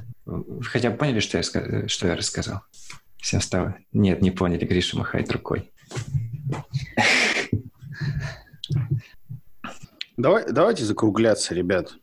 Хотя 0.62 0.90
бы 0.92 0.98
поняли, 0.98 1.20
что 1.20 1.38
я, 1.38 1.88
что 1.88 2.08
я 2.08 2.16
рассказал? 2.16 2.62
Всем 3.18 3.42
стало? 3.42 3.76
Нет, 3.92 4.22
не 4.22 4.32
поняли. 4.32 4.66
Гриша 4.66 4.98
махает 4.98 5.30
рукой. 5.32 5.72
Давай, 10.18 10.46
давайте 10.52 10.84
закругляться, 10.84 11.56
ребят. 11.56 11.96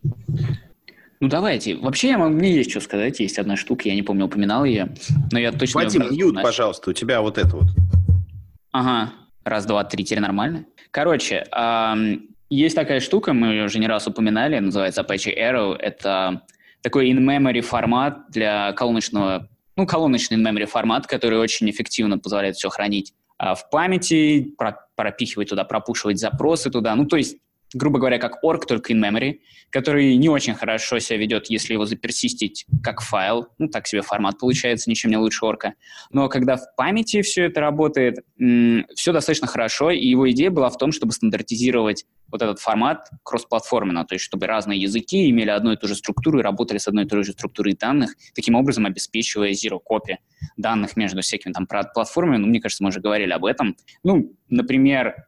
Ну, 1.20 1.28
давайте. 1.28 1.76
Вообще, 1.76 2.08
я, 2.08 2.18
мне 2.18 2.54
есть 2.54 2.70
что 2.70 2.80
сказать. 2.80 3.20
Есть 3.20 3.38
одна 3.38 3.56
штука, 3.56 3.88
я 3.88 3.94
не 3.94 4.02
помню, 4.02 4.24
упоминал 4.24 4.64
ее, 4.64 4.94
но 5.30 5.38
я 5.38 5.52
точно... 5.52 5.82
Вадим, 5.82 6.10
мьют, 6.10 6.30
значит... 6.30 6.48
пожалуйста, 6.48 6.90
у 6.90 6.92
тебя 6.92 7.20
вот 7.20 7.38
это 7.38 7.56
вот. 7.56 7.66
Ага. 8.72 9.12
Раз, 9.44 9.66
два, 9.66 9.84
три, 9.84 10.04
теперь 10.04 10.20
нормально. 10.20 10.64
Короче, 10.90 11.46
эм, 11.52 12.28
есть 12.48 12.74
такая 12.74 13.00
штука, 13.00 13.32
мы 13.32 13.48
ее 13.48 13.64
уже 13.64 13.78
не 13.78 13.86
раз 13.86 14.06
упоминали, 14.06 14.58
называется 14.58 15.02
Apache 15.02 15.36
Arrow. 15.36 15.76
Это 15.76 16.42
такой 16.82 17.10
in-memory 17.10 17.60
формат 17.60 18.30
для 18.30 18.72
колоночного, 18.72 19.48
ну, 19.76 19.86
колоночный 19.86 20.36
in-memory 20.36 20.66
формат, 20.66 21.06
который 21.06 21.38
очень 21.38 21.70
эффективно 21.70 22.18
позволяет 22.18 22.56
все 22.56 22.70
хранить 22.70 23.14
а, 23.38 23.54
в 23.54 23.70
памяти, 23.70 24.54
пропихивать 24.96 25.48
туда, 25.50 25.64
пропушивать 25.64 26.18
запросы 26.18 26.70
туда. 26.70 26.94
Ну, 26.94 27.06
то 27.06 27.16
есть 27.16 27.36
грубо 27.74 27.98
говоря, 27.98 28.18
как 28.18 28.42
org, 28.42 28.66
только 28.66 28.92
in-memory, 28.92 29.40
который 29.70 30.16
не 30.16 30.28
очень 30.28 30.54
хорошо 30.54 30.98
себя 30.98 31.18
ведет, 31.18 31.50
если 31.50 31.74
его 31.74 31.86
заперсистить 31.86 32.66
как 32.82 33.00
файл. 33.00 33.48
Ну, 33.58 33.68
так 33.68 33.86
себе 33.86 34.02
формат 34.02 34.38
получается, 34.38 34.90
ничем 34.90 35.10
не 35.10 35.16
лучше 35.16 35.44
орка. 35.44 35.74
Но 36.10 36.28
когда 36.28 36.56
в 36.56 36.74
памяти 36.76 37.22
все 37.22 37.44
это 37.44 37.60
работает, 37.60 38.18
все 38.36 39.12
достаточно 39.12 39.46
хорошо, 39.46 39.90
и 39.90 40.06
его 40.06 40.30
идея 40.30 40.50
была 40.50 40.70
в 40.70 40.78
том, 40.78 40.92
чтобы 40.92 41.12
стандартизировать 41.12 42.04
вот 42.30 42.42
этот 42.42 42.60
формат 42.60 43.08
кроссплатформенно, 43.24 44.04
то 44.04 44.14
есть 44.14 44.24
чтобы 44.24 44.46
разные 44.46 44.80
языки 44.80 45.28
имели 45.30 45.50
одну 45.50 45.72
и 45.72 45.76
ту 45.76 45.88
же 45.88 45.96
структуру 45.96 46.38
и 46.38 46.42
работали 46.42 46.78
с 46.78 46.86
одной 46.86 47.04
и 47.04 47.08
той 47.08 47.24
же 47.24 47.32
структурой 47.32 47.74
данных, 47.74 48.14
таким 48.34 48.54
образом 48.54 48.86
обеспечивая 48.86 49.50
zero 49.50 49.78
copy 49.78 50.16
данных 50.56 50.96
между 50.96 51.22
всякими 51.22 51.52
там 51.52 51.66
платформами. 51.66 52.36
Ну, 52.36 52.46
мне 52.46 52.60
кажется, 52.60 52.84
мы 52.84 52.90
уже 52.90 53.00
говорили 53.00 53.32
об 53.32 53.44
этом. 53.44 53.76
Ну, 54.04 54.32
например, 54.48 55.26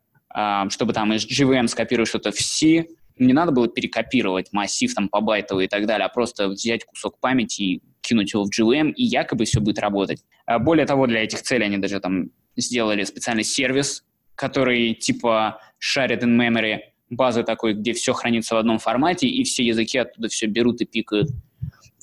чтобы 0.71 0.93
там 0.93 1.13
из 1.13 1.27
GVM 1.27 1.67
скопировать 1.67 2.09
что-то 2.09 2.33
в 2.33 2.41
C, 2.41 2.87
не 3.19 3.33
надо 3.33 3.53
было 3.53 3.69
перекопировать 3.69 4.53
массив 4.53 4.93
там 4.95 5.09
по 5.09 5.21
байтовый 5.21 5.67
и 5.67 5.69
так 5.69 5.87
далее, 5.87 6.07
а 6.07 6.09
просто 6.09 6.49
взять 6.49 6.85
кусок 6.85 7.19
памяти 7.21 7.63
и 7.63 7.83
кинуть 8.01 8.33
его 8.33 8.45
в 8.45 8.49
GVM, 8.49 8.93
и 8.93 9.05
якобы 9.05 9.45
все 9.45 9.61
будет 9.61 9.79
работать. 9.79 10.23
А 10.47 10.59
более 10.59 10.87
того, 10.87 11.07
для 11.07 11.23
этих 11.23 11.43
целей 11.43 11.67
они 11.67 11.79
даже 11.79 12.01
там 12.01 12.31
сделали 12.57 13.05
специальный 13.05 13.45
сервис, 13.45 14.05
который 14.35 14.95
типа 14.95 15.61
шарит 15.79 16.23
in 16.23 16.37
memory 16.37 16.81
базы 17.11 17.45
такой, 17.45 17.75
где 17.75 17.93
все 17.93 18.13
хранится 18.13 18.55
в 18.55 18.59
одном 18.59 18.79
формате, 18.79 19.29
и 19.29 19.45
все 19.45 19.65
языки 19.65 19.99
оттуда 19.99 20.29
все 20.29 20.47
берут 20.47 20.81
и 20.81 20.85
пикают. 20.85 21.29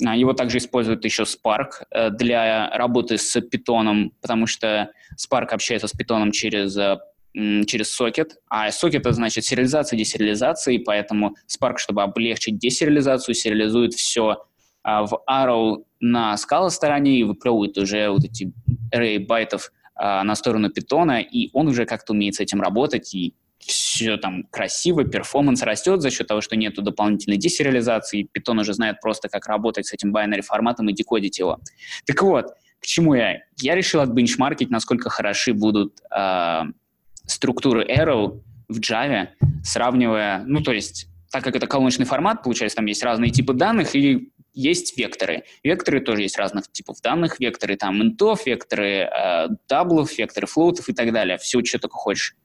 А, 0.06 0.16
его 0.16 0.34
также 0.34 0.60
используют 0.60 1.04
еще 1.04 1.24
Spark 1.24 1.84
э, 1.92 2.10
для 2.12 2.70
работы 2.70 3.18
с 3.18 3.36
Python, 3.36 4.12
потому 4.22 4.48
что 4.48 4.92
Spark 5.18 5.48
общается 5.48 5.88
с 5.88 5.94
Python 5.94 6.32
через 6.32 6.78
э, 6.78 7.00
через 7.66 7.92
сокет, 7.92 8.38
а 8.50 8.72
сокет 8.72 9.02
это 9.02 9.14
значит 9.14 9.46
сериализация, 9.46 9.98
десериализация, 9.98 10.74
и 10.76 10.80
поэтому 10.80 11.36
Spark, 11.48 11.78
чтобы 11.78 12.04
облегчить 12.04 12.58
десериализацию, 12.58 13.36
сериализует 13.36 13.94
все 13.94 14.44
а, 14.84 15.06
в 15.06 15.22
Arrow 15.30 15.84
на 16.00 16.36
скала 16.38 16.70
стороне 16.70 17.20
и 17.20 17.24
выплевывает 17.24 17.78
уже 17.78 18.10
вот 18.10 18.24
эти 18.24 18.52
array 18.94 19.20
байтов 19.20 19.72
а, 19.96 20.24
на 20.24 20.36
сторону 20.36 20.70
питона, 20.70 21.22
и 21.22 21.50
он 21.54 21.68
уже 21.68 21.86
как-то 21.86 22.14
умеет 22.14 22.36
с 22.36 22.40
этим 22.40 22.62
работать, 22.62 23.14
и 23.14 23.34
все 23.60 24.18
там 24.18 24.44
красиво, 24.44 25.04
performance 25.04 25.62
растет 25.64 26.02
за 26.02 26.10
счет 26.10 26.28
того, 26.28 26.42
что 26.42 26.56
нету 26.56 26.82
дополнительной 26.82 27.38
десериализации, 27.38 28.24
питон 28.24 28.60
уже 28.60 28.74
знает 28.74 29.02
просто, 29.02 29.28
как 29.28 29.48
работать 29.48 29.86
с 29.86 29.94
этим 29.94 30.16
binary 30.16 30.42
форматом 30.42 30.90
и 30.90 30.94
декодить 30.94 31.40
его. 31.40 31.60
Так 32.06 32.22
вот, 32.24 32.48
к 32.80 32.86
чему 32.86 33.14
я? 33.14 33.40
Я 33.58 33.76
решил 33.76 34.00
отбенчмаркить, 34.00 34.70
насколько 34.70 35.10
хороши 35.10 35.54
будут 35.54 36.00
э, 36.16 36.62
структуры 37.30 37.86
Arrow 37.86 38.42
в 38.68 38.80
Java, 38.80 39.30
сравнивая, 39.64 40.44
ну, 40.46 40.62
то 40.62 40.72
есть, 40.72 41.08
так 41.32 41.44
как 41.44 41.56
это 41.56 41.68
колоночный 41.68 42.06
формат, 42.06 42.44
получается, 42.44 42.78
там 42.78 42.86
есть 42.86 43.04
разные 43.04 43.32
типы 43.32 43.54
данных 43.54 43.96
и 43.96 44.32
есть 44.54 44.98
векторы. 44.98 45.44
Векторы 45.64 46.02
тоже 46.02 46.24
есть 46.24 46.38
разных 46.38 46.72
типов 46.72 47.02
данных. 47.02 47.40
Векторы 47.40 47.78
там 47.78 48.02
интов, 48.02 48.46
векторы 48.46 49.08
э, 49.08 49.48
даблов, 49.68 50.18
векторы 50.18 50.48
флоутов 50.48 50.90
и 50.90 50.94
так 50.94 51.14
далее. 51.14 51.38
Все, 51.38 51.64
что 51.64 51.80
только 51.80 51.96
хочешь. 51.96 52.36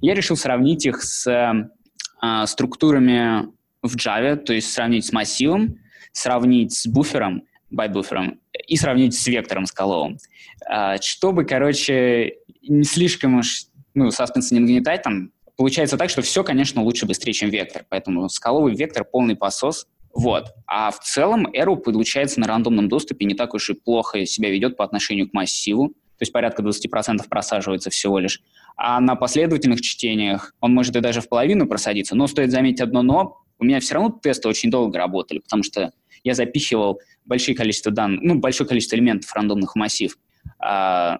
Я 0.00 0.14
решил 0.14 0.36
сравнить 0.36 0.86
их 0.86 1.02
с 1.02 1.26
э, 1.26 2.46
структурами 2.46 3.48
в 3.82 3.96
Java, 3.96 4.36
то 4.36 4.52
есть 4.52 4.72
сравнить 4.72 5.06
с 5.06 5.12
массивом, 5.12 5.78
сравнить 6.12 6.74
с 6.74 6.86
буфером, 6.86 7.44
байт-буфером 7.70 8.40
и 8.66 8.76
сравнить 8.76 9.14
с 9.14 9.26
вектором 9.26 9.66
скаловым. 9.66 10.18
Э, 10.70 10.96
чтобы, 11.00 11.44
короче, 11.44 12.34
не 12.62 12.84
слишком 12.84 13.38
уж 13.38 13.64
ну, 13.94 14.10
саспенса 14.10 14.54
не 14.54 14.60
нагнетать, 14.60 15.02
там 15.02 15.30
получается 15.56 15.96
так, 15.96 16.10
что 16.10 16.22
все, 16.22 16.44
конечно, 16.44 16.82
лучше 16.82 17.06
быстрее, 17.06 17.32
чем 17.32 17.50
вектор. 17.50 17.84
Поэтому 17.88 18.28
скаловый 18.28 18.74
вектор 18.74 19.04
полный 19.04 19.36
посос. 19.36 19.86
Вот. 20.12 20.52
А 20.66 20.90
в 20.90 21.00
целом 21.00 21.46
Arrow 21.46 21.76
получается 21.76 22.40
на 22.40 22.46
рандомном 22.46 22.88
доступе 22.88 23.24
не 23.24 23.34
так 23.34 23.54
уж 23.54 23.70
и 23.70 23.74
плохо 23.74 24.26
себя 24.26 24.50
ведет 24.50 24.76
по 24.76 24.84
отношению 24.84 25.28
к 25.28 25.32
массиву. 25.32 25.88
То 25.88 26.22
есть 26.22 26.32
порядка 26.32 26.62
20% 26.62 27.28
просаживается 27.28 27.90
всего 27.90 28.18
лишь. 28.20 28.40
А 28.76 29.00
на 29.00 29.16
последовательных 29.16 29.80
чтениях 29.80 30.54
он 30.60 30.72
может 30.72 30.94
и 30.94 31.00
даже 31.00 31.20
в 31.20 31.28
половину 31.28 31.66
просадиться. 31.66 32.14
Но 32.14 32.26
стоит 32.28 32.50
заметить 32.52 32.80
одно 32.80 33.02
но. 33.02 33.40
У 33.58 33.64
меня 33.64 33.80
все 33.80 33.94
равно 33.94 34.16
тесты 34.22 34.48
очень 34.48 34.70
долго 34.70 34.98
работали, 34.98 35.38
потому 35.38 35.62
что 35.62 35.92
я 36.22 36.34
запихивал 36.34 37.00
большое 37.24 37.56
количество 37.56 37.92
данных, 37.92 38.20
ну, 38.22 38.38
большое 38.38 38.68
количество 38.68 38.96
элементов 38.96 39.32
рандомных 39.32 39.72
в 39.72 39.76
массив. 39.76 40.16
А, 40.58 41.18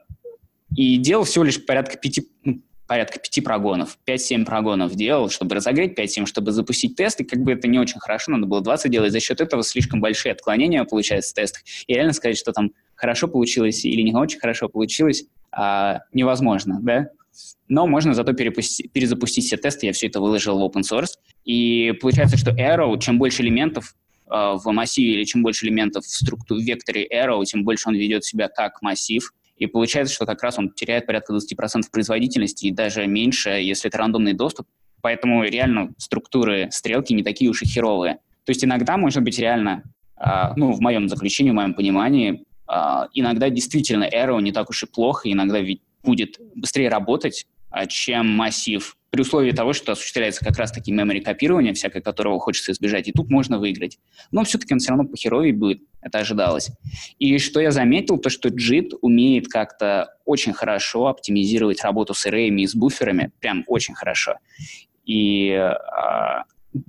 и 0.76 0.96
делал 0.96 1.24
всего 1.24 1.44
лишь 1.44 1.64
порядка 1.64 1.96
пяти, 1.96 2.28
ну, 2.44 2.60
порядка 2.86 3.18
пяти 3.18 3.40
прогонов, 3.40 3.98
5-7 4.06 4.44
прогонов 4.44 4.94
делал, 4.94 5.30
чтобы 5.30 5.54
разогреть 5.54 5.98
5-7, 5.98 6.26
чтобы 6.26 6.52
запустить 6.52 6.96
тест, 6.96 7.20
и 7.20 7.24
как 7.24 7.40
бы 7.40 7.52
это 7.52 7.66
не 7.68 7.78
очень 7.78 8.00
хорошо, 8.00 8.32
надо 8.32 8.46
было 8.46 8.60
20 8.60 8.90
делать, 8.90 9.12
за 9.12 9.20
счет 9.20 9.40
этого 9.40 9.62
слишком 9.62 10.00
большие 10.00 10.32
отклонения 10.32 10.84
получаются 10.84 11.32
в 11.32 11.34
тестах, 11.34 11.62
и 11.86 11.94
реально 11.94 12.12
сказать, 12.12 12.36
что 12.36 12.52
там 12.52 12.72
хорошо 12.94 13.28
получилось 13.28 13.84
или 13.84 14.02
не 14.02 14.14
очень 14.14 14.38
хорошо 14.38 14.68
получилось, 14.68 15.24
а, 15.50 16.00
невозможно, 16.12 16.78
да, 16.82 17.08
но 17.68 17.86
можно 17.86 18.14
зато 18.14 18.32
перезапустить 18.32 19.46
все 19.46 19.56
тесты, 19.56 19.86
я 19.86 19.92
все 19.92 20.08
это 20.08 20.20
выложил 20.20 20.58
в 20.58 20.64
open 20.64 20.82
source, 20.82 21.12
и 21.44 21.92
получается, 22.00 22.36
что 22.36 22.50
Arrow, 22.52 22.98
чем 22.98 23.18
больше 23.18 23.42
элементов 23.42 23.96
э, 24.26 24.30
в 24.30 24.70
массиве 24.70 25.14
или 25.14 25.24
чем 25.24 25.42
больше 25.42 25.66
элементов 25.66 26.04
в 26.04 26.08
структуре 26.08 26.62
в 26.62 26.66
векторе 26.66 27.08
Arrow, 27.12 27.42
тем 27.44 27.64
больше 27.64 27.88
он 27.88 27.94
ведет 27.94 28.24
себя 28.24 28.48
как 28.48 28.82
массив, 28.82 29.32
и 29.56 29.66
получается, 29.66 30.14
что 30.14 30.26
как 30.26 30.42
раз 30.42 30.58
он 30.58 30.70
теряет 30.70 31.06
порядка 31.06 31.34
20% 31.34 31.82
производительности 31.92 32.66
и 32.66 32.70
даже 32.70 33.06
меньше, 33.06 33.50
если 33.50 33.88
это 33.88 33.98
рандомный 33.98 34.32
доступ. 34.32 34.66
Поэтому 35.00 35.44
реально 35.44 35.92
структуры 35.98 36.68
стрелки 36.70 37.12
не 37.12 37.22
такие 37.22 37.50
уж 37.50 37.62
и 37.62 37.66
херовые. 37.66 38.14
То 38.44 38.50
есть 38.50 38.64
иногда, 38.64 38.96
может 38.96 39.22
быть, 39.22 39.38
реально, 39.38 39.84
э, 40.18 40.52
ну, 40.56 40.72
в 40.72 40.80
моем 40.80 41.08
заключении, 41.08 41.50
в 41.50 41.54
моем 41.54 41.74
понимании, 41.74 42.44
э, 42.68 43.06
иногда 43.12 43.48
действительно 43.50 44.04
Arrow 44.04 44.40
не 44.40 44.52
так 44.52 44.70
уж 44.70 44.82
и 44.82 44.86
плохо, 44.86 45.30
иногда 45.30 45.60
ведь 45.60 45.82
будет 46.02 46.38
быстрее 46.54 46.88
работать, 46.88 47.46
а, 47.46 47.53
чем 47.86 48.28
массив, 48.28 48.96
при 49.14 49.20
условии 49.20 49.52
того, 49.52 49.72
что 49.72 49.92
осуществляется 49.92 50.44
как 50.44 50.58
раз-таки 50.58 50.92
memory 50.92 51.20
копирование, 51.20 51.72
всякое 51.72 52.02
которого 52.02 52.40
хочется 52.40 52.72
избежать, 52.72 53.06
и 53.06 53.12
тут 53.12 53.30
можно 53.30 53.60
выиграть. 53.60 53.98
Но 54.32 54.42
все-таки 54.42 54.74
он 54.74 54.80
все 54.80 54.90
равно 54.90 55.04
похеровее 55.04 55.52
будет, 55.52 55.82
это 56.02 56.18
ожидалось. 56.18 56.70
И 57.20 57.38
что 57.38 57.60
я 57.60 57.70
заметил, 57.70 58.18
то 58.18 58.28
что 58.28 58.48
JIT 58.48 58.98
умеет 59.02 59.46
как-то 59.46 60.16
очень 60.24 60.52
хорошо 60.52 61.06
оптимизировать 61.06 61.84
работу 61.84 62.12
с 62.12 62.26
array 62.26 62.48
и 62.48 62.66
с 62.66 62.74
буферами, 62.74 63.30
прям 63.38 63.62
очень 63.68 63.94
хорошо. 63.94 64.34
И 65.04 65.50
э, 65.50 65.72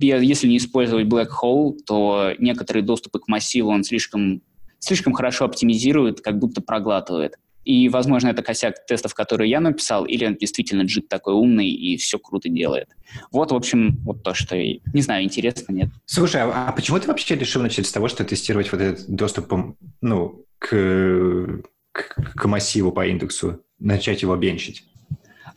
если 0.00 0.48
не 0.48 0.56
использовать 0.56 1.06
Black 1.06 1.28
Hole, 1.40 1.76
то 1.86 2.32
некоторые 2.38 2.82
доступы 2.82 3.20
к 3.20 3.28
массиву 3.28 3.70
он 3.70 3.84
слишком, 3.84 4.42
слишком 4.80 5.12
хорошо 5.12 5.44
оптимизирует, 5.44 6.22
как 6.22 6.40
будто 6.40 6.60
проглатывает. 6.60 7.36
И, 7.66 7.88
возможно, 7.88 8.28
это 8.28 8.44
косяк 8.44 8.86
тестов, 8.86 9.12
которые 9.12 9.50
я 9.50 9.58
написал, 9.58 10.04
или 10.04 10.24
он 10.24 10.36
действительно 10.36 10.82
джит 10.82 11.08
такой 11.08 11.34
умный 11.34 11.68
и 11.68 11.96
все 11.96 12.16
круто 12.16 12.48
делает. 12.48 12.88
Вот, 13.32 13.50
в 13.50 13.56
общем, 13.56 13.98
вот 14.04 14.22
то, 14.22 14.34
что, 14.34 14.56
не 14.56 15.02
знаю, 15.02 15.24
интересно, 15.24 15.72
нет. 15.72 15.88
Слушай, 16.04 16.42
а, 16.42 16.68
а 16.68 16.72
почему 16.72 17.00
ты 17.00 17.08
вообще 17.08 17.34
решил 17.34 17.62
начать 17.62 17.88
с 17.88 17.90
того, 17.90 18.06
что 18.06 18.24
тестировать 18.24 18.70
вот 18.70 18.80
этот 18.80 19.08
доступ, 19.08 19.52
ну, 20.00 20.44
к, 20.60 21.60
к, 21.90 22.14
к 22.36 22.44
массиву 22.44 22.92
по 22.92 23.04
индексу, 23.04 23.60
начать 23.80 24.22
его 24.22 24.36
бенчить? 24.36 24.84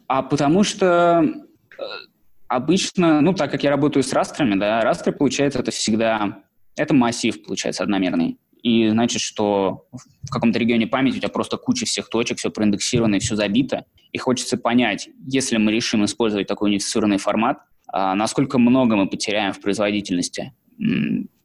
А 0.07 0.23
потому 0.23 0.63
что 0.63 1.23
э, 1.23 1.83
обычно, 2.47 3.21
ну, 3.21 3.35
так 3.35 3.51
как 3.51 3.63
я 3.63 3.69
работаю 3.69 4.01
с 4.01 4.11
растрами, 4.13 4.59
да, 4.59 4.81
растры, 4.81 5.13
получается, 5.13 5.59
это 5.59 5.69
всегда, 5.69 6.41
это 6.75 6.95
массив, 6.95 7.39
получается, 7.43 7.83
одномерный. 7.83 8.39
И 8.61 8.89
значит, 8.89 9.21
что 9.21 9.87
в 9.93 10.29
каком-то 10.31 10.59
регионе 10.59 10.87
памяти 10.87 11.17
у 11.17 11.19
тебя 11.19 11.29
просто 11.29 11.57
куча 11.57 11.85
всех 11.85 12.09
точек, 12.09 12.37
все 12.37 12.49
проиндексировано 12.49 13.15
и 13.15 13.19
все 13.19 13.35
забито. 13.35 13.85
И 14.11 14.17
хочется 14.17 14.57
понять, 14.57 15.09
если 15.25 15.57
мы 15.57 15.71
решим 15.71 16.03
использовать 16.05 16.47
такой 16.47 16.69
унифицированный 16.71 17.17
формат, 17.17 17.59
а, 17.87 18.15
насколько 18.15 18.57
много 18.57 18.95
мы 18.95 19.07
потеряем 19.07 19.53
в 19.53 19.61
производительности. 19.61 20.53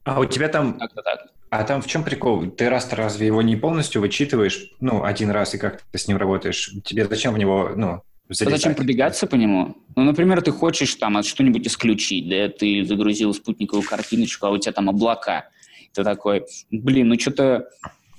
А 0.05 0.21
у 0.21 0.25
тебя 0.25 0.49
там... 0.49 0.79
так 0.79 0.93
так. 0.95 1.27
А 1.51 1.63
там 1.63 1.83
в 1.83 1.87
чем 1.87 2.03
прикол? 2.03 2.51
Ты 2.51 2.69
раз 2.69 2.93
разве 2.93 3.29
его 3.29 3.41
не 3.41 3.55
полностью 3.55 4.01
вычитываешь, 4.01 4.73
ну, 4.81 5.05
один 5.05 5.31
раз 5.31 5.55
и 5.55 5.59
как 5.59 5.83
ты 5.83 5.99
с 5.99 6.09
ним 6.09 6.17
работаешь? 6.17 6.73
Тебе 6.85 7.07
зачем 7.07 7.33
в 7.33 7.39
него, 7.39 7.71
ну, 7.77 8.03
залезать? 8.29 8.55
А 8.55 8.57
зачем 8.57 8.75
пробегаться 8.75 9.29
по 9.29 9.37
нему? 9.37 9.77
Ну, 9.95 10.03
например, 10.03 10.43
ты 10.43 10.51
хочешь 10.51 10.93
там 10.97 11.23
что-нибудь 11.23 11.67
исключить, 11.69 12.29
да, 12.29 12.49
ты 12.49 12.85
загрузил 12.85 13.33
спутниковую 13.33 13.87
картиночку, 13.87 14.47
а 14.47 14.51
у 14.51 14.59
тебя 14.59 14.73
там 14.73 14.89
облака 14.89 15.49
ты 15.95 16.05
такой, 16.05 16.45
блин, 16.71 17.09
ну 17.09 17.19
что-то 17.19 17.69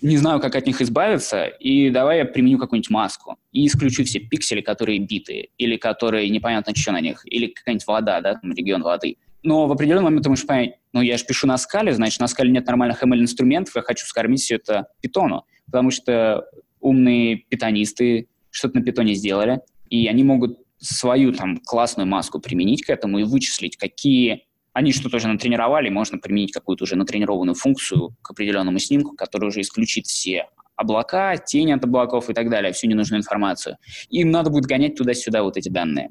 не 0.01 0.17
знаю, 0.17 0.39
как 0.39 0.55
от 0.55 0.67
них 0.67 0.81
избавиться, 0.81 1.45
и 1.45 1.89
давай 1.89 2.19
я 2.19 2.25
применю 2.25 2.57
какую-нибудь 2.59 2.89
маску 2.89 3.37
и 3.51 3.65
исключу 3.65 4.03
все 4.03 4.19
пиксели, 4.19 4.61
которые 4.61 4.99
битые, 4.99 5.49
или 5.57 5.77
которые 5.77 6.29
непонятно 6.29 6.75
что 6.75 6.91
на 6.91 7.01
них, 7.01 7.21
или 7.25 7.47
какая-нибудь 7.47 7.87
вода, 7.87 8.21
да, 8.21 8.35
там 8.35 8.51
регион 8.53 8.83
воды. 8.83 9.17
Но 9.41 9.67
в 9.67 9.71
определенный 9.71 10.03
момент 10.03 10.23
ты 10.23 10.29
можешь 10.29 10.45
понять, 10.45 10.75
ну 10.93 11.01
я 11.01 11.17
же 11.17 11.25
пишу 11.25 11.47
на 11.47 11.57
скале, 11.57 11.93
значит, 11.93 12.19
на 12.19 12.27
скале 12.27 12.51
нет 12.51 12.65
нормальных 12.65 13.03
ML-инструментов, 13.03 13.75
я 13.75 13.81
хочу 13.81 14.05
скормить 14.05 14.41
все 14.41 14.55
это 14.55 14.87
питону, 15.01 15.45
потому 15.65 15.91
что 15.91 16.45
умные 16.79 17.37
питонисты 17.37 18.27
что-то 18.49 18.79
на 18.79 18.83
питоне 18.83 19.13
сделали, 19.15 19.61
и 19.89 20.07
они 20.07 20.23
могут 20.23 20.59
свою 20.77 21.31
там 21.31 21.57
классную 21.57 22.07
маску 22.07 22.39
применить 22.39 22.83
к 22.83 22.89
этому 22.89 23.19
и 23.19 23.23
вычислить, 23.23 23.77
какие 23.77 24.44
они 24.75 24.91
что-то 24.91 25.15
уже 25.15 25.29
натренировали, 25.29 25.87
можно 25.87 26.17
применить 26.17 26.51
какую-то 26.51 26.83
уже 26.83 26.97
натренированную 26.97 27.55
функцию 27.55 28.13
к 28.21 28.31
определенному 28.31 28.77
снимку, 28.77 29.15
который 29.15 29.47
уже 29.47 29.61
исключит 29.61 30.05
все 30.05 30.49
облака, 30.75 31.37
тени 31.37 31.71
от 31.71 31.85
облаков 31.85 32.29
и 32.29 32.33
так 32.33 32.49
далее, 32.49 32.73
всю 32.73 32.87
ненужную 32.87 33.21
информацию. 33.21 33.77
Им 34.09 34.31
надо 34.31 34.49
будет 34.49 34.65
гонять 34.65 34.95
туда-сюда 34.95 35.43
вот 35.43 35.55
эти 35.55 35.69
данные. 35.69 36.09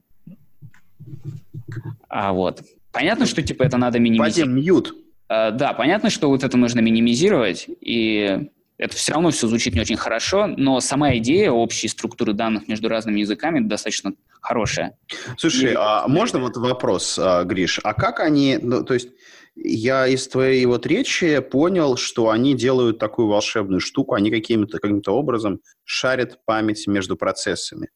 А 2.08 2.32
вот. 2.32 2.62
Понятно, 2.90 3.26
что 3.26 3.42
типа 3.42 3.64
это 3.64 3.76
надо 3.76 3.98
минимизировать. 3.98 4.38
Вадим, 4.38 4.56
мьют. 4.56 4.94
А, 5.28 5.50
да, 5.50 5.74
понятно, 5.74 6.08
что 6.08 6.30
вот 6.30 6.42
это 6.42 6.56
нужно 6.56 6.80
минимизировать, 6.80 7.66
и 7.82 8.48
это 8.78 8.96
все 8.96 9.12
равно 9.12 9.30
все 9.30 9.46
звучит 9.46 9.74
не 9.74 9.80
очень 9.80 9.96
хорошо, 9.96 10.46
но 10.46 10.80
сама 10.80 11.16
идея 11.16 11.50
общей 11.50 11.88
структуры 11.88 12.32
данных 12.32 12.68
между 12.68 12.88
разными 12.88 13.20
языками 13.20 13.60
достаточно 13.60 14.14
хорошая. 14.40 14.96
Слушай, 15.38 15.72
И... 15.72 15.76
а 15.78 16.06
можно 16.08 16.40
вот 16.40 16.56
вопрос, 16.56 17.18
а, 17.18 17.44
Гриш, 17.44 17.80
а 17.82 17.94
как 17.94 18.20
они, 18.20 18.58
ну, 18.60 18.84
то 18.84 18.94
есть 18.94 19.10
я 19.56 20.06
из 20.08 20.26
твоей 20.26 20.64
вот 20.66 20.86
речи 20.86 21.38
понял, 21.38 21.96
что 21.96 22.30
они 22.30 22.54
делают 22.54 22.98
такую 22.98 23.28
волшебную 23.28 23.80
штуку, 23.80 24.14
они 24.14 24.30
каким-то 24.30 24.78
каким 24.78 25.00
образом 25.06 25.60
шарят 25.84 26.40
память 26.44 26.86
между 26.88 27.16
процессами. 27.16 27.88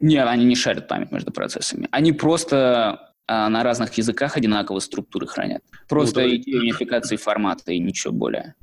Нет, 0.00 0.26
они 0.26 0.44
не 0.44 0.56
шарят 0.56 0.88
память 0.88 1.12
между 1.12 1.32
процессами. 1.32 1.88
Они 1.90 2.12
просто 2.12 3.14
а, 3.26 3.48
на 3.48 3.62
разных 3.62 3.92
языках 3.94 4.36
одинаковые 4.36 4.80
структуры 4.80 5.26
хранят. 5.26 5.62
Просто 5.88 6.22
ну, 6.22 6.36
идея 6.36 6.60
унификации 6.60 7.16
формата 7.16 7.72
и 7.72 7.78
ничего 7.78 8.12
более. 8.12 8.54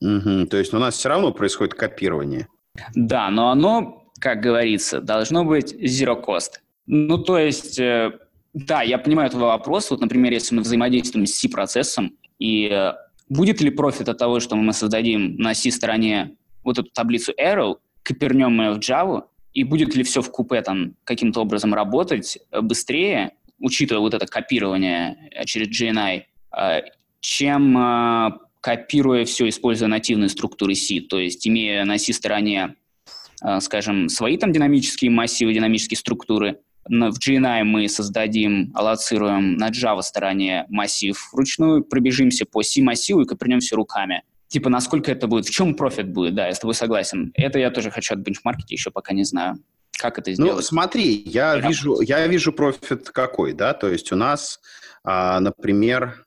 Угу. 0.00 0.46
То 0.46 0.56
есть 0.56 0.72
у 0.74 0.78
нас 0.78 0.96
все 0.96 1.08
равно 1.08 1.32
происходит 1.32 1.74
копирование. 1.74 2.48
Да, 2.94 3.30
но 3.30 3.50
оно, 3.50 4.04
как 4.18 4.40
говорится, 4.40 5.00
должно 5.00 5.44
быть 5.44 5.74
zero 5.74 6.22
cost. 6.24 6.60
Ну, 6.86 7.18
то 7.18 7.38
есть, 7.38 7.78
э, 7.78 8.12
да, 8.52 8.82
я 8.82 8.98
понимаю 8.98 9.30
твой 9.30 9.44
вопрос. 9.44 9.90
Вот, 9.90 10.00
например, 10.00 10.32
если 10.32 10.54
мы 10.54 10.62
взаимодействуем 10.62 11.26
с 11.26 11.34
C-процессом, 11.34 12.16
и 12.38 12.68
э, 12.70 12.92
будет 13.28 13.60
ли 13.60 13.70
профит 13.70 14.08
от 14.08 14.18
того, 14.18 14.40
что 14.40 14.56
мы 14.56 14.72
создадим 14.72 15.36
на 15.36 15.54
C-стороне 15.54 16.36
вот 16.62 16.78
эту 16.78 16.90
таблицу 16.90 17.32
arrow, 17.40 17.76
копернем 18.02 18.60
ее 18.60 18.72
в 18.72 18.78
Java, 18.78 19.24
и 19.52 19.64
будет 19.64 19.94
ли 19.94 20.02
все 20.02 20.20
в 20.20 20.30
купе 20.30 20.60
там 20.62 20.94
каким-то 21.04 21.40
образом 21.40 21.72
работать 21.72 22.38
э, 22.50 22.60
быстрее, 22.60 23.32
учитывая 23.60 24.00
вот 24.00 24.14
это 24.14 24.26
копирование 24.26 25.30
через 25.46 25.68
GNI, 25.68 26.24
чем 27.20 28.40
копируя 28.64 29.26
все, 29.26 29.46
используя 29.50 29.90
нативные 29.90 30.30
структуры 30.30 30.74
C, 30.74 31.00
то 31.02 31.18
есть 31.18 31.46
имея 31.46 31.84
на 31.84 31.98
C-стороне, 31.98 32.76
э, 33.42 33.60
скажем, 33.60 34.08
свои 34.08 34.38
там 34.38 34.52
динамические 34.52 35.10
массивы, 35.10 35.52
динамические 35.52 35.98
структуры, 35.98 36.60
в 36.86 37.18
GNI 37.18 37.64
мы 37.64 37.88
создадим, 37.90 38.72
аллоцируем 38.74 39.58
на 39.58 39.68
Java 39.68 40.00
стороне 40.00 40.64
массив 40.70 41.14
вручную, 41.34 41.84
пробежимся 41.84 42.46
по 42.46 42.62
C-массиву 42.62 43.20
и 43.20 43.26
копринем 43.26 43.60
все 43.60 43.76
руками. 43.76 44.22
Типа, 44.48 44.70
насколько 44.70 45.12
это 45.12 45.26
будет, 45.26 45.44
в 45.44 45.50
чем 45.50 45.74
профит 45.74 46.10
будет, 46.10 46.34
да, 46.34 46.46
я 46.46 46.54
с 46.54 46.58
тобой 46.58 46.74
согласен. 46.74 47.32
Это 47.34 47.58
я 47.58 47.70
тоже 47.70 47.90
хочу 47.90 48.14
отбенчмаркить, 48.14 48.72
еще 48.72 48.90
пока 48.90 49.12
не 49.12 49.24
знаю. 49.24 49.58
Как 49.98 50.18
это 50.18 50.30
ну, 50.30 50.34
сделать? 50.36 50.56
Ну, 50.56 50.62
смотри, 50.62 51.22
я 51.26 51.58
вижу, 51.58 52.00
я 52.00 52.26
вижу 52.26 52.50
профит 52.50 53.10
какой, 53.10 53.52
да, 53.52 53.74
то 53.74 53.90
есть 53.90 54.10
у 54.10 54.16
нас, 54.16 54.58
а, 55.02 55.38
например, 55.40 56.24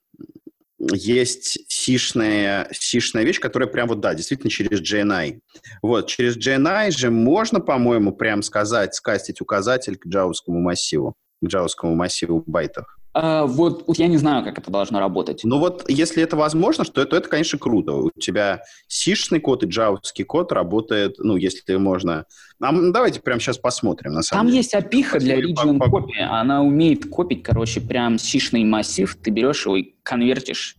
есть 0.80 1.60
сишная, 1.68 2.70
сишная 2.72 3.24
вещь, 3.24 3.40
которая 3.40 3.68
прям 3.68 3.88
вот, 3.88 4.00
да, 4.00 4.14
действительно 4.14 4.50
через 4.50 4.82
JNI. 4.82 5.40
Вот, 5.82 6.08
через 6.08 6.38
JNI 6.38 6.92
же 6.92 7.10
можно, 7.10 7.60
по-моему, 7.60 8.14
прям 8.14 8.42
сказать, 8.44 8.94
скастить 8.96 9.42
указатель 9.42 9.98
к 9.98 10.08
джавовскому 10.08 10.60
массиву, 10.60 11.16
к 11.42 11.48
джавовскому 11.48 11.96
массиву 11.96 12.44
байтов. 12.46 12.86
Вот, 13.20 13.86
вот 13.88 13.98
я 13.98 14.08
не 14.08 14.18
знаю, 14.18 14.44
как 14.44 14.60
это 14.60 14.70
должно 14.70 15.00
работать. 15.00 15.42
Ну 15.44 15.60
вот, 15.60 15.86
если 15.88 16.22
это 16.22 16.36
возможно, 16.36 16.86
то, 16.86 17.06
то 17.06 17.16
это, 17.16 17.28
конечно, 17.30 17.58
круто. 17.58 17.94
У 17.94 18.12
тебя 18.12 18.62
сишный 18.88 19.40
код 19.40 19.64
и 19.64 19.68
джавовский 19.68 20.24
код 20.24 20.52
работает, 20.52 21.16
ну, 21.18 21.36
если 21.36 21.76
можно. 21.78 22.26
А, 22.62 22.72
давайте 22.72 23.22
прямо 23.22 23.40
сейчас 23.40 23.58
посмотрим, 23.58 24.14
на 24.14 24.22
самом 24.22 24.42
Там 24.42 24.48
деле. 24.48 24.58
есть 24.58 24.74
опиха 24.74 25.20
для 25.20 25.40
region 25.40 25.78
copy. 25.78 26.20
Она 26.20 26.62
умеет 26.62 27.10
копить, 27.10 27.44
короче, 27.44 27.82
прям 27.82 28.20
сишный 28.20 28.64
массив. 28.64 29.16
Ты 29.22 29.32
берешь 29.32 29.66
его 29.66 29.78
и 29.78 29.94
конвертишь 30.04 30.76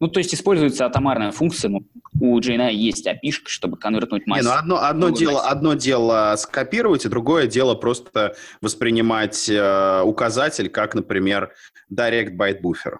ну, 0.00 0.08
то 0.08 0.18
есть 0.18 0.34
используется 0.34 0.86
атомарная 0.86 1.32
функция, 1.32 1.70
ну, 1.70 1.82
у 2.20 2.38
JNI 2.40 2.72
есть 2.72 3.06
API, 3.06 3.30
чтобы 3.46 3.76
конвертнуть 3.76 4.26
массу. 4.26 4.44
Не, 4.44 4.48
ну 4.48 4.56
одно, 4.56 4.82
одно, 4.82 5.10
дело, 5.10 5.40
одно 5.42 5.74
дело 5.74 6.34
скопировать, 6.36 7.04
и 7.04 7.08
другое 7.08 7.46
дело 7.46 7.74
просто 7.74 8.34
воспринимать 8.60 9.48
э, 9.48 10.02
указатель, 10.04 10.68
как, 10.68 10.94
например, 10.94 11.52
Direct 11.92 12.36
Byte 12.36 12.60
Buffer. 12.60 12.96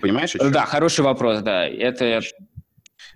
Понимаешь? 0.00 0.34
Да, 0.34 0.64
хороший 0.66 1.04
вопрос, 1.04 1.40
да. 1.40 1.66
Это... 1.66 2.20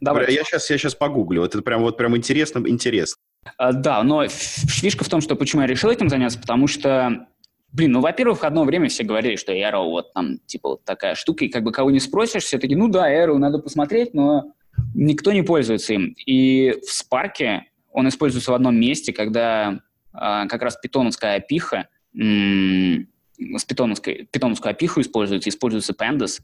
Давай. 0.01 0.33
Я 0.33 0.45
сейчас, 0.45 0.71
я 0.71 0.79
сейчас 0.79 0.95
погуглю. 0.95 1.45
Это 1.45 1.61
прям, 1.63 1.83
вот 1.83 1.97
прям 1.97 2.17
интересно, 2.17 2.63
интересно. 2.67 3.17
А, 3.57 3.73
да, 3.73 4.03
но 4.03 4.29
фишка 4.29 5.05
в 5.05 5.09
том, 5.09 5.21
что 5.21 5.35
почему 5.35 5.63
я 5.63 5.69
решил 5.69 5.91
этим 5.91 6.09
заняться, 6.09 6.39
потому 6.39 6.67
что 6.67 7.27
Блин, 7.71 7.93
ну, 7.93 8.01
во-первых, 8.01 8.41
в 8.41 8.45
одно 8.45 8.65
время 8.65 8.89
все 8.89 9.05
говорили, 9.05 9.37
что 9.37 9.53
Arrow 9.53 9.91
вот 9.91 10.15
там, 10.15 10.39
типа, 10.47 10.71
вот 10.71 10.85
такая 10.85 11.15
штука, 11.15 11.45
и 11.45 11.49
как 11.49 11.65
бы 11.65 11.71
кого 11.71 11.91
не 11.91 12.01
спросишь, 12.01 12.45
все 12.45 12.59
таки 12.59 12.75
ну 12.75 12.89
да, 12.89 13.13
Arrow 13.13 13.37
надо 13.37 13.59
посмотреть, 13.59 14.15
но 14.15 14.55
никто 14.95 15.33
не 15.33 15.43
пользуется 15.43 15.95
им. 15.95 16.15
И 16.27 16.75
в 16.83 17.03
Spark 17.03 17.61
он 17.93 18.09
используется 18.09 18.53
в 18.53 18.55
одном 18.55 18.79
месте, 18.79 19.13
когда 19.13 19.81
а, 20.13 20.47
как 20.47 20.63
раз 20.63 20.77
питоновская 20.77 21.37
опиха, 21.37 21.89
с 22.15 23.65
питоновской, 23.67 24.29
питоновскую 24.31 24.71
апиху 24.71 25.01
используется, 25.01 25.49
используется 25.49 25.93
Pandas, 25.93 26.41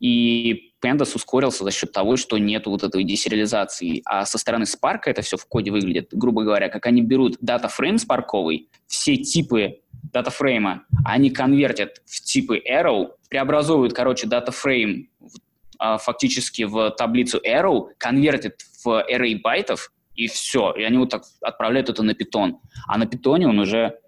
и 0.00 0.72
Pandas 0.82 1.14
ускорился 1.14 1.64
за 1.64 1.70
счет 1.70 1.92
того, 1.92 2.16
что 2.16 2.38
нет 2.38 2.66
вот 2.66 2.82
этой 2.82 3.02
десериализации. 3.04 4.02
А 4.04 4.26
со 4.26 4.38
стороны 4.38 4.64
Spark 4.64 5.02
это 5.06 5.22
все 5.22 5.36
в 5.36 5.46
коде 5.46 5.70
выглядит, 5.70 6.08
грубо 6.12 6.42
говоря, 6.42 6.68
как 6.68 6.86
они 6.86 7.02
берут 7.02 7.36
датафрейм 7.40 7.98
спарковый, 7.98 8.68
все 8.86 9.16
типы 9.16 9.80
датафрейма, 10.12 10.84
они 11.04 11.30
конвертят 11.30 12.02
в 12.04 12.22
типы 12.22 12.62
Arrow, 12.70 13.10
преобразовывают, 13.28 13.92
короче, 13.92 14.26
датафрейм 14.26 15.08
а, 15.20 15.26
фактически 15.78 16.62
в 16.62 16.90
таблицу 16.90 17.40
Arrow, 17.46 17.88
конвертят 17.98 18.60
в 18.84 19.04
array 19.08 19.40
байтов, 19.40 19.92
и 20.14 20.28
все. 20.28 20.72
И 20.72 20.82
они 20.82 20.98
вот 20.98 21.10
так 21.10 21.22
отправляют 21.42 21.90
это 21.90 22.02
на 22.02 22.14
питон. 22.14 22.58
А 22.88 22.98
на 22.98 23.06
питоне 23.06 23.48
он 23.48 23.58
уже 23.58 23.98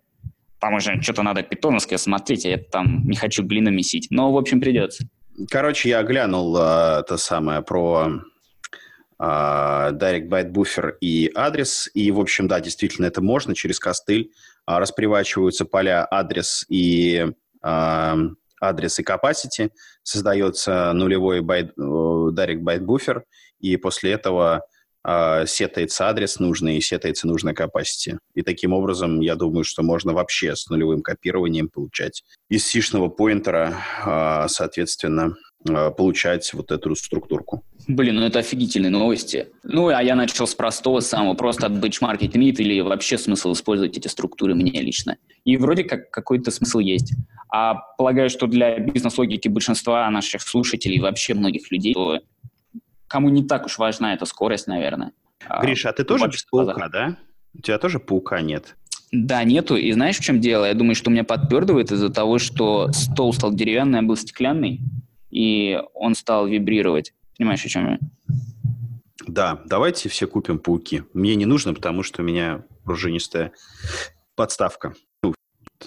там 0.60 0.74
уже 0.74 1.00
что-то 1.02 1.22
надо 1.22 1.42
питоновское 1.42 1.98
смотреть, 1.98 2.44
а 2.46 2.48
я 2.50 2.58
там 2.58 3.04
не 3.04 3.16
хочу 3.16 3.44
глину 3.44 3.70
месить. 3.70 4.08
Но, 4.10 4.32
в 4.32 4.36
общем, 4.36 4.60
придется. 4.60 5.04
Короче, 5.50 5.90
я 5.90 6.02
глянул 6.02 6.56
а, 6.58 7.02
то 7.02 7.16
самое 7.16 7.62
про 7.62 8.22
а, 9.18 9.92
Direct 9.92 10.28
Byte 10.28 10.50
Buffer 10.50 10.94
и 11.00 11.30
адрес. 11.34 11.88
И, 11.94 12.10
в 12.10 12.18
общем, 12.18 12.48
да, 12.48 12.60
действительно, 12.60 13.06
это 13.06 13.22
можно 13.22 13.54
через 13.54 13.78
костыль. 13.78 14.32
А, 14.66 14.80
распривачиваются 14.80 15.64
поля 15.64 16.06
адрес 16.10 16.64
и 16.68 17.26
а, 17.62 18.16
адрес 18.60 18.98
и 18.98 19.02
capacity, 19.02 19.70
создается 20.02 20.92
нулевой 20.92 21.40
байт, 21.40 21.72
Direct 21.78 22.60
Byte 22.60 22.84
Buffer, 22.84 23.22
и 23.60 23.76
после 23.76 24.12
этого 24.12 24.62
э, 25.04 25.46
сетается 25.46 26.08
адрес 26.08 26.38
нужный 26.38 26.76
и 26.76 26.80
сетается 26.80 27.26
нужная 27.26 27.54
capacity. 27.54 28.18
И 28.34 28.42
таким 28.42 28.72
образом, 28.72 29.20
я 29.20 29.34
думаю, 29.34 29.64
что 29.64 29.82
можно 29.82 30.12
вообще 30.12 30.54
с 30.54 30.68
нулевым 30.68 31.02
копированием 31.02 31.68
получать 31.68 32.22
из 32.48 32.66
сишного 32.66 33.08
поинтера, 33.08 33.74
э, 34.06 34.48
соответственно, 34.48 35.34
получать 35.64 36.52
вот 36.54 36.70
эту 36.70 36.94
структурку. 36.94 37.64
Блин, 37.88 38.16
ну 38.16 38.22
это 38.22 38.38
офигительные 38.38 38.90
новости. 38.90 39.48
Ну, 39.64 39.88
а 39.88 40.02
я 40.02 40.14
начал 40.14 40.46
с 40.46 40.54
простого 40.54 41.00
самого, 41.00 41.34
просто 41.34 41.66
от 41.66 41.72
бенчмаркить 41.72 42.34
мид 42.34 42.60
или 42.60 42.80
вообще 42.80 43.18
смысл 43.18 43.52
использовать 43.52 43.96
эти 43.96 44.08
структуры 44.08 44.54
мне 44.54 44.80
лично. 44.80 45.16
И 45.44 45.56
вроде 45.56 45.84
как 45.84 46.10
какой-то 46.10 46.50
смысл 46.50 46.78
есть. 46.78 47.14
А 47.50 47.74
полагаю, 47.96 48.30
что 48.30 48.46
для 48.46 48.78
бизнес-логики 48.78 49.48
большинства 49.48 50.08
наших 50.10 50.42
слушателей, 50.42 51.00
вообще 51.00 51.34
многих 51.34 51.70
людей, 51.72 51.94
то 51.94 52.20
кому 53.08 53.30
не 53.30 53.42
так 53.42 53.66
уж 53.66 53.78
важна 53.78 54.14
эта 54.14 54.26
скорость, 54.26 54.66
наверное. 54.66 55.12
А, 55.46 55.62
Гриша, 55.62 55.88
а 55.88 55.92
ты 55.92 56.04
тоже 56.04 56.26
без 56.26 56.44
паука, 56.44 56.88
да? 56.88 57.16
У 57.54 57.62
тебя 57.62 57.78
тоже 57.78 57.98
паука 57.98 58.40
нет? 58.42 58.76
Да, 59.10 59.42
нету. 59.44 59.76
И 59.76 59.90
знаешь, 59.92 60.18
в 60.18 60.22
чем 60.22 60.40
дело? 60.40 60.66
Я 60.66 60.74
думаю, 60.74 60.94
что 60.94 61.08
у 61.08 61.12
меня 61.12 61.24
подпердывает 61.24 61.90
из-за 61.90 62.10
того, 62.10 62.38
что 62.38 62.92
стол 62.92 63.32
стал 63.32 63.54
деревянный, 63.54 64.00
а 64.00 64.02
был 64.02 64.16
стеклянный, 64.16 64.80
и 65.30 65.78
он 65.94 66.14
стал 66.14 66.46
вибрировать. 66.46 67.14
Понимаешь, 67.36 67.64
о 67.64 67.68
чем 67.68 67.90
я? 67.90 67.98
Да, 69.26 69.62
давайте 69.66 70.08
все 70.08 70.26
купим 70.26 70.58
пауки. 70.58 71.04
Мне 71.12 71.34
не 71.34 71.46
нужно, 71.46 71.74
потому 71.74 72.02
что 72.02 72.22
у 72.22 72.24
меня 72.24 72.64
пружинистая 72.84 73.52
подставка. 74.34 74.94
Ну, 75.22 75.34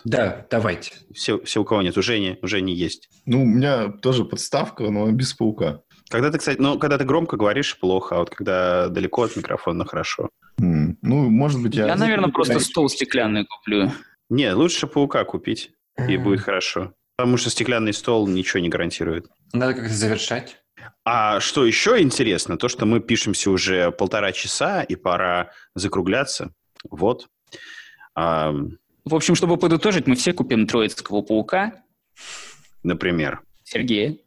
да, 0.06 0.46
давайте. 0.50 0.94
Все, 1.14 1.42
все 1.44 1.62
у 1.62 1.66
кого 1.66 1.82
нет, 1.82 1.98
уже 1.98 2.20
не, 2.20 2.38
уже 2.42 2.62
не 2.62 2.74
есть. 2.74 3.10
Ну, 3.26 3.42
у 3.42 3.46
меня 3.46 3.90
тоже 3.90 4.26
подставка, 4.26 4.90
но 4.90 5.12
без 5.12 5.34
паука. 5.34 5.82
Когда 6.10 6.30
ты, 6.30 6.38
кстати, 6.38 6.60
ну, 6.60 6.78
когда 6.78 6.98
ты 6.98 7.06
громко 7.06 7.38
говоришь, 7.38 7.80
плохо, 7.80 8.16
а 8.16 8.20
вот 8.20 8.30
когда 8.30 8.90
далеко 8.90 9.24
от 9.24 9.36
микрофона, 9.36 9.86
хорошо. 9.86 10.30
Mm. 10.60 10.98
Ну, 11.02 11.30
может 11.30 11.62
быть, 11.62 11.74
я... 11.76 11.88
Я, 11.88 11.96
наверное, 11.96 12.30
просто 12.30 12.60
стол 12.60 12.90
стеклянный 12.90 13.46
куплю. 13.46 13.92
Не, 14.30 14.54
лучше 14.54 14.88
паука 14.88 15.24
купить, 15.24 15.72
и 16.08 16.18
будет 16.18 16.42
хорошо. 16.42 16.94
Потому 17.22 17.38
что 17.38 17.52
стеклянный 17.52 17.94
стол 17.94 18.28
ничего 18.28 18.62
не 18.62 18.70
гарантирует. 18.70 19.28
Надо 19.54 19.76
как-то 19.76 19.94
завершать. 19.94 20.58
А 21.06 21.40
что 21.40 21.68
еще 21.68 22.02
интересно, 22.02 22.58
то, 22.58 22.68
что 22.68 22.88
мы 22.88 23.00
пишемся 23.00 23.52
уже 23.52 23.92
полтора 23.92 24.32
часа, 24.32 24.82
и 24.82 24.96
пора 24.96 25.52
закругляться. 25.76 26.52
Вот. 26.90 27.28
А... 28.16 28.56
В 29.06 29.14
общем, 29.14 29.36
чтобы 29.36 29.58
подытожить, 29.58 30.08
мы 30.08 30.16
все 30.16 30.34
купим 30.34 30.66
троицкого 30.66 31.22
паука. 31.22 31.84
Например. 32.82 33.42
Сергей. 33.64 34.24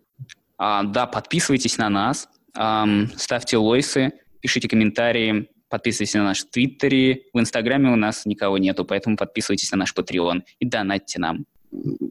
А, 0.56 0.84
да, 0.84 1.06
подписывайтесь 1.06 1.76
на 1.78 1.88
нас, 1.88 2.28
эм, 2.56 3.10
ставьте 3.16 3.56
лойсы, 3.56 4.12
пишите 4.40 4.68
комментарии, 4.68 5.48
подписывайтесь 5.68 6.14
на 6.14 6.22
наш 6.22 6.44
Твиттере. 6.44 7.22
В 7.32 7.40
Инстаграме 7.40 7.90
у 7.90 7.96
нас 7.96 8.24
никого 8.24 8.56
нету, 8.56 8.84
поэтому 8.84 9.16
подписывайтесь 9.16 9.72
на 9.72 9.78
наш 9.78 9.92
Patreon 9.92 10.42
и 10.60 10.64
донатьте 10.64 11.18
нам. 11.18 11.44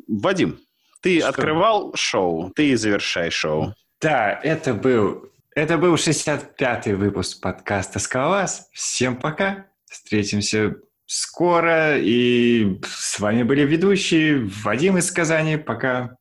Вадим, 0.10 0.60
ты 1.04 1.20
Что? 1.20 1.30
открывал 1.30 1.94
шоу, 1.96 2.52
ты 2.56 2.76
завершай 2.78 3.30
шоу. 3.30 3.76
Да, 4.02 4.40
это 4.42 4.74
был, 4.74 5.30
это 5.54 5.78
был 5.78 5.96
65-й 5.96 6.94
выпуск 6.94 7.42
подкаста 7.42 8.00
«Скалас». 8.00 8.70
Всем 8.72 9.18
пока, 9.18 9.68
встретимся 9.86 10.76
скоро, 11.06 11.98
и 12.00 12.80
с 12.86 13.20
вами 13.20 13.44
были 13.44 13.62
ведущие 13.64 14.50
Вадим 14.64 14.98
из 14.98 15.12
Казани, 15.12 15.58
пока. 15.58 16.16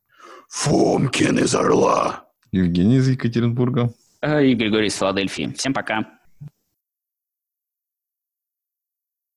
Фомкин 0.49 1.39
из 1.39 1.55
Орла. 1.55 2.25
Евгений 2.51 2.97
из 2.97 3.07
Екатеринбурга. 3.07 3.91
И 4.21 4.53
Григорий 4.53 4.87
из 4.87 4.95
Филадельфии. 4.97 5.53
Всем 5.57 5.73
пока. 5.73 6.05